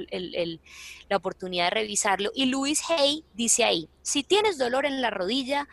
la 1.08 1.16
oportunidad 1.16 1.66
de 1.66 1.70
revisarlo, 1.70 2.30
y 2.34 2.46
Louis 2.46 2.82
Hay 2.90 3.24
dice 3.34 3.64
ahí, 3.64 3.88
si 4.02 4.22
tienes 4.22 4.58
dolor 4.58 4.86
en 4.86 5.00
la 5.00 5.10
rodilla, 5.10 5.68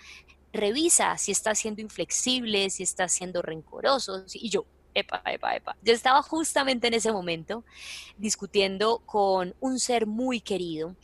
revisa 0.52 1.18
si 1.18 1.32
está 1.32 1.56
siendo 1.56 1.82
inflexible, 1.82 2.70
si 2.70 2.84
está 2.84 3.08
siendo 3.08 3.42
rencoroso, 3.42 4.26
y 4.34 4.50
yo, 4.50 4.66
epa, 5.00 5.22
epa, 5.26 5.56
epa. 5.56 5.78
Yo 5.82 5.94
estaba 5.94 6.22
justamente 6.22 6.88
en 6.88 6.94
ese 6.94 7.12
momento 7.12 7.64
discutiendo 8.18 9.00
con 9.06 9.56
un 9.60 9.80
ser 9.80 10.06
muy 10.06 10.42
querido, 10.42 10.96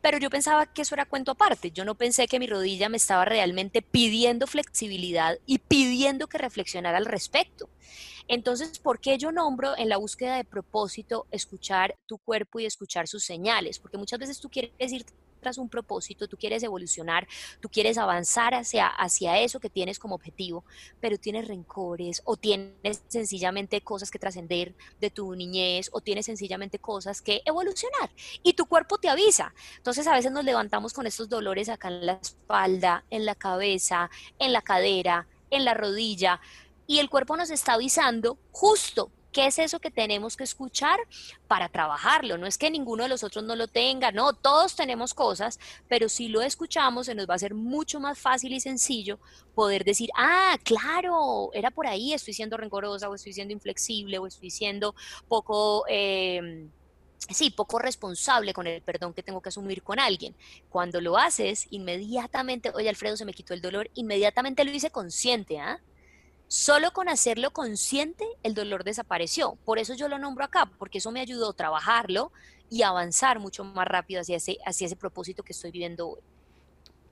pero 0.00 0.18
yo 0.18 0.30
pensaba 0.30 0.66
que 0.66 0.82
eso 0.82 0.94
era 0.94 1.06
cuento 1.06 1.32
aparte. 1.32 1.70
Yo 1.70 1.84
no 1.84 1.96
pensé 1.96 2.28
que 2.28 2.38
mi 2.38 2.46
rodilla 2.46 2.88
me 2.88 2.96
estaba 2.96 3.24
realmente 3.24 3.82
pidiendo 3.82 4.46
flexibilidad 4.46 5.38
y 5.44 5.58
pidiendo 5.58 6.28
que 6.28 6.38
reflexionara 6.38 6.98
al 6.98 7.06
respecto. 7.06 7.68
Entonces, 8.28 8.78
¿por 8.78 9.00
qué 9.00 9.18
yo 9.18 9.32
nombro 9.32 9.76
en 9.76 9.88
la 9.88 9.96
búsqueda 9.96 10.36
de 10.36 10.44
propósito 10.44 11.26
escuchar 11.30 11.96
tu 12.06 12.18
cuerpo 12.18 12.60
y 12.60 12.66
escuchar 12.66 13.08
sus 13.08 13.24
señales? 13.24 13.78
Porque 13.78 13.98
muchas 13.98 14.18
veces 14.18 14.38
tú 14.38 14.50
quieres 14.50 14.92
ir 14.92 15.04
tras 15.38 15.58
un 15.58 15.68
propósito, 15.68 16.28
tú 16.28 16.36
quieres 16.36 16.62
evolucionar, 16.62 17.26
tú 17.60 17.68
quieres 17.68 17.98
avanzar 17.98 18.54
hacia, 18.54 18.86
hacia 18.86 19.38
eso 19.38 19.60
que 19.60 19.70
tienes 19.70 19.98
como 19.98 20.14
objetivo, 20.14 20.64
pero 21.00 21.18
tienes 21.18 21.48
rencores 21.48 22.22
o 22.24 22.36
tienes 22.36 23.02
sencillamente 23.08 23.80
cosas 23.80 24.10
que 24.10 24.18
trascender 24.18 24.74
de 25.00 25.10
tu 25.10 25.34
niñez 25.34 25.90
o 25.92 26.00
tienes 26.00 26.26
sencillamente 26.26 26.78
cosas 26.78 27.22
que 27.22 27.42
evolucionar 27.44 28.10
y 28.42 28.54
tu 28.54 28.66
cuerpo 28.66 28.98
te 28.98 29.08
avisa. 29.08 29.54
Entonces 29.76 30.06
a 30.06 30.14
veces 30.14 30.32
nos 30.32 30.44
levantamos 30.44 30.92
con 30.92 31.06
estos 31.06 31.28
dolores 31.28 31.68
acá 31.68 31.88
en 31.88 32.06
la 32.06 32.12
espalda, 32.14 33.04
en 33.10 33.24
la 33.24 33.34
cabeza, 33.34 34.10
en 34.38 34.52
la 34.52 34.62
cadera, 34.62 35.26
en 35.50 35.64
la 35.64 35.74
rodilla 35.74 36.40
y 36.86 36.98
el 36.98 37.10
cuerpo 37.10 37.36
nos 37.36 37.50
está 37.50 37.74
avisando 37.74 38.38
justo 38.50 39.10
¿Qué 39.32 39.46
es 39.46 39.58
eso 39.58 39.78
que 39.78 39.90
tenemos 39.90 40.36
que 40.36 40.44
escuchar 40.44 40.98
para 41.46 41.68
trabajarlo? 41.68 42.38
No 42.38 42.46
es 42.46 42.56
que 42.56 42.70
ninguno 42.70 43.02
de 43.02 43.08
los 43.10 43.22
otros 43.22 43.44
no 43.44 43.56
lo 43.56 43.68
tenga, 43.68 44.10
no, 44.10 44.32
todos 44.32 44.74
tenemos 44.74 45.14
cosas, 45.14 45.58
pero 45.88 46.08
si 46.08 46.28
lo 46.28 46.40
escuchamos 46.42 47.06
se 47.06 47.14
nos 47.14 47.28
va 47.28 47.34
a 47.34 47.38
ser 47.38 47.54
mucho 47.54 48.00
más 48.00 48.18
fácil 48.18 48.52
y 48.52 48.60
sencillo 48.60 49.18
poder 49.54 49.84
decir, 49.84 50.10
ah, 50.16 50.56
claro, 50.64 51.50
era 51.52 51.70
por 51.70 51.86
ahí, 51.86 52.14
estoy 52.14 52.34
siendo 52.34 52.56
rencorosa 52.56 53.08
o 53.08 53.14
estoy 53.14 53.32
siendo 53.32 53.52
inflexible 53.52 54.18
o 54.18 54.26
estoy 54.26 54.50
siendo 54.50 54.94
poco... 55.28 55.84
Em, 55.88 56.70
sí, 57.30 57.50
poco 57.50 57.78
responsable 57.78 58.52
con 58.54 58.66
el 58.66 58.82
perdón 58.82 59.12
que 59.12 59.22
tengo 59.22 59.40
que 59.40 59.50
asumir 59.50 59.82
con 59.82 59.98
alguien. 59.98 60.34
Cuando 60.68 61.00
lo 61.00 61.16
haces, 61.18 61.66
inmediatamente, 61.70 62.70
oye 62.74 62.88
Alfredo, 62.88 63.16
se 63.16 63.24
me 63.24 63.34
quitó 63.34 63.54
el 63.54 63.60
dolor, 63.60 63.90
inmediatamente 63.94 64.64
lo 64.64 64.70
hice 64.72 64.90
consciente, 64.90 65.58
¿ah? 65.58 65.80
Solo 66.48 66.92
con 66.92 67.10
hacerlo 67.10 67.52
consciente, 67.52 68.26
el 68.42 68.54
dolor 68.54 68.82
desapareció. 68.82 69.58
Por 69.66 69.78
eso 69.78 69.92
yo 69.92 70.08
lo 70.08 70.18
nombro 70.18 70.46
acá, 70.46 70.70
porque 70.78 70.96
eso 70.96 71.12
me 71.12 71.20
ayudó 71.20 71.50
a 71.50 71.52
trabajarlo 71.52 72.32
y 72.70 72.82
avanzar 72.82 73.38
mucho 73.38 73.64
más 73.64 73.86
rápido 73.86 74.22
hacia 74.22 74.36
ese, 74.36 74.56
hacia 74.64 74.86
ese 74.86 74.96
propósito 74.96 75.42
que 75.42 75.52
estoy 75.52 75.70
viviendo 75.70 76.08
hoy. 76.08 76.20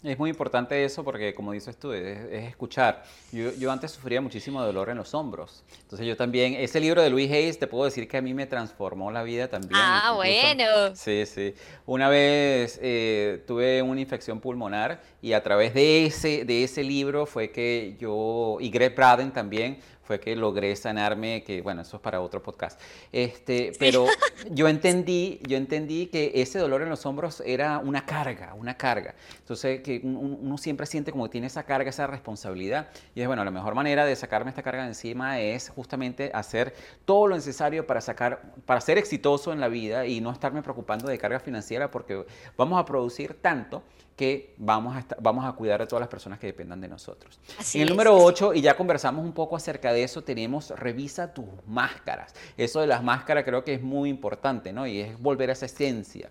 Es 0.02 0.18
muy 0.18 0.30
importante 0.30 0.84
eso 0.84 1.02
porque, 1.02 1.34
como 1.34 1.52
dices 1.52 1.76
tú, 1.76 1.92
es, 1.92 2.18
escuchar. 2.30 3.02
Yo, 3.32 3.52
yo, 3.54 3.72
antes 3.72 3.90
sufría 3.90 4.20
muchísimo 4.20 4.62
dolor 4.62 4.90
en 4.90 4.98
los 4.98 5.14
hombros. 5.14 5.64
Entonces 5.80 6.06
yo 6.06 6.16
también, 6.16 6.54
ese 6.54 6.80
libro 6.80 7.02
de 7.02 7.10
Luis 7.10 7.30
Hayes, 7.30 7.58
te 7.58 7.66
puedo 7.66 7.84
decir 7.86 8.06
que 8.06 8.18
a 8.18 8.22
mí 8.22 8.34
me 8.34 8.46
transformó 8.46 9.10
la 9.10 9.22
vida 9.22 9.48
también. 9.48 9.80
Ah, 9.82 10.12
bueno. 10.14 10.94
Sí, 10.94 11.24
sí. 11.26 11.54
Una 11.86 12.08
vez 12.08 12.78
eh, 12.82 13.42
tuve 13.46 13.82
una 13.82 14.00
infección 14.00 14.38
pulmonar 14.38 15.00
y 15.22 15.32
a 15.32 15.42
través 15.42 15.74
de 15.74 16.06
ese, 16.06 16.44
de 16.44 16.64
ese 16.64 16.84
libro 16.84 17.26
fue 17.26 17.50
que 17.50 17.96
yo, 17.98 18.58
y 18.60 18.70
Greg 18.70 18.94
Braden 18.94 19.32
también, 19.32 19.78
fue 20.06 20.20
que 20.20 20.36
logré 20.36 20.74
sanarme, 20.76 21.42
que 21.42 21.60
bueno, 21.60 21.82
eso 21.82 21.96
es 21.96 22.02
para 22.02 22.20
otro 22.20 22.42
podcast. 22.42 22.80
Este, 23.12 23.72
pero 23.78 24.06
yo 24.50 24.68
entendí, 24.68 25.40
yo 25.46 25.56
entendí 25.56 26.06
que 26.06 26.32
ese 26.34 26.58
dolor 26.58 26.82
en 26.82 26.88
los 26.88 27.04
hombros 27.06 27.42
era 27.44 27.78
una 27.78 28.06
carga, 28.06 28.54
una 28.54 28.76
carga. 28.76 29.14
Entonces, 29.38 29.80
que 29.80 30.00
uno, 30.04 30.56
siempre 30.58 30.86
siente 30.86 31.10
como 31.10 31.24
que 31.24 31.30
tiene 31.30 31.48
esa 31.48 31.64
carga, 31.64 31.90
esa 31.90 32.06
responsabilidad. 32.06 32.88
Y 33.14 33.20
es 33.20 33.26
bueno, 33.26 33.44
la 33.44 33.50
mejor 33.50 33.74
manera 33.74 34.04
de 34.04 34.14
sacarme 34.14 34.50
esta 34.50 34.62
carga 34.62 34.82
de 34.82 34.88
encima 34.88 35.40
es 35.40 35.68
justamente 35.68 36.30
hacer 36.32 36.74
todo 37.04 37.26
lo 37.26 37.36
necesario 37.36 37.86
para 37.86 38.00
sacar, 38.00 38.54
para 38.64 38.80
ser 38.80 38.98
exitoso 38.98 39.52
en 39.52 39.60
la 39.60 39.68
vida 39.68 40.06
y 40.06 40.20
no 40.20 40.30
estarme 40.30 40.62
preocupando 40.62 41.08
de 41.08 41.18
carga 41.18 41.40
financiera 41.40 41.90
porque 41.90 42.24
vamos 42.56 42.80
a 42.80 42.84
producir 42.84 43.34
tanto 43.34 43.82
que 44.16 44.54
vamos 44.56 44.96
a, 44.96 45.06
vamos 45.20 45.44
a 45.44 45.52
cuidar 45.52 45.82
a 45.82 45.86
todas 45.86 46.00
las 46.00 46.08
personas 46.08 46.38
que 46.38 46.46
dependan 46.46 46.80
de 46.80 46.88
nosotros. 46.88 47.38
en 47.74 47.82
el 47.82 47.88
número 47.90 48.16
8, 48.16 48.54
y 48.54 48.62
ya 48.62 48.74
conversamos 48.74 49.24
un 49.24 49.32
poco 49.32 49.56
acerca 49.56 49.92
de 49.92 50.02
eso, 50.02 50.24
tenemos 50.24 50.70
revisa 50.70 51.34
tus 51.34 51.44
máscaras. 51.66 52.34
Eso 52.56 52.80
de 52.80 52.86
las 52.86 53.02
máscaras 53.02 53.44
creo 53.44 53.62
que 53.62 53.74
es 53.74 53.82
muy 53.82 54.08
importante, 54.08 54.72
¿no? 54.72 54.86
Y 54.86 55.00
es 55.00 55.20
volver 55.20 55.50
a 55.50 55.52
esa 55.52 55.66
esencia. 55.66 56.30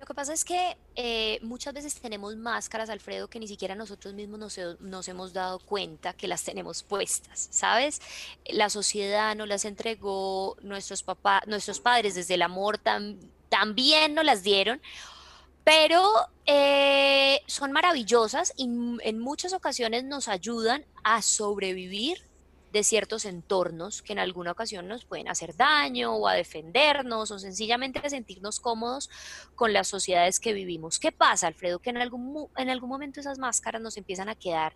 Lo 0.00 0.06
que 0.06 0.14
pasa 0.14 0.32
es 0.32 0.44
que 0.44 0.76
eh, 0.94 1.40
muchas 1.42 1.74
veces 1.74 1.94
tenemos 1.96 2.36
máscaras, 2.36 2.88
Alfredo, 2.88 3.28
que 3.28 3.40
ni 3.40 3.48
siquiera 3.48 3.74
nosotros 3.74 4.14
mismos 4.14 4.38
nos, 4.38 4.80
nos, 4.80 5.08
hemos 5.08 5.32
dado 5.32 5.58
cuenta 5.58 6.12
que 6.12 6.28
las 6.28 6.42
tenemos 6.42 6.82
puestas, 6.82 7.48
¿sabes? 7.50 8.00
La 8.46 8.70
sociedad 8.70 9.34
nos 9.34 9.48
las 9.48 9.64
entregó, 9.64 10.56
nuestros 10.62 11.02
papás, 11.02 11.42
nuestros 11.48 11.80
padres 11.80 12.14
desde 12.14 12.34
el 12.34 12.42
amor 12.42 12.78
también 13.48 14.14
nos 14.14 14.24
las 14.24 14.42
dieron 14.42 14.80
pero 15.66 16.00
eh, 16.46 17.40
son 17.48 17.72
maravillosas 17.72 18.52
y 18.56 18.68
en 19.02 19.18
muchas 19.18 19.52
ocasiones 19.52 20.04
nos 20.04 20.28
ayudan 20.28 20.84
a 21.02 21.22
sobrevivir 21.22 22.18
de 22.72 22.84
ciertos 22.84 23.24
entornos 23.24 24.00
que 24.00 24.12
en 24.12 24.20
alguna 24.20 24.52
ocasión 24.52 24.86
nos 24.86 25.04
pueden 25.04 25.26
hacer 25.26 25.56
daño 25.56 26.14
o 26.14 26.28
a 26.28 26.34
defendernos 26.34 27.32
o 27.32 27.40
sencillamente 27.40 27.98
a 27.98 28.08
sentirnos 28.08 28.60
cómodos 28.60 29.10
con 29.56 29.72
las 29.72 29.88
sociedades 29.88 30.38
que 30.38 30.52
vivimos. 30.52 31.00
¿Qué 31.00 31.10
pasa, 31.10 31.48
Alfredo? 31.48 31.80
Que 31.80 31.90
en 31.90 31.96
algún, 31.96 32.46
en 32.56 32.70
algún 32.70 32.88
momento 32.88 33.18
esas 33.18 33.40
máscaras 33.40 33.82
nos 33.82 33.96
empiezan 33.96 34.28
a 34.28 34.36
quedar 34.36 34.74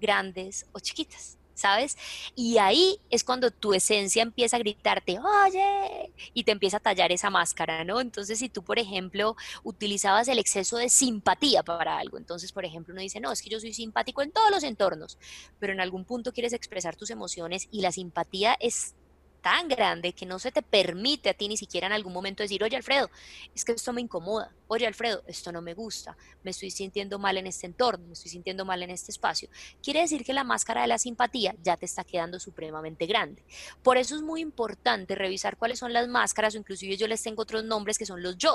grandes 0.00 0.64
o 0.72 0.80
chiquitas. 0.80 1.39
¿Sabes? 1.60 1.96
Y 2.34 2.58
ahí 2.58 2.98
es 3.10 3.22
cuando 3.22 3.50
tu 3.50 3.74
esencia 3.74 4.22
empieza 4.22 4.56
a 4.56 4.60
gritarte, 4.60 5.18
oye, 5.18 6.12
y 6.32 6.44
te 6.44 6.52
empieza 6.52 6.78
a 6.78 6.80
tallar 6.80 7.12
esa 7.12 7.30
máscara, 7.30 7.84
¿no? 7.84 8.00
Entonces, 8.00 8.38
si 8.38 8.48
tú, 8.48 8.62
por 8.62 8.78
ejemplo, 8.78 9.36
utilizabas 9.62 10.28
el 10.28 10.38
exceso 10.38 10.78
de 10.78 10.88
simpatía 10.88 11.62
para 11.62 11.98
algo, 11.98 12.18
entonces, 12.18 12.52
por 12.52 12.64
ejemplo, 12.64 12.92
uno 12.92 13.02
dice, 13.02 13.20
no, 13.20 13.30
es 13.30 13.42
que 13.42 13.50
yo 13.50 13.60
soy 13.60 13.74
simpático 13.74 14.22
en 14.22 14.32
todos 14.32 14.50
los 14.50 14.64
entornos, 14.64 15.18
pero 15.58 15.72
en 15.72 15.80
algún 15.80 16.04
punto 16.04 16.32
quieres 16.32 16.52
expresar 16.52 16.96
tus 16.96 17.10
emociones 17.10 17.68
y 17.70 17.82
la 17.82 17.92
simpatía 17.92 18.56
es 18.58 18.94
tan 19.40 19.68
grande 19.68 20.12
que 20.12 20.26
no 20.26 20.38
se 20.38 20.52
te 20.52 20.62
permite 20.62 21.30
a 21.30 21.34
ti 21.34 21.48
ni 21.48 21.56
siquiera 21.56 21.86
en 21.86 21.92
algún 21.92 22.12
momento 22.12 22.42
decir, 22.42 22.62
oye 22.62 22.76
Alfredo, 22.76 23.10
es 23.54 23.64
que 23.64 23.72
esto 23.72 23.92
me 23.92 24.00
incomoda, 24.00 24.52
oye 24.68 24.86
Alfredo, 24.86 25.22
esto 25.26 25.52
no 25.52 25.62
me 25.62 25.74
gusta, 25.74 26.16
me 26.42 26.50
estoy 26.50 26.70
sintiendo 26.70 27.18
mal 27.18 27.38
en 27.38 27.46
este 27.46 27.66
entorno, 27.66 28.06
me 28.06 28.12
estoy 28.12 28.30
sintiendo 28.30 28.64
mal 28.64 28.82
en 28.82 28.90
este 28.90 29.10
espacio. 29.10 29.48
Quiere 29.82 30.00
decir 30.00 30.24
que 30.24 30.32
la 30.32 30.44
máscara 30.44 30.82
de 30.82 30.88
la 30.88 30.98
simpatía 30.98 31.54
ya 31.62 31.76
te 31.76 31.86
está 31.86 32.04
quedando 32.04 32.38
supremamente 32.38 33.06
grande. 33.06 33.42
Por 33.82 33.96
eso 33.96 34.14
es 34.16 34.22
muy 34.22 34.40
importante 34.40 35.14
revisar 35.14 35.56
cuáles 35.56 35.78
son 35.78 35.92
las 35.92 36.08
máscaras 36.08 36.54
o 36.54 36.58
inclusive 36.58 36.96
yo 36.96 37.06
les 37.06 37.22
tengo 37.22 37.42
otros 37.42 37.64
nombres 37.64 37.98
que 37.98 38.06
son 38.06 38.22
los 38.22 38.36
yo. 38.36 38.50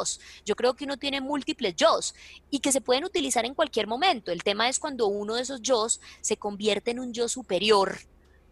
Yo 0.46 0.56
creo 0.56 0.76
que 0.76 0.84
uno 0.84 0.98
tiene 0.98 1.22
múltiples 1.22 1.76
yo 1.76 1.86
y 2.50 2.60
que 2.60 2.72
se 2.72 2.82
pueden 2.82 3.06
utilizar 3.06 3.46
en 3.46 3.54
cualquier 3.54 3.88
momento. 3.88 4.32
El 4.32 4.44
tema 4.44 4.68
es 4.68 4.80
cuando 4.80 5.08
uno 5.08 5.36
de 5.36 5.44
esos 5.44 5.62
yo 5.62 5.88
se 6.22 6.38
convierte 6.38 6.92
en 6.92 7.00
un 7.00 7.14
yo 7.14 7.30
superior 7.30 7.98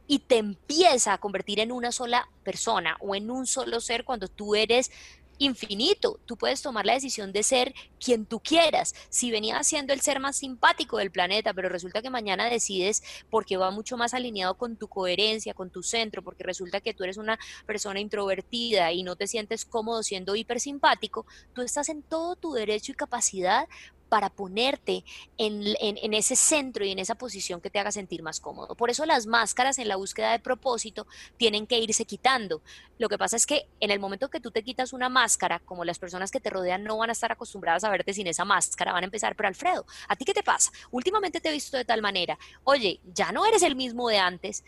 y 0.07 0.19
te 0.19 0.37
empieza 0.37 1.13
a 1.13 1.17
convertir 1.17 1.59
en 1.59 1.71
una 1.71 1.91
sola 1.91 2.29
persona 2.43 2.97
o 2.99 3.15
en 3.15 3.31
un 3.31 3.47
solo 3.47 3.79
ser 3.79 4.03
cuando 4.03 4.27
tú 4.27 4.55
eres 4.55 4.91
infinito. 5.37 6.19
Tú 6.25 6.37
puedes 6.37 6.61
tomar 6.61 6.85
la 6.85 6.93
decisión 6.93 7.31
de 7.31 7.43
ser 7.43 7.73
quien 7.99 8.25
tú 8.25 8.39
quieras. 8.39 8.93
Si 9.09 9.31
venías 9.31 9.67
siendo 9.67 9.93
el 9.93 10.01
ser 10.01 10.19
más 10.19 10.37
simpático 10.37 10.97
del 10.97 11.11
planeta, 11.11 11.53
pero 11.53 11.69
resulta 11.69 12.01
que 12.01 12.09
mañana 12.09 12.49
decides 12.49 13.03
porque 13.29 13.57
va 13.57 13.71
mucho 13.71 13.97
más 13.97 14.13
alineado 14.13 14.55
con 14.55 14.77
tu 14.77 14.87
coherencia, 14.87 15.53
con 15.53 15.69
tu 15.69 15.83
centro, 15.83 16.23
porque 16.23 16.43
resulta 16.43 16.81
que 16.81 16.93
tú 16.93 17.03
eres 17.03 17.17
una 17.17 17.39
persona 17.65 17.99
introvertida 17.99 18.91
y 18.91 19.03
no 19.03 19.15
te 19.15 19.27
sientes 19.27 19.65
cómodo 19.65 20.03
siendo 20.03 20.35
hiper 20.35 20.59
simpático, 20.59 21.25
tú 21.53 21.61
estás 21.61 21.89
en 21.89 22.03
todo 22.03 22.35
tu 22.35 22.53
derecho 22.53 22.91
y 22.91 22.95
capacidad 22.95 23.67
para 24.14 24.30
ponerte 24.30 25.03
en, 25.39 26.14
ese 26.14 26.36
centro 26.36 26.86
y 26.86 26.91
en 26.91 26.99
esa 26.99 27.16
posición 27.16 27.59
que 27.61 27.72
te 27.72 27.80
haga 27.80 27.91
sentir 27.91 28.22
más 28.22 28.39
cómodo. 28.39 28.76
Por 28.76 28.91
eso 28.91 29.07
las 29.07 29.26
máscaras 29.26 29.80
en 29.80 29.88
la 29.88 29.95
búsqueda 29.95 30.34
de 30.34 30.38
propósito 30.38 31.07
tienen 31.36 31.66
que 31.66 31.80
irse 31.80 32.05
quitando. 32.05 32.61
Lo 32.99 33.09
que 33.09 33.18
pasa 33.18 33.38
es 33.38 33.47
que 33.47 33.68
en 33.80 33.89
el 33.89 33.99
momento 33.99 34.30
que 34.30 34.39
tú 34.39 34.51
te 34.51 34.61
quitas 34.61 34.93
una 34.93 35.09
máscara, 35.09 35.57
como 35.66 35.84
las 35.84 35.97
personas 35.97 36.30
que 36.30 36.39
te 36.39 36.51
rodean 36.51 36.84
no 36.84 36.95
van 36.97 37.09
a 37.09 37.14
estar 37.14 37.32
acostumbradas 37.32 37.86
a 37.86 37.89
verte 37.89 38.14
sin 38.14 38.28
esa 38.28 38.45
máscara, 38.45 38.93
van 38.93 39.01
a 39.01 39.05
empezar, 39.05 39.36
pero 39.36 39.47
Alfredo, 39.47 39.84
¿a 40.07 40.16
ti 40.16 40.26
qué 40.26 40.34
te 40.36 40.43
pasa? 40.43 40.72
Últimamente 40.91 41.41
te 41.41 41.49
he 41.49 41.51
visto 41.51 41.76
de 41.76 41.84
tal 41.84 42.03
manera, 42.03 42.38
oye, 42.66 42.99
ya 43.16 43.32
no 43.32 43.47
eres 43.47 43.64
el 43.64 43.76
mismo 43.76 44.09
de 44.09 44.20
antes 44.20 44.64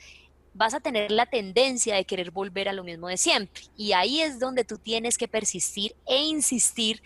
vas 0.56 0.74
a 0.74 0.80
tener 0.80 1.12
la 1.12 1.26
tendencia 1.26 1.96
de 1.96 2.06
querer 2.06 2.32
volver 2.32 2.70
a 2.70 2.74
lo 2.74 2.84
mismo 2.84 3.10
de 3.10 3.18
siempre. 3.18 3.64
Y 3.78 3.92
ahí 3.92 4.22
es 4.22 4.40
donde 4.40 4.64
tú 4.64 4.78
tienes 4.78 5.18
que 5.18 5.28
persistir 5.28 5.96
e 6.08 6.24
insistir 6.24 7.04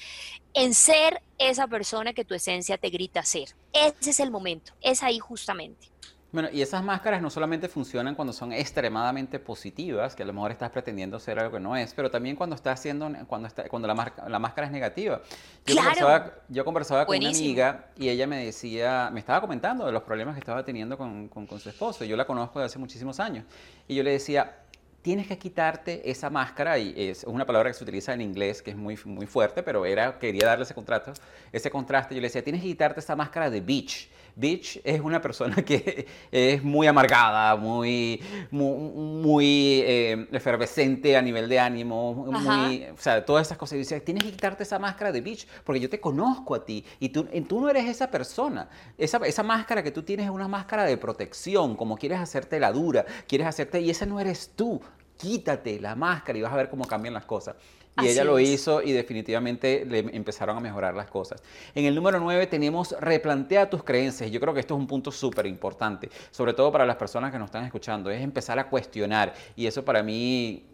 en 0.54 0.74
ser 0.74 1.22
esa 1.40 1.68
persona 1.68 2.14
que 2.14 2.24
tu 2.24 2.36
esencia 2.36 2.78
te 2.78 2.90
grita 2.90 3.24
ser. 3.24 3.56
Ese 3.74 4.12
es 4.12 4.20
el 4.20 4.32
momento, 4.32 4.74
es 4.82 5.04
ahí 5.04 5.20
justamente. 5.20 5.88
Bueno, 6.32 6.50
y 6.52 6.62
esas 6.62 6.84
máscaras 6.84 7.24
no 7.24 7.32
solamente 7.32 7.68
funcionan 7.68 8.14
cuando 8.14 8.34
son 8.34 8.54
extremadamente 8.54 9.40
positivas, 9.40 10.16
que 10.16 10.22
a 10.22 10.26
lo 10.28 10.34
mejor 10.34 10.52
estás 10.52 10.70
pretendiendo 10.70 11.20
ser 11.20 11.40
algo 11.40 11.54
que 11.54 11.60
no 11.60 11.76
es, 11.76 11.94
pero 11.96 12.12
también 12.12 12.36
cuando 12.36 12.56
estás 12.56 12.80
haciendo, 12.80 13.12
cuando, 13.26 13.48
está, 13.48 13.68
cuando 13.68 13.88
la, 13.88 14.14
la 14.28 14.38
máscara 14.38 14.68
es 14.68 14.72
negativa. 14.72 15.22
Yo 15.66 15.76
conversaba, 15.76 16.34
yo 16.48 16.64
conversaba 16.64 17.06
con 17.08 17.18
una 17.18 17.30
amiga 17.30 17.88
y 17.98 18.10
ella 18.10 18.28
me 18.28 18.46
decía, 18.46 19.10
me 19.12 19.20
estaba 19.20 19.42
comentando 19.42 19.88
de 19.88 19.92
los 19.92 20.04
problemas 20.04 20.36
que 20.36 20.40
estaba 20.40 20.64
teniendo 20.64 21.00
con, 21.00 21.30
con, 21.30 21.48
con 21.48 21.60
su 21.60 21.70
esposo. 21.70 22.06
Yo 22.06 22.16
la 22.16 22.26
conozco 22.26 22.60
de 22.60 22.66
hace 22.66 22.78
muchísimos 22.78 23.20
años. 23.20 23.46
Y 23.88 23.96
yo 23.96 24.04
le 24.04 24.12
decía, 24.12 24.56
tienes 25.02 25.28
que 25.28 25.40
quitarte 25.40 26.12
esa 26.12 26.30
máscara, 26.30 26.78
y 26.78 26.94
es 26.96 27.24
una 27.24 27.46
palabra 27.46 27.70
que 27.70 27.74
se 27.74 27.84
utiliza 27.84 28.14
en 28.14 28.22
inglés 28.22 28.62
que 28.62 28.72
es 28.72 28.78
muy, 28.78 29.00
muy 29.06 29.26
fuerte, 29.26 29.64
pero 29.64 29.86
era, 29.86 30.20
quería 30.20 30.46
darle 30.46 30.64
ese 30.64 30.76
contraste, 30.76 31.14
ese 31.52 31.72
contraste. 31.72 32.14
Yo 32.14 32.22
le 32.22 32.28
decía, 32.28 32.44
tienes 32.44 32.62
que 32.62 32.68
quitarte 32.68 33.00
esa 33.00 33.16
máscara 33.16 33.50
de 33.50 33.62
bitch. 33.62 34.10
Bitch 34.40 34.80
es 34.84 35.02
una 35.02 35.22
persona 35.22 35.56
que 35.66 36.08
es 36.32 36.64
muy 36.64 36.88
amargada, 36.88 37.56
muy, 37.56 38.22
muy, 38.52 39.82
eh, 39.86 40.28
efervescente 40.32 41.18
a 41.18 41.22
nivel 41.22 41.50
de 41.50 41.60
ánimo, 41.60 42.14
muy, 42.14 42.86
o 42.86 42.98
sea, 42.98 43.26
todas 43.26 43.48
esas 43.48 43.58
cosas. 43.58 43.76
Y 43.76 43.80
decía, 43.80 44.04
tienes 44.04 44.24
que 44.24 44.32
quitarte 44.32 44.64
esa 44.64 44.80
máscara 44.80 45.12
de 45.12 45.22
bitch, 45.22 45.48
porque 45.64 45.80
yo 45.80 45.90
te 45.90 46.00
conozco 46.00 46.56
a 46.56 46.66
ti 46.66 46.86
y 47.00 47.10
tú, 47.10 47.26
tú 47.48 47.60
no 47.62 47.70
eres 47.70 47.86
esa 47.88 48.10
persona. 48.10 48.70
Esa, 48.98 49.18
esa 49.26 49.44
máscara 49.44 49.84
que 49.84 49.92
tú 49.92 50.04
tienes 50.04 50.26
es 50.26 50.32
una 50.32 50.48
máscara 50.48 50.86
de 50.86 50.98
protección, 50.98 51.76
como 51.76 51.98
quieres 51.98 52.20
hacerte 52.20 52.60
la 52.60 52.72
dura, 52.72 53.06
quieres 53.28 53.48
hacerte, 53.48 53.82
y 53.82 53.90
esa 53.90 54.06
no 54.06 54.20
eres 54.20 54.52
tú 54.56 54.82
quítate 55.20 55.80
la 55.80 55.96
máscara 55.96 56.40
y 56.40 56.42
vas 56.42 56.54
a 56.54 56.56
ver 56.56 56.70
cómo 56.70 56.86
cambian 56.86 57.14
las 57.14 57.26
cosas. 57.26 57.56
Y 58.02 58.08
ella 58.08 58.24
lo 58.24 58.40
hizo 58.40 58.82
y 58.82 58.94
definitivamente 58.94 59.86
le 59.86 60.00
empezaron 60.00 60.56
a 60.56 60.60
mejorar 60.60 60.96
las 60.96 61.10
cosas. 61.10 61.42
En 61.76 61.86
el 61.86 61.96
número 61.96 62.20
9 62.20 62.48
tenemos 62.48 62.96
replantea 63.00 63.70
tus 63.70 63.84
creencias. 63.84 64.32
Yo 64.32 64.40
creo 64.40 64.54
que 64.54 64.62
esto 64.62 64.76
es 64.76 64.80
un 64.80 64.88
punto 64.88 65.12
súper 65.12 65.46
importante, 65.46 66.10
sobre 66.32 66.54
todo 66.54 66.72
para 66.72 66.86
las 66.86 66.96
personas 66.96 67.32
que 67.32 67.40
nos 67.40 67.48
están 67.48 67.66
escuchando, 67.66 68.10
es 68.10 68.22
empezar 68.22 68.58
a 68.60 68.70
cuestionar. 68.70 69.34
Y 69.56 69.68
eso 69.68 69.84
para 69.84 70.02
mí, 70.02 70.66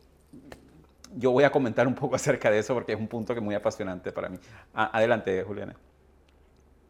yo 1.16 1.32
voy 1.32 1.46
a 1.46 1.52
comentar 1.52 1.88
un 1.88 1.96
poco 1.96 2.16
acerca 2.16 2.52
de 2.52 2.60
eso 2.60 2.74
porque 2.74 2.94
es 2.94 3.00
un 3.00 3.08
punto 3.08 3.34
que 3.34 3.40
es 3.40 3.44
muy 3.44 3.56
apasionante 3.56 4.12
para 4.12 4.30
mí. 4.30 4.38
adelante, 4.74 5.44
Juliana. 5.44 5.76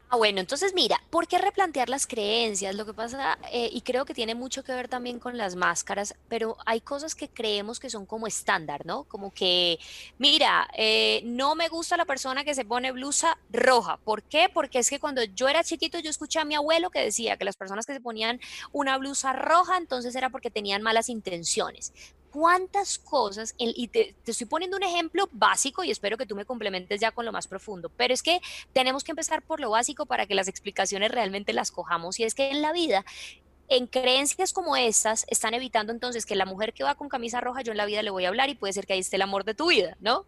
Ah, 0.09 0.17
bueno, 0.17 0.39
entonces 0.39 0.73
mira, 0.75 1.01
¿por 1.09 1.27
qué 1.27 1.39
replantear 1.39 1.89
las 1.89 2.05
creencias? 2.05 2.75
Lo 2.75 2.85
que 2.85 2.93
pasa, 2.93 3.39
eh, 3.51 3.69
y 3.71 3.81
creo 3.81 4.05
que 4.05 4.13
tiene 4.13 4.35
mucho 4.35 4.63
que 4.63 4.71
ver 4.71 4.87
también 4.87 5.19
con 5.19 5.35
las 5.35 5.55
máscaras, 5.55 6.15
pero 6.27 6.57
hay 6.65 6.79
cosas 6.79 7.15
que 7.15 7.27
creemos 7.27 7.79
que 7.79 7.89
son 7.89 8.05
como 8.05 8.27
estándar, 8.27 8.85
¿no? 8.85 9.05
Como 9.05 9.31
que, 9.33 9.79
mira, 10.19 10.67
eh, 10.77 11.21
no 11.25 11.55
me 11.55 11.69
gusta 11.69 11.97
la 11.97 12.05
persona 12.05 12.43
que 12.43 12.53
se 12.53 12.65
pone 12.65 12.91
blusa 12.91 13.37
roja. 13.49 13.97
¿Por 13.97 14.23
qué? 14.23 14.47
Porque 14.53 14.77
es 14.79 14.89
que 14.91 14.99
cuando 14.99 15.23
yo 15.23 15.47
era 15.49 15.63
chiquito 15.63 15.97
yo 15.99 16.11
escuché 16.11 16.39
a 16.39 16.45
mi 16.45 16.53
abuelo 16.55 16.91
que 16.91 17.01
decía 17.01 17.35
que 17.37 17.45
las 17.45 17.57
personas 17.57 17.85
que 17.87 17.93
se 17.93 18.01
ponían 18.01 18.39
una 18.71 18.97
blusa 18.99 19.33
roja 19.33 19.77
entonces 19.77 20.15
era 20.15 20.29
porque 20.29 20.51
tenían 20.51 20.83
malas 20.83 21.09
intenciones 21.09 21.93
cuántas 22.35 22.99
cosas, 22.99 23.55
y 23.57 23.87
te, 23.87 24.13
estoy 24.25 24.45
poniendo 24.45 24.75
un 24.75 24.83
ejemplo 24.83 25.29
básico 25.31 25.85
y 25.85 25.91
espero 25.91 26.17
que 26.17 26.25
tú 26.25 26.35
me 26.35 26.43
complementes 26.43 26.99
ya 26.99 27.11
con 27.11 27.23
lo 27.23 27.31
más 27.31 27.47
profundo, 27.47 27.89
pero 27.95 28.13
es 28.13 28.21
que 28.21 28.41
tenemos 28.73 29.05
que 29.05 29.13
empezar 29.13 29.41
por 29.41 29.61
lo 29.61 29.69
básico 29.69 30.05
para 30.05 30.25
que 30.25 30.35
las 30.35 30.49
explicaciones 30.49 31.11
realmente 31.11 31.53
las 31.53 31.71
cojamos 31.71 32.19
y 32.19 32.25
es 32.25 32.35
que 32.35 32.51
en 32.51 32.61
la 32.61 32.73
vida 32.73 33.05
en 33.69 33.87
creencias 33.87 34.51
como 34.51 34.75
estas 34.75 35.25
están 35.29 35.53
evitando 35.53 35.93
entonces 35.93 36.25
que 36.25 36.35
la 36.35 36.45
mujer 36.45 36.73
que 36.73 36.83
va 36.83 36.95
con 36.95 37.07
camisa 37.07 37.39
roja 37.39 37.61
yo 37.61 37.71
en 37.71 37.77
la 37.77 37.85
vida 37.85 38.03
le 38.03 38.11
voy 38.11 38.25
a 38.25 38.27
hablar 38.27 38.49
y 38.49 38.55
puede 38.55 38.73
ser 38.73 38.85
que 38.85 38.93
ahí 38.93 38.99
esté 38.99 39.15
el 39.15 39.21
amor 39.21 39.45
de 39.45 39.53
tu 39.53 39.69
vida, 39.69 39.95
¿no? 40.01 40.25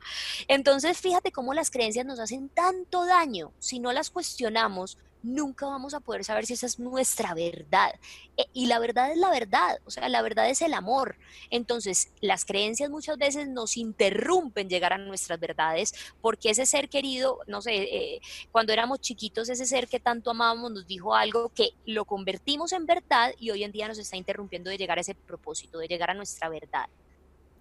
Entonces 0.48 0.98
fíjate 0.98 1.34
cómo 1.34 1.54
las 1.54 1.70
creencias 1.70 2.06
nos 2.06 2.22
hacen 2.22 2.48
tanto 2.48 3.06
daño 3.06 3.52
si 3.60 3.80
no 3.80 3.92
las 3.92 4.12
cuestionamos, 4.12 4.98
nunca 5.28 5.66
vamos 5.66 5.94
a 5.94 6.00
poder 6.00 6.24
saber 6.24 6.46
si 6.46 6.54
esa 6.54 6.66
es 6.66 6.80
nuestra 6.80 7.34
verdad. 7.34 7.94
E, 8.38 8.46
y 8.54 8.68
la 8.68 8.80
verdad 8.80 9.12
es 9.12 9.18
la 9.18 9.30
verdad, 9.30 9.80
o 9.86 9.92
sea, 9.92 10.10
la 10.10 10.22
verdad 10.22 10.50
es 10.50 10.62
el 10.62 10.74
amor. 10.74 11.18
Entonces, 11.50 12.10
las 12.22 12.46
creencias 12.46 12.90
muchas 12.90 13.18
veces 13.18 13.48
nos 13.48 13.78
interrumpen 13.78 14.70
llegar 14.70 14.94
a 14.94 14.98
nuestras 14.98 15.40
verdades 15.40 15.94
porque 16.22 16.50
ese 16.50 16.66
ser 16.66 16.90
querido, 16.90 17.40
no 17.48 17.62
sé, 17.62 17.76
eh, 17.76 18.22
cuando 18.52 18.74
éramos 18.74 19.02
chiquitos, 19.02 19.50
ese 19.50 19.66
ser 19.66 19.88
que 19.88 20.00
tanto 20.00 20.32
amábamos 20.32 20.72
nos 20.72 20.88
dijo 20.88 21.16
algo 21.16 21.50
que 21.50 21.72
lo 21.86 22.06
convertimos 22.06 22.72
en 22.72 22.86
verdad 22.86 23.34
y 23.40 23.52
hoy 23.52 23.64
en 23.64 23.72
día 23.72 23.88
nos 23.88 23.98
está 23.98 24.18
interrumpiendo 24.18 24.70
de 24.70 24.78
llegar 24.78 24.98
a 24.98 25.02
ese 25.02 25.16
propósito, 25.16 25.80
de 25.80 25.88
llegar 25.88 26.10
a 26.10 26.14
nuestra 26.14 26.50
verdad. 26.50 26.88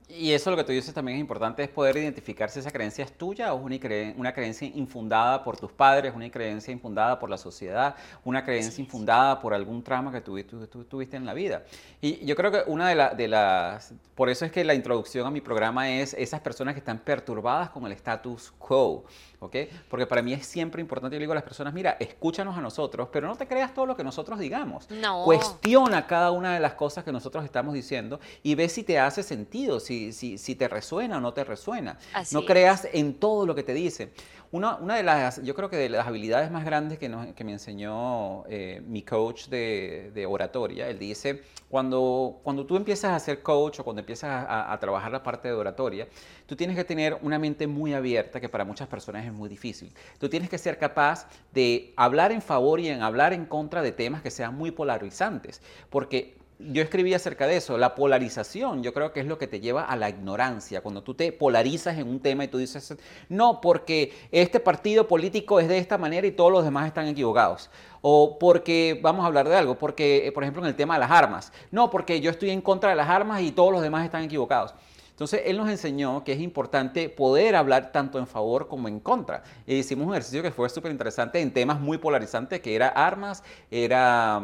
Y 0.09 0.31
eso 0.31 0.53
lo 0.53 0.57
que 0.57 0.63
tú 0.63 0.71
dices 0.71 0.95
también 0.95 1.17
es 1.17 1.21
importante, 1.21 1.65
es 1.65 1.69
poder 1.69 1.97
identificar 1.97 2.49
si 2.49 2.61
esa 2.61 2.71
creencia 2.71 3.05
es 3.05 3.13
tuya 3.13 3.53
o 3.53 3.69
es 3.69 4.15
una, 4.17 4.33
creencia 4.33 4.71
infundada 4.73 5.43
por 5.43 5.57
tus 5.57 5.73
padres, 5.73 6.15
una 6.15 6.31
creencia 6.31 6.73
infundada 6.73 7.19
por 7.19 7.29
la 7.29 7.37
sociedad, 7.37 7.97
una 8.25 8.45
creencia 8.45 8.81
infundada 8.81 9.41
por 9.41 9.53
algún 9.53 9.83
trauma 9.83 10.13
que 10.13 10.21
tú, 10.21 10.41
tuviste 10.89 11.17
en 11.17 11.27
la 11.27 11.35
vida. 11.35 11.65
Y 12.01 12.25
yo 12.25 12.37
creo 12.37 12.53
que 12.53 12.63
una 12.69 12.89
de, 12.89 13.17
de, 13.17 13.27
las... 13.27 13.95
Por 14.15 14.31
eso 14.31 14.45
es 14.45 14.53
que 14.53 14.65
la 14.65 14.75
introducción 14.75 15.27
a 15.27 15.31
mi 15.31 15.41
programa 15.41 15.91
es 15.91 16.15
esas 16.15 16.41
personas 16.41 16.75
que 16.75 16.79
están 16.79 17.01
perturbadas 17.01 17.71
con 17.71 17.85
el 17.85 17.93
status 17.93 18.53
quo. 18.59 19.07
¿Ok? 19.41 19.57
Porque 19.89 20.07
para 20.07 20.23
mí 20.23 20.33
es 20.33 20.47
siempre 20.47 20.81
importante, 20.81 21.15
yo 21.15 21.19
le 21.19 21.25
digo 21.25 21.33
a 21.33 21.37
las 21.37 21.45
personas, 21.45 21.73
mira, 21.75 21.97
escúchanos 22.01 22.57
a 22.57 22.61
nosotros, 22.61 23.09
pero 23.13 23.27
no 23.27 23.37
te 23.37 23.47
creas 23.47 23.75
todo 23.75 23.87
lo 23.87 23.97
que 23.97 24.05
nosotros 24.05 24.39
digamos. 24.39 24.91
No. 24.91 25.25
Cuestiona 25.25 26.07
cada 26.07 26.31
una 26.31 26.55
de 26.55 26.61
las 26.61 26.75
cosas 26.75 27.05
que 27.05 27.13
nosotros 27.13 27.45
estamos 27.45 27.75
diciendo 27.75 28.21
y 28.43 28.55
ve 28.55 28.69
si 28.69 28.83
te 28.83 28.99
hace 28.99 29.23
sentido, 29.23 29.81
si, 29.81 30.13
si, 30.13 30.39
si 30.39 30.55
te 30.55 30.69
resuena 30.69 31.19
o 31.19 31.21
no 31.21 31.33
te 31.33 31.45
resuena. 31.45 31.99
no 32.33 32.45
creas 32.45 32.89
en 32.93 33.15
todo 33.15 33.47
lo 33.47 33.55
que 33.55 33.63
te 33.63 33.75
dicen. 33.75 34.11
Una, 34.53 34.77
una, 34.77 34.97
de 34.97 35.03
las, 35.03 35.43
yo 35.43 35.55
creo 35.55 35.69
que 35.69 35.77
de 35.77 35.89
las 35.89 36.07
habilidades 36.07 36.51
más 36.51 36.65
grandes 36.65 36.99
que, 36.99 37.11
que 37.35 37.45
me 37.45 37.53
enseñó 37.53 38.45
eh, 38.49 38.83
mi 38.87 39.03
coach 39.03 39.49
de, 39.49 40.13
de, 40.15 40.27
oratoria, 40.27 40.89
él 40.89 40.99
dice, 40.99 41.43
cuando, 41.69 42.41
cuando 42.43 42.65
tú 42.65 42.77
empiezas 42.77 43.13
a 43.13 43.19
ser 43.19 43.43
coach 43.43 43.81
o 43.81 43.85
cuando 43.85 44.01
empiezas 44.01 44.31
a, 44.31 44.73
a, 44.73 44.79
trabajar 44.79 45.11
la 45.11 45.23
parte 45.23 45.49
de 45.49 45.55
oratoria, 45.55 46.09
tú 46.47 46.55
tienes 46.55 46.77
que 46.77 46.85
tener 46.85 47.19
una 47.23 47.39
mente 47.39 47.67
muy 47.67 47.93
abierta, 47.93 48.41
que 48.41 48.49
para 48.49 48.65
muchas 48.65 48.89
personas 48.89 49.27
es 49.27 49.33
muy 49.33 49.49
difícil. 49.49 49.93
Tú 50.19 50.29
tienes 50.29 50.49
que 50.49 50.59
ser 50.59 50.79
capaz 50.79 51.29
de 51.53 51.93
hablar 51.97 52.31
en 52.31 52.41
favor 52.41 52.79
y 52.79 52.89
en 52.89 53.03
hablar 53.03 53.33
en 53.33 53.47
contra 53.47 53.83
de 53.83 53.93
temas 53.93 54.23
que 54.23 54.31
sean 54.31 54.57
muy 54.57 54.71
polarizantes, 54.71 55.61
porque 55.91 56.37
yo 56.59 56.83
escribí 56.83 57.13
acerca 57.13 57.47
de 57.47 57.57
eso, 57.57 57.77
la 57.77 57.95
polarización, 57.95 58.83
yo 58.83 58.95
creo 58.95 59.13
que 59.13 59.21
es 59.21 59.27
lo 59.27 59.39
que 59.39 59.47
te 59.47 59.61
lleva 59.61 59.85
a 59.85 59.97
la 59.97 60.09
ignorancia, 60.09 60.81
cuando 60.81 61.03
tú 61.03 61.15
te 61.15 61.31
polarizas 61.33 61.99
en 61.99 62.09
un 62.09 62.21
tema 62.21 62.45
y 62.45 62.49
tú 62.49 62.59
dices, 62.59 62.97
no, 63.29 63.61
porque 63.61 64.13
este 64.31 64.59
partido 64.59 65.07
político 65.07 65.61
es 65.61 65.69
de 65.69 65.79
esta 65.79 65.99
manera 65.99 66.27
y 66.27 66.33
todos 66.33 66.51
los 66.51 66.65
demás 66.65 66.87
están 66.87 67.09
equivocados. 67.09 67.71
O 68.01 68.39
porque, 68.39 68.99
vamos 69.03 69.25
a 69.25 69.27
hablar 69.27 69.49
de 69.49 69.57
algo, 69.57 69.77
porque, 69.77 70.27
eh, 70.27 70.33
por 70.33 70.45
ejemplo, 70.45 70.63
en 70.63 70.69
el 70.69 70.77
tema 70.77 70.95
de 70.95 71.01
las 71.01 71.11
armas, 71.11 71.53
no, 71.71 71.91
porque 71.91 72.21
yo 72.21 72.31
estoy 72.31 72.51
en 72.51 72.63
contra 72.63 72.91
de 72.91 72.97
las 72.97 73.09
armas 73.09 73.43
y 73.43 73.53
todos 73.53 73.73
los 73.73 73.83
demás 73.83 74.05
están 74.05 74.25
equivocados. 74.25 74.75
Entonces, 75.11 75.43
él 75.47 75.57
nos 75.57 75.69
enseñó 75.71 76.25
que 76.25 76.33
es 76.33 76.41
importante 76.41 77.09
poder 77.09 77.57
hablar 77.57 77.91
tanto 77.91 78.19
en 78.19 78.27
favor 78.27 78.69
como 78.69 78.87
en 78.87 79.01
contra. 79.01 79.43
E 79.67 79.75
hicimos 79.75 80.07
un 80.07 80.13
ejercicio 80.13 80.43
que 80.43 80.51
fue 80.51 80.69
súper 80.69 80.93
interesante 80.93 81.41
en 81.41 81.53
temas 81.53 81.81
muy 81.81 81.97
polarizantes, 81.97 82.61
que 82.61 82.75
era 82.75 82.89
armas, 82.89 83.43
era 83.71 84.43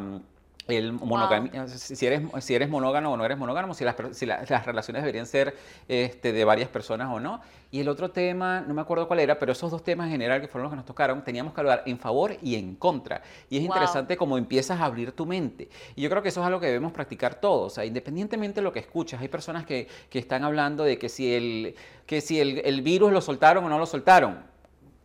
el 0.69 0.93
monogamia, 0.93 1.67
si, 1.67 2.07
eres, 2.07 2.23
si 2.41 2.55
eres 2.55 2.69
monógamo 2.69 3.11
o 3.11 3.17
no 3.17 3.25
eres 3.25 3.37
monógamo, 3.37 3.75
si 3.75 3.85
las, 3.85 3.97
si 4.13 4.27
las 4.27 4.67
relaciones 4.67 5.03
deberían 5.03 5.27
ser 5.27 5.57
este, 5.89 6.33
de 6.33 6.45
varias 6.45 6.69
personas 6.69 7.09
o 7.11 7.19
no. 7.19 7.41
Y 7.71 7.81
el 7.81 7.89
otro 7.89 8.11
tema, 8.11 8.61
no 8.61 8.75
me 8.75 8.83
acuerdo 8.83 9.09
cuál 9.09 9.21
era, 9.21 9.39
pero 9.39 9.53
esos 9.53 9.71
dos 9.71 9.83
temas 9.83 10.07
en 10.07 10.13
general 10.13 10.41
que 10.41 10.47
fueron 10.47 10.65
los 10.65 10.73
que 10.73 10.77
nos 10.77 10.85
tocaron, 10.85 11.25
teníamos 11.25 11.55
que 11.55 11.61
hablar 11.61 11.83
en 11.87 11.99
favor 11.99 12.37
y 12.43 12.55
en 12.55 12.77
contra. 12.77 13.23
Y 13.51 13.57
es 13.59 13.65
interesante 13.65 14.17
cómo 14.17 14.39
empiezas 14.39 14.81
a 14.81 14.85
abrir 14.85 15.13
tu 15.13 15.27
mente. 15.27 15.69
Y 15.97 16.03
yo 16.03 16.11
creo 16.11 16.23
que 16.23 16.29
eso 16.29 16.41
es 16.41 16.47
algo 16.47 16.61
que 16.61 16.67
debemos 16.67 16.93
practicar 16.93 17.37
todos. 17.37 17.73
O 17.73 17.75
sea, 17.75 17.85
independientemente 17.85 18.61
de 18.61 18.65
lo 18.65 18.73
que 18.73 18.81
escuchas, 18.81 19.21
hay 19.21 19.29
personas 19.29 19.65
que, 19.65 19.89
que 20.11 20.19
están 20.19 20.45
hablando 20.45 20.85
de 20.85 20.99
que 20.99 21.09
si, 21.09 21.35
el, 21.35 21.75
que 22.07 22.21
si 22.21 22.41
el, 22.41 22.59
el 22.65 22.83
virus 22.83 23.11
lo 23.11 23.21
soltaron 23.21 23.65
o 23.65 23.69
no 23.69 23.79
lo 23.79 23.87
soltaron 23.87 24.52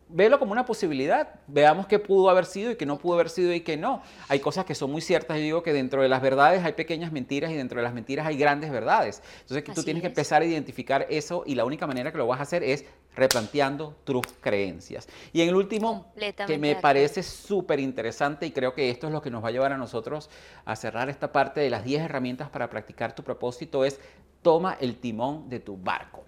velo 0.10 0.40
como 0.40 0.52
una 0.52 0.66
posibilidad. 0.66 1.36
Veamos 1.48 1.88
qué 1.88 2.00
pudo 2.00 2.30
haber 2.30 2.46
sido 2.46 2.72
y 2.72 2.76
qué 2.76 2.86
no 2.86 2.98
pudo 2.98 3.16
haber 3.16 3.30
sido 3.30 3.54
y 3.54 3.62
qué 3.62 3.78
no. 3.78 4.02
Hay 4.28 4.40
cosas 4.40 4.66
que 4.66 4.76
son 4.76 4.92
muy 4.92 5.02
ciertas. 5.02 5.38
Yo 5.38 5.44
digo 5.44 5.64
que 5.64 5.74
dentro 5.74 6.02
de 6.02 6.10
las 6.10 6.22
verdades 6.22 6.64
hay 6.64 6.74
pequeñas 6.74 7.12
mentiras 7.12 7.52
y 7.52 7.56
dentro 7.56 7.78
de 7.80 7.84
las 7.84 7.94
mentiras 7.94 8.26
hay 8.28 8.38
grandes 8.38 8.72
verdades. 8.72 9.22
Entonces 9.42 9.64
que 9.64 9.74
tú 9.74 9.84
tienes 9.84 10.02
que 10.02 10.08
empezar 10.08 10.42
a 10.42 10.46
identificar 10.46 11.06
eso 11.10 11.44
y 11.46 11.56
la 11.56 11.66
única 11.66 11.88
manera 11.88 12.12
que 12.12 12.18
lo 12.18 12.28
vas 12.28 12.40
a 12.40 12.44
hacer 12.44 12.64
es 12.64 12.86
replanteando 13.16 13.96
tus 14.04 14.26
creencias. 14.40 15.08
Y 15.34 15.42
en 15.42 15.50
el 15.50 15.56
último, 15.56 16.14
que 16.46 16.58
me 16.58 16.76
parece 16.76 17.24
súper 17.24 17.80
interesante 17.80 18.46
y 18.46 18.52
creo 18.52 18.74
que 18.74 18.90
esto 18.90 19.08
es 19.08 19.14
lo 19.14 19.22
que 19.22 19.32
nos 19.32 19.44
va 19.44 19.50
a 19.50 19.52
llevar 19.52 19.74
a 19.74 19.78
nosotros 19.78 20.30
a 20.66 20.76
cerrar 20.76 21.10
esta 21.10 21.32
parte 21.32 21.60
de 21.60 21.70
las 21.70 21.84
10 21.84 22.04
herramientas 22.04 22.50
para 22.50 22.70
practicar 22.70 23.16
tu 23.16 23.24
propósito, 23.24 23.84
es 23.84 24.00
toma 24.42 24.78
el 24.80 24.98
timón 24.98 25.50
de 25.50 25.60
tu 25.60 25.78
barco. 25.78 26.24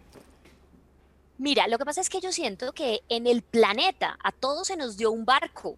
Mira, 1.39 1.69
lo 1.69 1.77
que 1.77 1.85
pasa 1.85 2.01
es 2.01 2.09
que 2.09 2.19
yo 2.19 2.33
siento 2.33 2.73
que 2.73 2.99
en 3.07 3.25
el 3.25 3.43
planeta 3.43 4.17
a 4.21 4.33
todos 4.33 4.67
se 4.67 4.75
nos 4.75 4.97
dio 4.97 5.09
un 5.09 5.23
barco, 5.23 5.77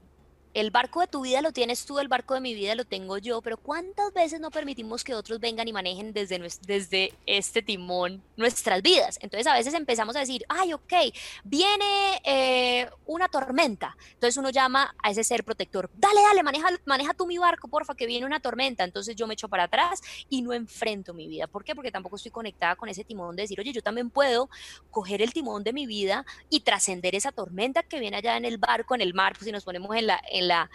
el 0.53 0.71
barco 0.71 1.01
de 1.01 1.07
tu 1.07 1.21
vida 1.21 1.41
lo 1.41 1.51
tienes 1.51 1.85
tú, 1.85 1.99
el 1.99 2.07
barco 2.07 2.33
de 2.33 2.41
mi 2.41 2.53
vida 2.53 2.75
lo 2.75 2.85
tengo 2.85 3.17
yo, 3.17 3.41
pero 3.41 3.57
¿cuántas 3.57 4.13
veces 4.13 4.39
no 4.39 4.51
permitimos 4.51 5.03
que 5.03 5.13
otros 5.13 5.39
vengan 5.39 5.67
y 5.67 5.73
manejen 5.73 6.13
desde, 6.13 6.39
desde 6.65 7.13
este 7.25 7.61
timón 7.61 8.21
nuestras 8.35 8.81
vidas? 8.81 9.17
Entonces 9.21 9.47
a 9.47 9.53
veces 9.53 9.73
empezamos 9.73 10.15
a 10.15 10.19
decir, 10.19 10.43
ay, 10.49 10.73
ok, 10.73 10.93
viene 11.43 12.21
eh, 12.23 12.89
una 13.05 13.27
tormenta. 13.29 13.95
Entonces 14.13 14.37
uno 14.37 14.49
llama 14.49 14.93
a 15.01 15.11
ese 15.11 15.23
ser 15.23 15.43
protector, 15.43 15.89
dale, 15.93 16.21
dale, 16.21 16.43
maneja, 16.43 16.69
maneja 16.85 17.13
tú 17.13 17.25
mi 17.25 17.37
barco, 17.37 17.67
porfa, 17.67 17.95
que 17.95 18.05
viene 18.05 18.25
una 18.25 18.39
tormenta. 18.39 18.83
Entonces 18.83 19.15
yo 19.15 19.27
me 19.27 19.35
echo 19.35 19.47
para 19.47 19.63
atrás 19.63 20.01
y 20.29 20.41
no 20.41 20.53
enfrento 20.53 21.13
mi 21.13 21.27
vida. 21.27 21.47
¿Por 21.47 21.63
qué? 21.63 21.75
Porque 21.75 21.91
tampoco 21.91 22.17
estoy 22.17 22.31
conectada 22.31 22.75
con 22.75 22.89
ese 22.89 23.03
timón 23.03 23.35
de 23.35 23.43
decir, 23.43 23.59
oye, 23.59 23.71
yo 23.71 23.81
también 23.81 24.09
puedo 24.09 24.49
coger 24.89 25.21
el 25.21 25.31
timón 25.33 25.63
de 25.63 25.73
mi 25.73 25.85
vida 25.85 26.25
y 26.49 26.61
trascender 26.61 27.15
esa 27.15 27.31
tormenta 27.31 27.83
que 27.83 27.99
viene 27.99 28.17
allá 28.17 28.35
en 28.37 28.45
el 28.45 28.57
barco, 28.57 28.95
en 28.95 29.01
el 29.01 29.13
mar, 29.13 29.33
pues 29.33 29.45
si 29.45 29.51
nos 29.51 29.63
ponemos 29.63 29.95
en 29.95 30.07
la 30.07 30.21
la 30.41 30.69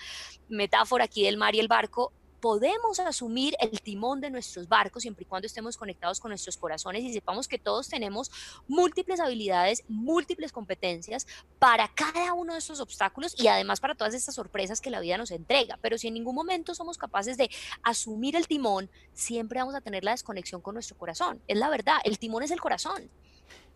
metáfora 0.48 1.04
aquí 1.04 1.24
del 1.24 1.36
mar 1.36 1.54
y 1.54 1.60
el 1.60 1.68
barco, 1.68 2.12
podemos 2.40 3.00
asumir 3.00 3.56
el 3.58 3.80
timón 3.80 4.20
de 4.20 4.30
nuestros 4.30 4.68
barcos 4.68 5.02
siempre 5.02 5.24
y 5.24 5.26
cuando 5.26 5.46
estemos 5.46 5.76
conectados 5.76 6.20
con 6.20 6.28
nuestros 6.28 6.56
corazones 6.56 7.02
y 7.02 7.12
sepamos 7.12 7.48
que 7.48 7.58
todos 7.58 7.88
tenemos 7.88 8.30
múltiples 8.68 9.20
habilidades, 9.20 9.82
múltiples 9.88 10.52
competencias 10.52 11.26
para 11.58 11.88
cada 11.88 12.34
uno 12.34 12.52
de 12.52 12.58
estos 12.58 12.80
obstáculos 12.80 13.34
y 13.36 13.48
además 13.48 13.80
para 13.80 13.94
todas 13.94 14.14
estas 14.14 14.34
sorpresas 14.34 14.80
que 14.80 14.90
la 14.90 15.00
vida 15.00 15.18
nos 15.18 15.30
entrega. 15.30 15.78
Pero 15.82 15.98
si 15.98 16.08
en 16.08 16.14
ningún 16.14 16.34
momento 16.34 16.74
somos 16.74 16.98
capaces 16.98 17.36
de 17.36 17.50
asumir 17.82 18.36
el 18.36 18.46
timón, 18.46 18.90
siempre 19.12 19.58
vamos 19.58 19.74
a 19.74 19.80
tener 19.80 20.04
la 20.04 20.12
desconexión 20.12 20.60
con 20.60 20.74
nuestro 20.74 20.96
corazón. 20.96 21.42
Es 21.48 21.58
la 21.58 21.68
verdad, 21.68 21.96
el 22.04 22.18
timón 22.18 22.42
es 22.42 22.50
el 22.50 22.60
corazón. 22.60 23.10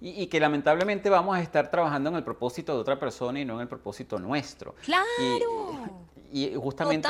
Y, 0.03 0.29
que 0.29 0.41
lamentablemente 0.41 1.11
vamos 1.11 1.37
a 1.37 1.43
estar 1.43 1.71
trabajando 1.71 2.09
en 2.09 2.17
el 2.17 2.25
propósito 2.25 2.75
de 2.75 2.81
otra 2.81 2.99
persona 2.99 3.39
y 3.39 3.45
no 3.45 3.57
en 3.57 3.61
el 3.61 3.69
propósito 3.69 4.19
nuestro. 4.19 4.75
Claro. 4.83 5.07
Y, 6.33 6.55
justamente, 6.55 7.09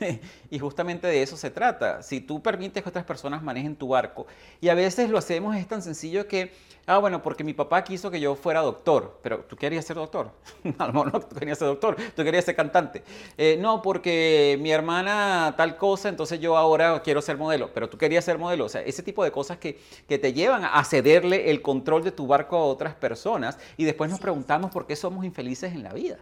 y 0.50 0.58
justamente 0.58 1.06
de 1.06 1.22
eso 1.22 1.36
se 1.36 1.50
trata. 1.50 2.02
Si 2.02 2.20
tú 2.20 2.42
permites 2.42 2.82
que 2.82 2.88
otras 2.88 3.04
personas 3.04 3.42
manejen 3.42 3.76
tu 3.76 3.88
barco, 3.88 4.26
y 4.60 4.68
a 4.68 4.74
veces 4.74 5.08
lo 5.08 5.18
hacemos 5.18 5.54
es 5.54 5.68
tan 5.68 5.82
sencillo 5.82 6.26
que 6.26 6.52
Ah, 6.88 6.98
bueno, 6.98 7.20
porque 7.20 7.42
mi 7.42 7.52
papá 7.52 7.82
quiso 7.82 8.12
que 8.12 8.20
yo 8.20 8.36
fuera 8.36 8.60
doctor, 8.60 9.18
pero 9.20 9.40
tú 9.40 9.56
querías 9.56 9.84
ser 9.84 9.96
doctor. 9.96 10.30
no, 10.78 11.04
no, 11.04 11.20
tú 11.20 11.34
querías 11.34 11.58
ser 11.58 11.66
doctor, 11.66 11.96
tú 12.14 12.22
querías 12.22 12.44
ser 12.44 12.54
cantante. 12.54 13.02
Eh, 13.36 13.58
no, 13.60 13.82
porque 13.82 14.56
mi 14.60 14.70
hermana 14.70 15.54
tal 15.56 15.76
cosa, 15.76 16.08
entonces 16.08 16.38
yo 16.38 16.56
ahora 16.56 17.02
quiero 17.02 17.20
ser 17.20 17.38
modelo, 17.38 17.72
pero 17.74 17.88
tú 17.88 17.98
querías 17.98 18.24
ser 18.24 18.38
modelo. 18.38 18.66
O 18.66 18.68
sea, 18.68 18.82
ese 18.82 19.02
tipo 19.02 19.24
de 19.24 19.32
cosas 19.32 19.58
que, 19.58 19.80
que 20.08 20.18
te 20.18 20.32
llevan 20.32 20.64
a 20.64 20.84
cederle 20.84 21.50
el 21.50 21.60
control 21.60 22.04
de 22.04 22.12
tu 22.12 22.28
barco 22.28 22.56
a 22.56 22.64
otras 22.64 22.94
personas 22.94 23.58
y 23.76 23.84
después 23.84 24.08
nos 24.08 24.20
preguntamos 24.20 24.70
por 24.70 24.86
qué 24.86 24.94
somos 24.94 25.24
infelices 25.24 25.72
en 25.72 25.82
la 25.82 25.92
vida 25.92 26.18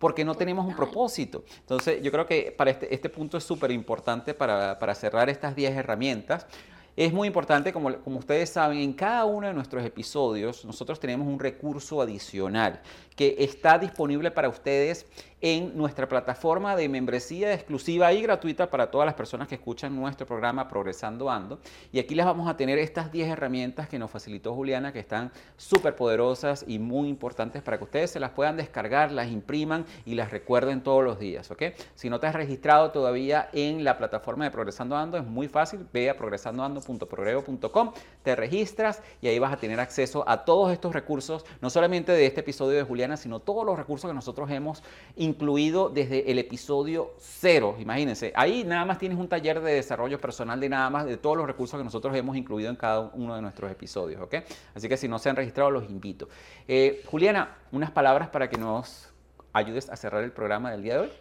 porque 0.00 0.24
no 0.24 0.34
tenemos 0.34 0.66
un 0.66 0.74
propósito. 0.74 1.44
Entonces, 1.60 2.02
yo 2.02 2.10
creo 2.10 2.26
que 2.26 2.52
para 2.58 2.72
este, 2.72 2.92
este 2.92 3.08
punto 3.08 3.38
es 3.38 3.44
súper 3.44 3.70
importante 3.70 4.34
para, 4.34 4.76
para 4.80 4.96
cerrar 4.96 5.30
estas 5.30 5.54
10 5.54 5.76
herramientas. 5.76 6.48
Es 6.94 7.10
muy 7.10 7.26
importante, 7.26 7.72
como, 7.72 7.90
ustedes 8.04 8.50
saben, 8.50 8.78
en 8.78 8.92
cada 8.92 9.24
uno 9.24 9.46
de 9.46 9.54
nuestros 9.54 9.82
episodios 9.84 10.64
nosotros 10.66 11.00
tenemos 11.00 11.26
un 11.26 11.38
recurso 11.38 12.02
adicional 12.02 12.82
que 13.16 13.36
está 13.38 13.78
disponible 13.78 14.30
para 14.30 14.48
ustedes 14.48 15.06
en 15.42 15.76
nuestra 15.76 16.08
plataforma 16.08 16.76
de 16.76 16.88
membresía 16.88 17.52
exclusiva 17.52 18.12
y 18.12 18.22
gratuita 18.22 18.70
para 18.70 18.90
todas 18.92 19.06
las 19.06 19.16
personas 19.16 19.48
que 19.48 19.56
escuchan 19.56 19.94
nuestro 19.94 20.24
programa 20.24 20.68
Progresando 20.68 21.28
Ando. 21.28 21.58
Y 21.90 21.98
aquí 21.98 22.14
les 22.14 22.24
vamos 22.24 22.48
a 22.48 22.56
tener 22.56 22.78
estas 22.78 23.10
10 23.10 23.28
herramientas 23.28 23.88
que 23.88 23.98
nos 23.98 24.08
facilitó 24.08 24.54
Juliana, 24.54 24.92
que 24.92 25.00
están 25.00 25.32
súper 25.56 25.96
poderosas 25.96 26.64
y 26.68 26.78
muy 26.78 27.08
importantes 27.08 27.60
para 27.60 27.76
que 27.76 27.84
ustedes 27.84 28.12
se 28.12 28.20
las 28.20 28.30
puedan 28.30 28.56
descargar, 28.56 29.10
las 29.10 29.32
impriman 29.32 29.84
y 30.06 30.14
las 30.14 30.30
recuerden 30.30 30.80
todos 30.80 31.02
los 31.02 31.18
días. 31.18 31.50
¿ok? 31.50 31.62
Si 31.96 32.08
no 32.08 32.20
te 32.20 32.28
has 32.28 32.36
registrado 32.36 32.92
todavía 32.92 33.48
en 33.52 33.82
la 33.82 33.98
plataforma 33.98 34.44
de 34.44 34.52
Progresando 34.52 34.96
Ando, 34.96 35.18
es 35.18 35.26
muy 35.26 35.48
fácil. 35.48 35.84
Ve 35.92 36.08
a 36.08 36.16
progresandoando.progreso.com, 36.16 37.92
te 38.22 38.36
registras 38.36 39.02
y 39.20 39.26
ahí 39.26 39.40
vas 39.40 39.52
a 39.52 39.56
tener 39.56 39.80
acceso 39.80 40.22
a 40.28 40.44
todos 40.44 40.72
estos 40.72 40.92
recursos, 40.92 41.44
no 41.60 41.68
solamente 41.68 42.12
de 42.12 42.26
este 42.26 42.40
episodio 42.42 42.76
de 42.78 42.84
Juliana, 42.84 43.01
sino 43.16 43.40
todos 43.40 43.66
los 43.66 43.76
recursos 43.76 44.08
que 44.08 44.14
nosotros 44.14 44.50
hemos 44.50 44.82
incluido 45.16 45.88
desde 45.88 46.30
el 46.30 46.38
episodio 46.38 47.14
cero. 47.18 47.76
Imagínense, 47.78 48.32
ahí 48.34 48.64
nada 48.64 48.84
más 48.84 48.98
tienes 48.98 49.18
un 49.18 49.28
taller 49.28 49.60
de 49.60 49.74
desarrollo 49.74 50.20
personal 50.20 50.60
de 50.60 50.68
nada 50.68 50.88
más 50.88 51.04
de 51.04 51.16
todos 51.16 51.36
los 51.36 51.46
recursos 51.46 51.78
que 51.78 51.84
nosotros 51.84 52.14
hemos 52.16 52.36
incluido 52.36 52.70
en 52.70 52.76
cada 52.76 53.00
uno 53.00 53.34
de 53.34 53.42
nuestros 53.42 53.70
episodios, 53.70 54.22
¿ok? 54.22 54.36
Así 54.74 54.88
que 54.88 54.96
si 54.96 55.08
no 55.08 55.18
se 55.18 55.30
han 55.30 55.36
registrado, 55.36 55.70
los 55.70 55.84
invito. 55.90 56.28
Eh, 56.68 57.02
Juliana, 57.06 57.56
unas 57.72 57.90
palabras 57.90 58.28
para 58.28 58.48
que 58.48 58.56
nos 58.56 59.08
ayudes 59.52 59.90
a 59.90 59.96
cerrar 59.96 60.22
el 60.24 60.32
programa 60.32 60.70
del 60.70 60.82
día 60.82 60.94
de 60.94 61.00
hoy. 61.00 61.12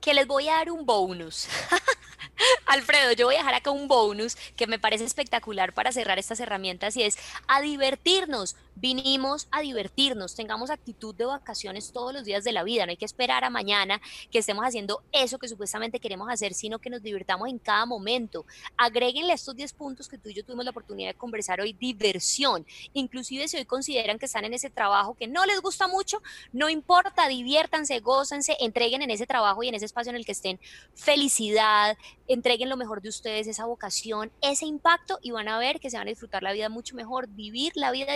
Que 0.00 0.14
les 0.14 0.26
voy 0.26 0.48
a 0.48 0.54
dar 0.54 0.70
un 0.70 0.86
bonus. 0.86 1.48
Alfredo, 2.66 3.12
yo 3.12 3.26
voy 3.26 3.34
a 3.34 3.38
dejar 3.38 3.54
acá 3.54 3.70
un 3.70 3.88
bonus 3.88 4.36
que 4.56 4.66
me 4.66 4.78
parece 4.78 5.04
espectacular 5.04 5.72
para 5.72 5.92
cerrar 5.92 6.18
estas 6.18 6.40
herramientas 6.40 6.96
y 6.96 7.02
es 7.02 7.18
a 7.46 7.60
divertirnos. 7.60 8.56
Vinimos 8.80 9.48
a 9.50 9.60
divertirnos, 9.60 10.36
tengamos 10.36 10.70
actitud 10.70 11.14
de 11.14 11.24
vacaciones 11.24 11.90
todos 11.92 12.12
los 12.12 12.24
días 12.24 12.44
de 12.44 12.52
la 12.52 12.62
vida, 12.62 12.86
no 12.86 12.90
hay 12.90 12.96
que 12.96 13.04
esperar 13.04 13.42
a 13.44 13.50
mañana 13.50 14.00
que 14.30 14.38
estemos 14.38 14.64
haciendo 14.64 15.02
eso 15.10 15.38
que 15.38 15.48
supuestamente 15.48 15.98
queremos 15.98 16.28
hacer, 16.30 16.54
sino 16.54 16.78
que 16.78 16.88
nos 16.88 17.02
divirtamos 17.02 17.48
en 17.48 17.58
cada 17.58 17.86
momento. 17.86 18.46
Agréguenle 18.76 19.32
estos 19.32 19.56
10 19.56 19.72
puntos 19.72 20.08
que 20.08 20.16
tú 20.16 20.28
y 20.28 20.34
yo 20.34 20.44
tuvimos 20.44 20.64
la 20.64 20.70
oportunidad 20.70 21.10
de 21.10 21.14
conversar 21.14 21.60
hoy, 21.60 21.72
diversión. 21.72 22.64
Inclusive 22.92 23.48
si 23.48 23.56
hoy 23.56 23.64
consideran 23.64 24.18
que 24.18 24.26
están 24.26 24.44
en 24.44 24.54
ese 24.54 24.70
trabajo 24.70 25.14
que 25.14 25.26
no 25.26 25.44
les 25.44 25.60
gusta 25.60 25.88
mucho, 25.88 26.22
no 26.52 26.68
importa, 26.68 27.26
diviértanse, 27.26 27.98
gócense, 27.98 28.56
entreguen 28.60 29.02
en 29.02 29.10
ese 29.10 29.26
trabajo 29.26 29.62
y 29.64 29.68
en 29.68 29.74
ese 29.74 29.86
espacio 29.86 30.10
en 30.10 30.16
el 30.16 30.24
que 30.24 30.32
estén 30.32 30.60
felicidad, 30.94 31.98
entreguen 32.28 32.68
lo 32.68 32.76
mejor 32.76 33.02
de 33.02 33.08
ustedes, 33.08 33.46
esa 33.46 33.64
vocación, 33.64 34.30
ese 34.40 34.66
impacto 34.66 35.18
y 35.22 35.30
van 35.32 35.48
a 35.48 35.58
ver 35.58 35.80
que 35.80 35.90
se 35.90 35.96
van 35.96 36.06
a 36.06 36.10
disfrutar 36.10 36.42
la 36.42 36.52
vida 36.52 36.68
mucho 36.68 36.94
mejor. 36.94 37.26
Vivir 37.28 37.72
la 37.74 37.90
vida 37.90 38.12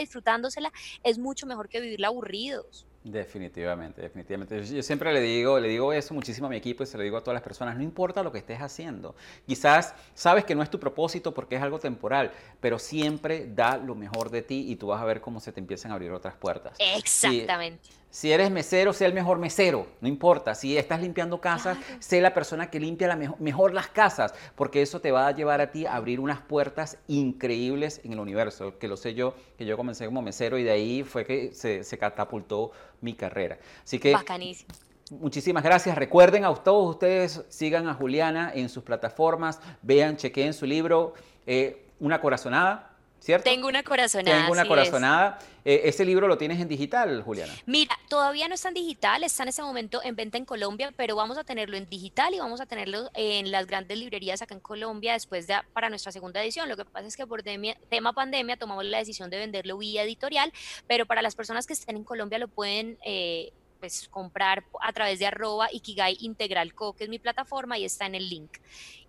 disfrutándosela 0.53 0.73
es 1.03 1.19
mucho 1.19 1.47
mejor 1.47 1.69
que 1.69 1.81
vivirla 1.81 2.09
aburridos. 2.09 2.87
Definitivamente, 3.05 4.01
definitivamente. 4.01 4.65
Yo 4.65 4.83
siempre 4.83 5.13
le 5.13 5.21
digo, 5.21 5.59
le 5.59 5.69
digo 5.69 5.93
eso 5.93 6.15
muchísimo 6.15 6.47
a 6.47 6.51
mi 6.51 6.57
equipo 6.57 6.85
y 6.85 6.87
se 6.87 6.97
lo 6.97 7.03
digo 7.03 7.17
a 7.17 7.21
todas 7.21 7.35
las 7.35 7.43
personas, 7.43 7.77
no 7.77 7.83
importa 7.83 8.23
lo 8.23 8.31
que 8.31 8.39
estés 8.39 8.61
haciendo. 8.61 9.17
Quizás 9.45 9.95
sabes 10.15 10.45
que 10.45 10.55
no 10.55 10.63
es 10.63 10.71
tu 10.71 10.79
propósito 10.79 11.35
porque 11.35 11.57
es 11.57 11.63
algo 11.63 11.81
temporal, 11.81 12.31
pero 12.61 12.79
siempre 12.79 13.49
da 13.53 13.77
lo 13.77 13.97
mejor 13.97 14.31
de 14.31 14.43
ti 14.43 14.67
y 14.69 14.77
tú 14.77 14.89
vas 14.89 15.03
a 15.03 15.05
ver 15.05 15.21
cómo 15.21 15.41
se 15.41 15.53
te 15.53 15.59
empiezan 15.59 15.91
a 15.91 15.95
abrir 15.95 16.13
otras 16.13 16.37
puertas. 16.37 16.77
Exactamente. 16.79 18.02
Si 18.13 18.31
eres 18.31 18.51
mesero, 18.51 18.93
sé 18.93 19.07
el 19.07 19.15
mejor 19.15 19.39
mesero, 19.39 19.87
no 20.03 20.07
importa. 20.07 20.55
Si 20.55 20.77
estás 20.77 21.01
limpiando 21.01 21.41
casas, 21.41 21.79
sé 21.99 22.21
la 22.21 22.35
persona 22.35 22.69
que 22.69 22.79
limpia 22.79 23.09
la 23.09 23.17
mejor, 23.17 23.73
las 23.73 23.89
casas, 23.89 24.35
porque 24.55 24.83
eso 24.83 25.01
te 25.01 25.11
va 25.11 25.27
a 25.27 25.31
llevar 25.31 25.63
a 25.63 25.71
ti 25.71 25.87
a 25.87 25.95
abrir 25.95 26.21
unas 26.21 26.43
puertas 26.43 26.99
increíbles 27.09 28.03
en 28.05 28.13
el 28.13 28.21
universo, 28.21 28.79
que 28.79 28.87
lo 28.87 28.99
sé 28.99 29.15
yo, 29.15 29.35
que 29.57 29.65
yo 29.65 29.79
comencé 29.79 30.05
como 30.05 30.21
mesero 30.21 30.59
y 30.59 30.63
de 30.63 30.71
ahí 30.71 31.03
fue 31.05 31.25
que 31.25 31.55
se, 31.55 31.99
catapultó 31.99 32.73
mi 33.01 33.15
carrera. 33.15 33.59
Así 33.83 33.99
que... 33.99 34.13
Bacanísimo. 34.13 34.75
Muchísimas 35.11 35.65
gracias. 35.65 35.97
Recuerden 35.97 36.45
a 36.45 36.55
todos 36.55 36.91
ustedes, 36.91 37.43
sigan 37.49 37.89
a 37.89 37.95
Juliana 37.95 38.53
en 38.55 38.69
sus 38.69 38.83
plataformas, 38.83 39.59
vean, 39.81 40.19
chequeen 40.19 40.53
su 40.53 40.67
libro, 40.67 41.15
eh, 41.47 41.87
Una 41.99 42.21
Corazonada, 42.21 42.92
¿cierto? 43.23 43.45
Tengo 43.45 43.69
una 43.69 43.83
corazonada. 43.83 44.39
Tengo 44.39 44.53
una 44.53 44.67
corazonada. 44.67 45.39
Eh, 45.65 45.83
¿Ese 45.85 46.05
libro 46.05 46.27
lo 46.27 46.37
tienes 46.37 46.61
en 46.61 46.67
digital, 46.67 47.23
Juliana? 47.23 47.53
Mira, 47.67 47.97
todavía 48.09 48.49
no 48.49 48.55
está 48.55 48.69
en 48.69 48.75
digital, 48.75 49.23
está 49.23 49.45
en 49.45 49.51
ese 49.51 49.63
momento 49.63 50.01
en 50.03 50.17
venta 50.17 50.37
en 50.37 50.45
Colombia, 50.45 50.93
pero 50.97 51.15
vamos 51.15 51.39
a 51.39 51.45
tenerlo 51.45 51.77
en 51.77 51.89
digital 51.89 52.35
y 52.35 52.41
vamos 52.41 52.61
a 52.61 52.67
tenerlo 52.67 53.11
en 53.15 53.53
las 53.53 53.67
grandes 53.67 53.97
librerías 53.97 54.43
acá 54.43 54.55
en 54.55 54.61
Colombia 54.61 55.13
después 55.13 55.47
de 55.47 55.55
para 55.73 55.89
nuestra 55.89 56.11
segunda 56.11 56.43
edición. 56.43 56.69
Lo 56.69 56.77
que 56.77 56.85
pasa 56.85 57.07
es 57.07 57.17
que 57.17 57.27
por 57.27 57.43
tema 57.43 58.13
pandemia 58.13 58.57
tomamos 58.57 58.85
la 58.85 58.99
decisión 58.99 59.31
de 59.31 59.39
venderlo 59.39 59.79
vía 59.79 60.03
editorial, 60.03 60.53
pero 60.89 61.07
para 61.07 61.23
las 61.23 61.37
personas 61.37 61.67
que 61.67 61.75
estén 61.75 61.97
en 61.97 62.05
Colombia 62.05 62.39
lo 62.39 62.49
pueden 62.49 62.99
eh, 63.05 63.53
pues 63.83 64.09
comprar 64.09 64.65
a 64.81 64.93
través 64.93 65.19
de 65.19 65.27
arroba 65.27 65.67
Ikigai 65.73 66.17
Integral 66.21 66.73
Co, 66.73 66.93
que 66.93 67.03
es 67.03 67.11
mi 67.11 67.19
plataforma 67.19 67.79
y 67.79 67.85
está 67.85 68.07
en 68.07 68.15
el 68.15 68.29
link. 68.29 68.59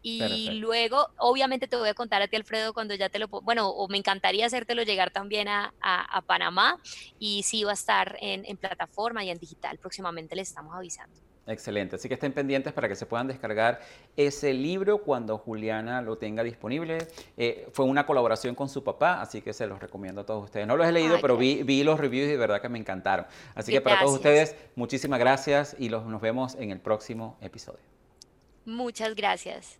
Y 0.01 0.49
luego, 0.53 1.09
obviamente 1.17 1.67
te 1.67 1.75
voy 1.75 1.89
a 1.89 1.93
contar 1.93 2.23
a 2.23 2.27
ti, 2.27 2.37
Alfredo, 2.37 2.73
cuando 2.73 2.95
ya 2.95 3.07
te 3.07 3.19
lo... 3.19 3.27
Bueno, 3.27 3.69
o 3.69 3.87
me 3.87 3.99
encantaría 3.99 4.47
hacértelo 4.47 4.81
llegar 4.81 5.11
también 5.11 5.47
a, 5.47 5.75
a, 5.79 6.21
Panamá 6.23 6.79
y 7.19 7.43
sí 7.43 7.63
va 7.63 7.69
a 7.69 7.75
estar 7.75 8.17
en, 8.19 8.45
en 8.45 8.57
plataforma 8.57 9.23
y 9.23 9.29
en 9.29 9.37
digital. 9.37 9.77
Próximamente 9.77 10.35
les 10.35 10.49
estamos 10.49 10.75
avisando. 10.75 11.32
Excelente, 11.45 11.97
así 11.97 12.07
que 12.07 12.13
estén 12.13 12.31
pendientes 12.31 12.71
para 12.71 12.87
que 12.87 12.95
se 12.95 13.05
puedan 13.05 13.27
descargar 13.27 13.81
ese 14.15 14.53
libro 14.53 14.99
cuando 14.99 15.37
Juliana 15.37 16.01
lo 16.01 16.17
tenga 16.17 16.41
disponible. 16.41 16.99
Eh, 17.35 17.67
fue 17.73 17.85
una 17.85 18.05
colaboración 18.05 18.55
con 18.55 18.69
su 18.69 18.81
papá, 18.81 19.21
así 19.21 19.41
que 19.41 19.51
se 19.51 19.67
los 19.67 19.79
recomiendo 19.79 20.21
a 20.21 20.25
todos 20.25 20.45
ustedes. 20.45 20.65
No 20.67 20.77
los 20.77 20.87
he 20.87 20.91
leído, 20.93 21.17
pero 21.19 21.35
vi, 21.35 21.63
vi, 21.63 21.83
los 21.83 21.99
reviews 21.99 22.27
y 22.27 22.31
de 22.31 22.37
verdad 22.37 22.61
que 22.61 22.69
me 22.69 22.79
encantaron. 22.79 23.25
Así 23.55 23.73
que 23.73 23.81
para 23.81 23.99
todos 23.99 24.15
ustedes, 24.15 24.55
muchísimas 24.75 25.19
gracias 25.19 25.75
y 25.77 25.89
los, 25.89 26.05
nos 26.05 26.21
vemos 26.21 26.55
en 26.55 26.71
el 26.71 26.79
próximo 26.79 27.37
episodio. 27.41 27.81
Muchas 28.65 29.13
gracias. 29.13 29.79